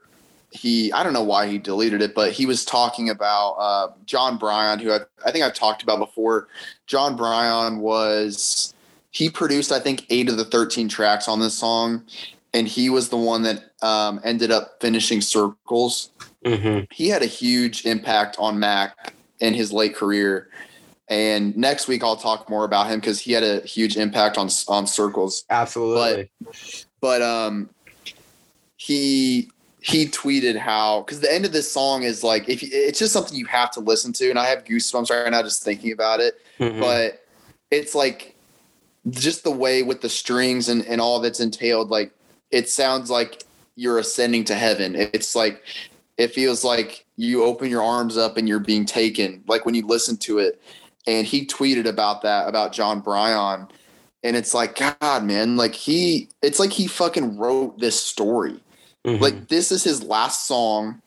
[0.51, 4.37] he I don't know why he deleted it, but he was talking about uh, Jon
[4.37, 6.47] Brion, who I, I think I've talked about before.
[6.85, 8.73] Jon Brion was
[9.11, 12.03] he produced I think eight of the thirteen tracks on this song,
[12.53, 16.11] and he was the one that um, ended up finishing Circles.
[16.45, 16.85] Mm-hmm.
[16.91, 20.49] He had a huge impact on Mac in his late career.
[21.13, 24.49] And next week I'll talk more about him because he had a huge impact on
[24.67, 26.31] on Circles Absolutely.
[27.01, 27.69] but um
[28.77, 32.97] he he tweeted how because the end of this song is like if you, it's
[32.97, 35.91] just something you have to listen to and i have goosebumps right now just thinking
[35.91, 36.79] about it Mhm.
[36.79, 37.23] but
[37.69, 38.35] it's like
[39.09, 42.11] just the way with the strings and, and all that's entailed like
[42.49, 43.43] it sounds like
[43.75, 45.61] you're ascending to heaven it's like
[46.17, 49.85] it feels like you open your arms up and you're being taken like when you
[49.85, 50.59] listen to it
[51.07, 53.67] and he tweeted about that about jon brion
[54.23, 58.59] and it's like god man like he it's like he fucking wrote this story.
[59.05, 59.19] Mhm.
[59.19, 61.01] like this is his last song.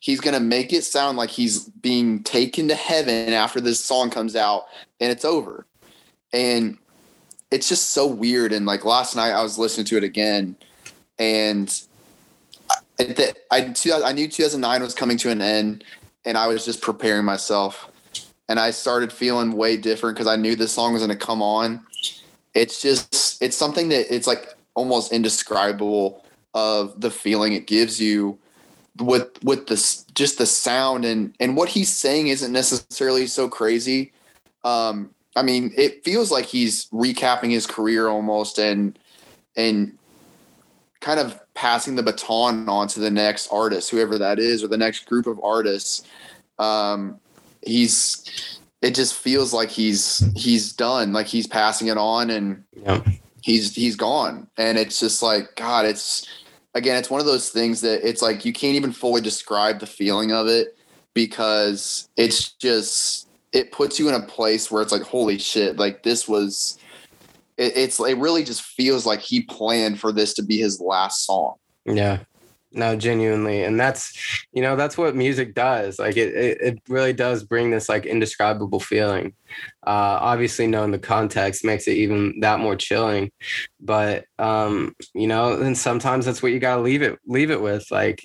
[0.00, 4.36] He's gonna make it sound like he's being taken to heaven after this song comes
[4.36, 4.66] out
[5.00, 5.64] and it's over.
[6.34, 6.76] And
[7.50, 10.56] it's just so weird and like last night i was listening to it again
[11.18, 11.82] and
[13.00, 15.84] I, I, I knew 2009 was coming to an end
[16.24, 17.87] and i was just preparing myself
[18.48, 21.42] and i started feeling way different because i knew this song was going to come
[21.42, 21.84] on.
[22.54, 28.38] It's just it's something that it's like almost indescribable of the feeling it gives you
[29.00, 34.12] with with this just the sound and and what he's saying isn't necessarily so crazy.
[34.64, 38.98] Um i mean it feels like he's recapping his career almost and
[39.56, 39.96] and
[41.00, 44.76] kind of passing the baton on to the next artist whoever that is or the
[44.76, 46.02] next group of artists.
[46.58, 47.20] Um
[47.68, 53.02] he's it just feels like he's he's done like he's passing it on and yeah.
[53.42, 56.26] he's he's gone and it's just like god it's
[56.74, 59.86] again it's one of those things that it's like you can't even fully describe the
[59.86, 60.78] feeling of it
[61.14, 66.02] because it's just it puts you in a place where it's like holy shit like
[66.02, 66.78] this was
[67.56, 71.26] it, it's it really just feels like he planned for this to be his last
[71.26, 71.54] song
[71.84, 72.20] Yeah.
[72.70, 73.64] No, genuinely.
[73.64, 75.98] And that's, you know, that's what music does.
[75.98, 79.32] Like it, it, it really does bring this like indescribable feeling.
[79.86, 83.32] Uh, obviously knowing the context makes it even that more chilling.
[83.80, 87.62] But, um, you know, and sometimes that's what you got to leave it, leave it
[87.62, 87.90] with.
[87.90, 88.22] Like,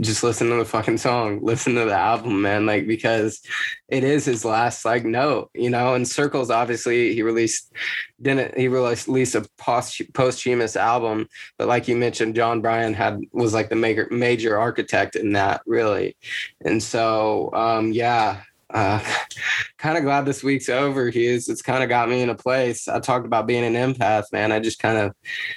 [0.00, 2.66] just listen to the fucking song, listen to the album, man.
[2.66, 3.40] Like, because
[3.88, 7.72] it is his last like note, you know, and circles, obviously he released,
[8.20, 13.54] didn't, he released, a post, posthumous album but like you mentioned, Jon Brion had was
[13.54, 16.16] like the major major architect in that really,
[16.64, 19.02] and so um, yeah, uh,
[19.78, 21.10] kind of glad this week's over.
[21.10, 22.88] Hughes, it's kind of got me in a place.
[22.88, 24.52] I talked about being an empath, man.
[24.52, 25.14] I just kind of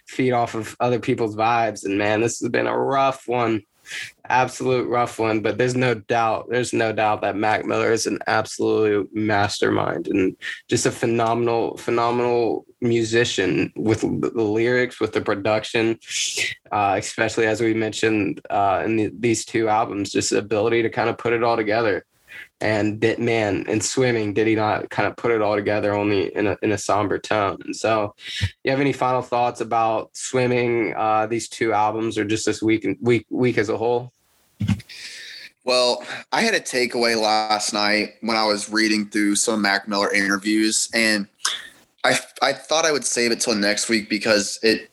[0.07, 3.64] feed off of other people's vibes, and man, this has been a rough one.
[4.30, 8.19] Absolute rough one, but there's no doubt, there's no doubt that Mac Miller is an
[8.27, 10.35] absolute mastermind and
[10.68, 15.97] just a phenomenal, phenomenal musician with the lyrics, with the production,
[16.72, 20.89] uh, especially as we mentioned uh, in the, these two albums, just the ability to
[20.89, 22.05] kind of put it all together.
[22.59, 26.35] And did, man, in swimming, did he not kind of put it all together only
[26.35, 27.59] in a in a somber tone?
[27.65, 28.15] And so,
[28.64, 32.88] you have any final thoughts about swimming, uh, these two albums, or just this week
[33.01, 34.11] week week as a whole?
[35.64, 40.11] Well, I had a takeaway last night when I was reading through some Mac Miller
[40.11, 41.27] interviews, and
[42.03, 44.89] I I thought I would save it till next week because it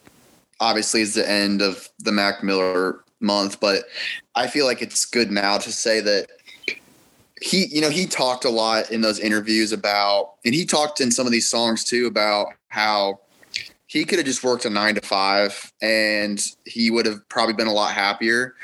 [0.60, 3.84] obviously is the end of the Mac Miller month, but
[4.34, 6.28] I feel like it's good now to say that
[7.44, 11.10] he, you know, he talked a lot in those interviews about, and he talked in
[11.10, 13.20] some of these songs too about how
[13.86, 17.66] he could have just worked a nine to five and he would have probably been
[17.66, 18.54] a lot happier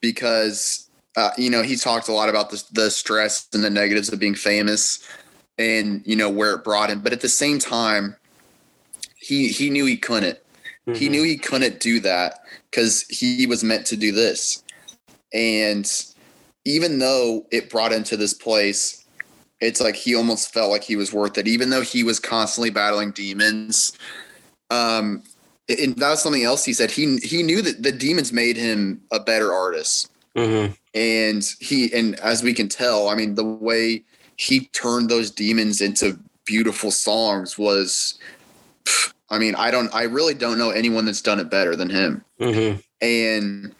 [0.00, 4.10] because uh, you know, he talked a lot about the, the stress and the negatives
[4.12, 5.06] of being famous
[5.58, 7.00] and, you know, where it brought him.
[7.00, 8.16] But at the same time,
[9.16, 10.38] he, he knew he couldn't.
[10.94, 11.10] He Mhm.
[11.10, 12.40] knew he couldn't do that
[12.70, 14.62] because he was meant to do this.
[15.34, 15.84] And
[16.64, 19.04] even though it brought him to this place,
[19.60, 22.70] it's like he almost felt like he was worth it, even though he was constantly
[22.70, 23.92] battling demons.
[24.70, 25.22] Um,
[25.68, 26.90] and that was something else he said.
[26.90, 30.76] He he knew that the demons made him a better artist Mhm.
[30.94, 34.04] and he and as we can tell i mean the way
[34.36, 38.14] he turned those demons into beautiful songs was
[39.28, 42.24] i mean i don't i really don't know anyone that's done it better than him
[42.40, 42.80] Mhm.
[43.00, 43.74] and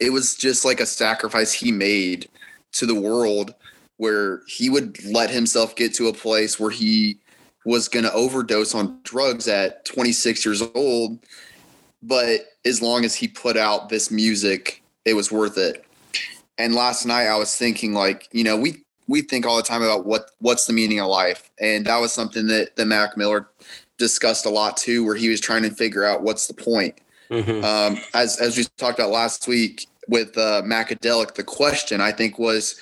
[0.00, 2.28] it was just like a sacrifice he made
[2.72, 3.54] to the world
[3.96, 7.18] where he would let himself get to a place where he
[7.64, 11.18] was going to overdose on drugs at 26 years old.
[12.02, 15.84] But as long as he put out this music it was worth it.
[16.58, 19.82] And last night i was thinking like you know we we think all the time
[19.82, 21.50] about what what's the meaning of life.
[21.60, 23.48] And that was something that that mac miller
[23.98, 27.00] discussed a lot too where he was trying to figure out what's the point
[27.30, 27.64] Mhm.
[27.64, 32.38] um, as as we talked about last week with uh, Macadelic, the question I think
[32.38, 32.76] was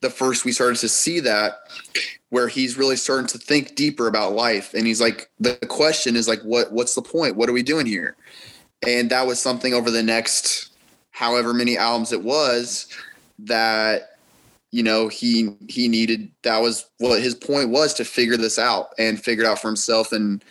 [0.00, 1.58] the first we started to see that
[2.30, 6.28] where he's really starting to think deeper about life, and he's like, the question is
[6.28, 7.36] like, what what's the point?
[7.36, 8.16] What are we doing here?
[8.86, 10.70] And that was something over the next
[11.10, 12.86] however many albums it was
[13.40, 14.18] that
[14.70, 18.90] you know he he needed that was what his point was to figure this out
[18.98, 20.44] and figure it out for himself and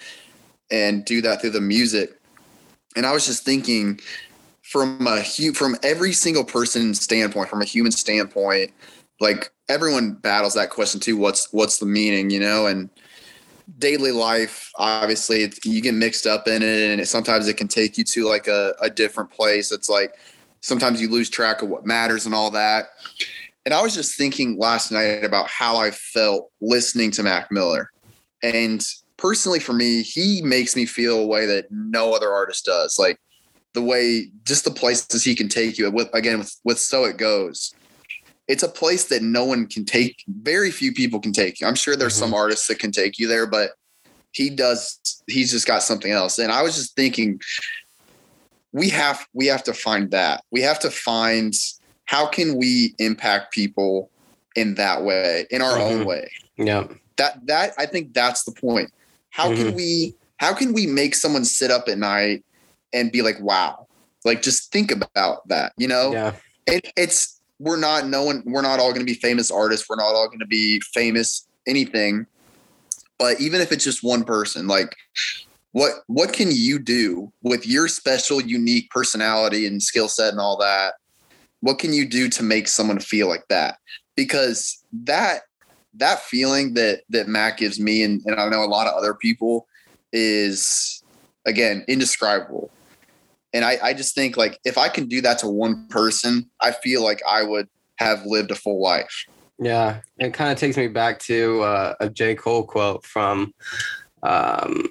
[0.70, 2.17] and do that through the music
[2.98, 4.00] and I was just thinking
[4.64, 8.74] from a from every single person standpoint, from a human standpoint,
[9.20, 11.16] like everyone battles that question too.
[11.16, 12.66] What's what's the meaning, you know?
[12.66, 12.90] And
[13.80, 17.98] daily life, obviously, you get mixed up in it, and it, sometimes it can take
[17.98, 19.72] you to like a, a different place.
[19.72, 20.16] It's like
[20.62, 22.90] sometimes you lose track of what matters and all that.
[23.66, 27.92] And I was just thinking last night about how I felt listening to Mac Miller.
[28.42, 28.86] And
[29.18, 32.98] personally, for me, he makes me feel a way that no other artist does.
[32.98, 33.20] Like
[33.74, 35.90] the way, just the places he can take you.
[35.92, 37.74] With again, with, with So It Goes,
[38.48, 40.24] it's a place that no one can take.
[40.28, 41.68] Very few people can take you.
[41.68, 42.32] I'm sure there's mm-hmm.
[42.32, 43.72] some artists that can take you there, but
[44.32, 45.00] he does.
[45.28, 46.40] He's just got something else.
[46.40, 47.40] And I was just thinking,
[48.72, 50.44] we have we have to find that.
[50.52, 51.54] We have to find
[52.06, 54.10] how can we impact people
[54.56, 56.00] in that way, in our mm-hmm.
[56.00, 56.30] own way.
[56.58, 56.88] Yeah.
[57.18, 58.92] That that I think that's the point.
[59.38, 59.68] How mm-hmm.
[59.68, 62.44] can we how can we make someone sit up at night
[62.92, 63.88] and be like, wow,
[64.26, 66.12] like just think about that, you know?
[66.12, 66.34] Yeah.
[66.66, 69.88] It, it's we're not no one we're not all going to be famous artists.
[69.88, 72.26] We're not all going to be famous anything.
[73.20, 74.96] But even if it's just one person, like
[75.72, 80.58] what what can you do with your special unique personality and skill set and all
[80.58, 80.96] that
[81.62, 83.78] what can you do to make someone feel like that
[84.16, 85.42] because that
[85.98, 89.14] that feeling that that mac gives me and, and i know a lot of other
[89.14, 89.68] people
[90.14, 91.04] is
[91.46, 92.70] again indescribable.
[93.54, 96.72] And I, I just think like if i can do that to one person i
[96.72, 97.68] feel like i would
[97.98, 99.26] have lived a full life.
[99.60, 100.02] Yeah.
[100.20, 102.36] It kind of takes me back to uh, a j.
[102.36, 103.54] Cole quote from
[104.24, 104.88] um,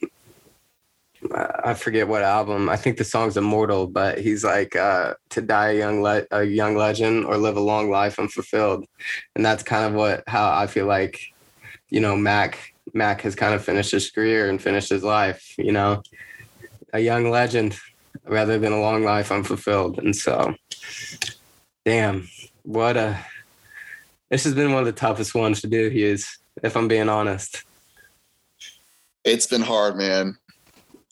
[1.34, 2.68] I forget what album.
[2.68, 6.44] I think the song's Immortal, but he's like uh, to die a young le- a
[6.44, 8.86] young legend or live a long life unfulfilled,
[9.34, 11.20] and that's kind of what how I feel like,
[11.90, 15.54] you know, Mac Mac has kind of finished his career and finished his life.
[15.58, 16.02] You know,
[16.92, 17.76] a young legend
[18.24, 20.54] rather than a long life unfulfilled, and so,
[21.84, 22.28] damn,
[22.62, 23.18] what a
[24.30, 25.88] this has been one of the toughest ones to do.
[25.88, 27.64] He is, if I'm being honest.
[29.24, 30.36] It's been hard, man.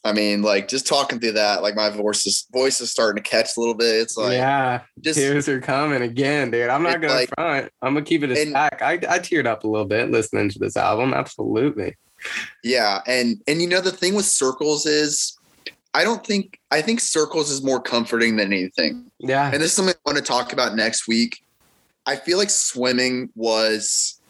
[0.04, 3.28] I mean, like just talking through that, like my voice is voice is starting to
[3.28, 3.96] catch a little bit.
[4.02, 6.68] It's like yeah, just, tears are coming again, dude.
[6.68, 7.72] I'm not gonna like, front.
[7.80, 8.82] I'm gonna keep it a and, stack.
[8.82, 11.14] I I teared up a little bit listening to this album.
[11.14, 11.96] Absolutely.
[12.62, 15.38] Yeah, and and you know the thing with circles is,
[15.94, 19.10] I don't think I think circles is more comforting than anything.
[19.20, 21.42] Yeah, and this is something I want to talk about next week.
[22.04, 24.20] I feel like swimming was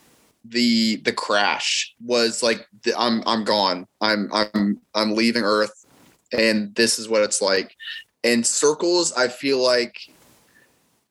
[0.47, 3.87] the the crash was like the, I'm I'm gone.
[4.01, 5.87] I'm I'm I'm leaving Earth,
[6.33, 7.75] and this is what it's like.
[8.23, 9.99] And circles, I feel like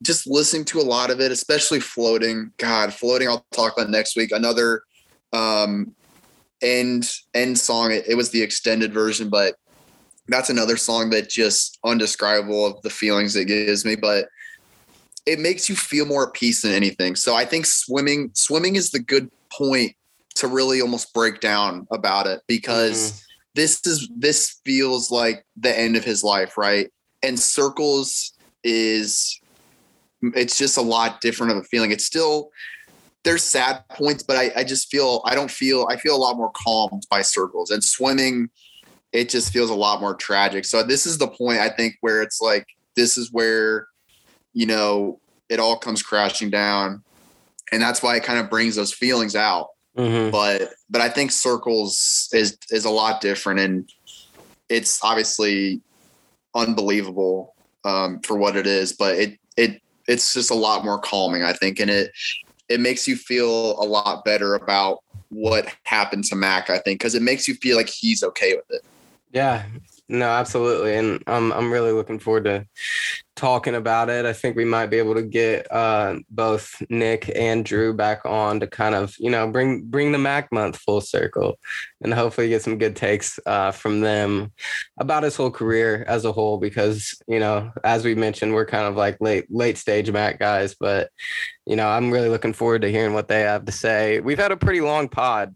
[0.02, 2.52] just listening to a lot of it, especially floating.
[2.58, 3.28] God, floating.
[3.28, 4.32] I'll talk about next week.
[4.32, 4.84] Another
[5.32, 5.96] um
[6.62, 7.92] end end song.
[7.92, 9.56] It, it was the extended version, but
[10.28, 13.96] that's another song that just undescribable of the feelings it gives me.
[13.96, 14.28] But
[15.26, 17.16] it makes you feel more at peace than anything.
[17.16, 19.95] So I think swimming swimming is the good point
[20.36, 23.26] to really almost break down about it because mm-hmm.
[23.56, 26.91] this is this feels like the end of his life, right?
[27.22, 28.34] And circles
[28.64, 29.40] is
[30.22, 31.91] it's just a lot different of a feeling.
[31.91, 32.50] It's still
[33.24, 36.36] there's sad points, but I, I just feel I don't feel I feel a lot
[36.36, 38.50] more calmed by circles and swimming.
[39.14, 40.66] It just feels a lot more tragic.
[40.66, 43.88] So this is the point I think where it's like this is where
[44.54, 45.20] you know,
[45.50, 47.04] it all comes crashing down.
[47.72, 49.70] And that's why it kind of brings those feelings out.
[49.98, 50.32] Mm-hmm.
[50.32, 53.90] But but I think circles is is a lot different and
[54.70, 55.82] it's obviously
[56.56, 57.54] unbelievable
[57.86, 61.54] um, for what it is, but it it it's just a lot more calming, I
[61.54, 62.12] think, and it
[62.70, 65.00] it makes you feel a lot better about
[65.30, 68.66] what happened to Mac, I think, because it makes you feel like he's okay with
[68.70, 68.84] it.
[69.32, 69.64] Yeah,
[70.10, 72.66] no, absolutely, and I'm I'm really looking forward to
[73.38, 74.26] talking about it.
[74.26, 78.60] I think we might be able to get uh, both Nick and Drew back on
[78.60, 81.58] to kind of you know bring bring the Mac month full circle,
[82.02, 84.52] and hopefully get some good takes uh, from them
[85.00, 86.58] about his whole career as a whole.
[86.58, 90.76] Because you know, as we mentioned, we're kind of like late late stage Mac guys,
[90.78, 91.12] but
[91.66, 94.20] you know, I'm really looking forward to hearing what they have to say.
[94.20, 95.56] We've had a pretty long pod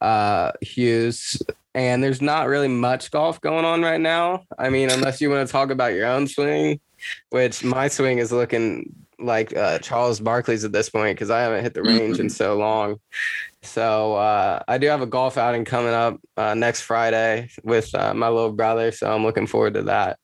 [0.00, 1.40] uh Hughes
[1.76, 4.44] and there's not really much golf going on right now.
[4.58, 6.80] I mean, unless you want to talk about your own swing,
[7.28, 11.62] which my swing is looking like uh, Charles Barkley's at this point because I haven't
[11.62, 12.98] hit the range in so long.
[13.60, 18.14] So uh, I do have a golf outing coming up uh, next Friday with uh,
[18.14, 20.18] my little brother, so I'm looking forward to that.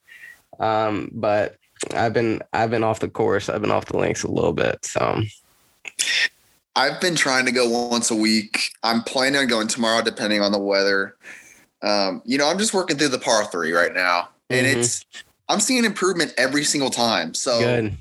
[0.59, 1.57] Um, but
[1.95, 3.51] I've been I've been off the course.
[3.51, 4.83] I've been off the links a little bit.
[4.87, 5.23] So
[6.75, 8.71] I've been trying to go once a week.
[8.83, 11.17] I'm planning on going tomorrow, depending on the weather.
[11.83, 14.81] Um, you know, I'm just working through the par three right now, and mm-hmm.
[14.81, 15.05] it's
[15.49, 17.35] I'm seeing improvement every single time.
[17.35, 17.97] So Good.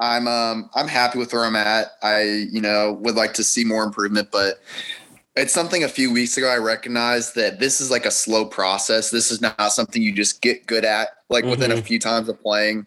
[0.00, 1.92] I'm um I'm happy with where I'm at.
[2.02, 4.60] I you know would like to see more improvement, but
[5.36, 9.10] it's something a few weeks ago I recognized that this is like a slow process.
[9.10, 11.84] This is not something you just get good at like within a Mhm.
[11.84, 12.86] few times of playing.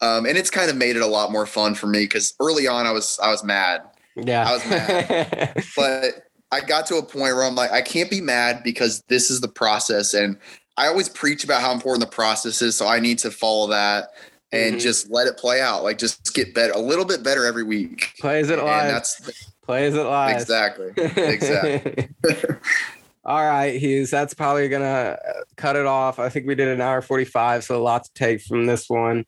[0.00, 2.66] Um, and it's kind of made it a lot more fun for me because early
[2.66, 3.82] on I was I was mad,
[4.16, 4.48] Yeah.
[4.48, 5.64] I was mad.
[5.76, 9.30] but I got to a point where I'm like, I can't be mad because this
[9.30, 10.12] is the process.
[10.14, 10.36] And
[10.76, 12.76] I always preach about how important the process is.
[12.76, 14.10] So I need to follow that
[14.52, 14.80] and Mhm.
[14.80, 15.82] just let it play out.
[15.82, 18.12] Like just get better, a little bit better every week.
[18.20, 18.90] Plays it And live.
[18.92, 19.20] that's
[19.64, 20.36] Plays it live.
[20.40, 20.92] exactly.
[20.96, 22.08] exactly.
[23.24, 24.10] All right, Hughes.
[24.10, 25.16] That's probably gonna
[25.56, 26.18] cut it off.
[26.18, 29.24] I think we did an hour forty-five, so a lot to take from this one.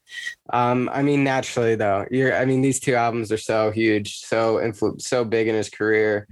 [0.51, 2.35] Um, I mean, naturally though, you're.
[2.35, 6.27] I mean, these two albums are so huge, so influ- so big in his career.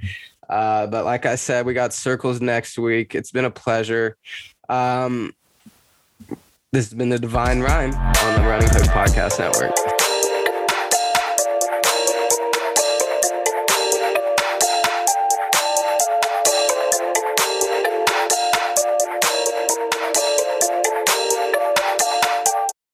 [0.50, 3.16] Uh, but like I said, we got circles next week.
[3.16, 4.18] It's been a pleasure.
[4.70, 5.34] Um,
[6.72, 9.93] this has been the Divine Rhyme on the Running Hook Podcast Network.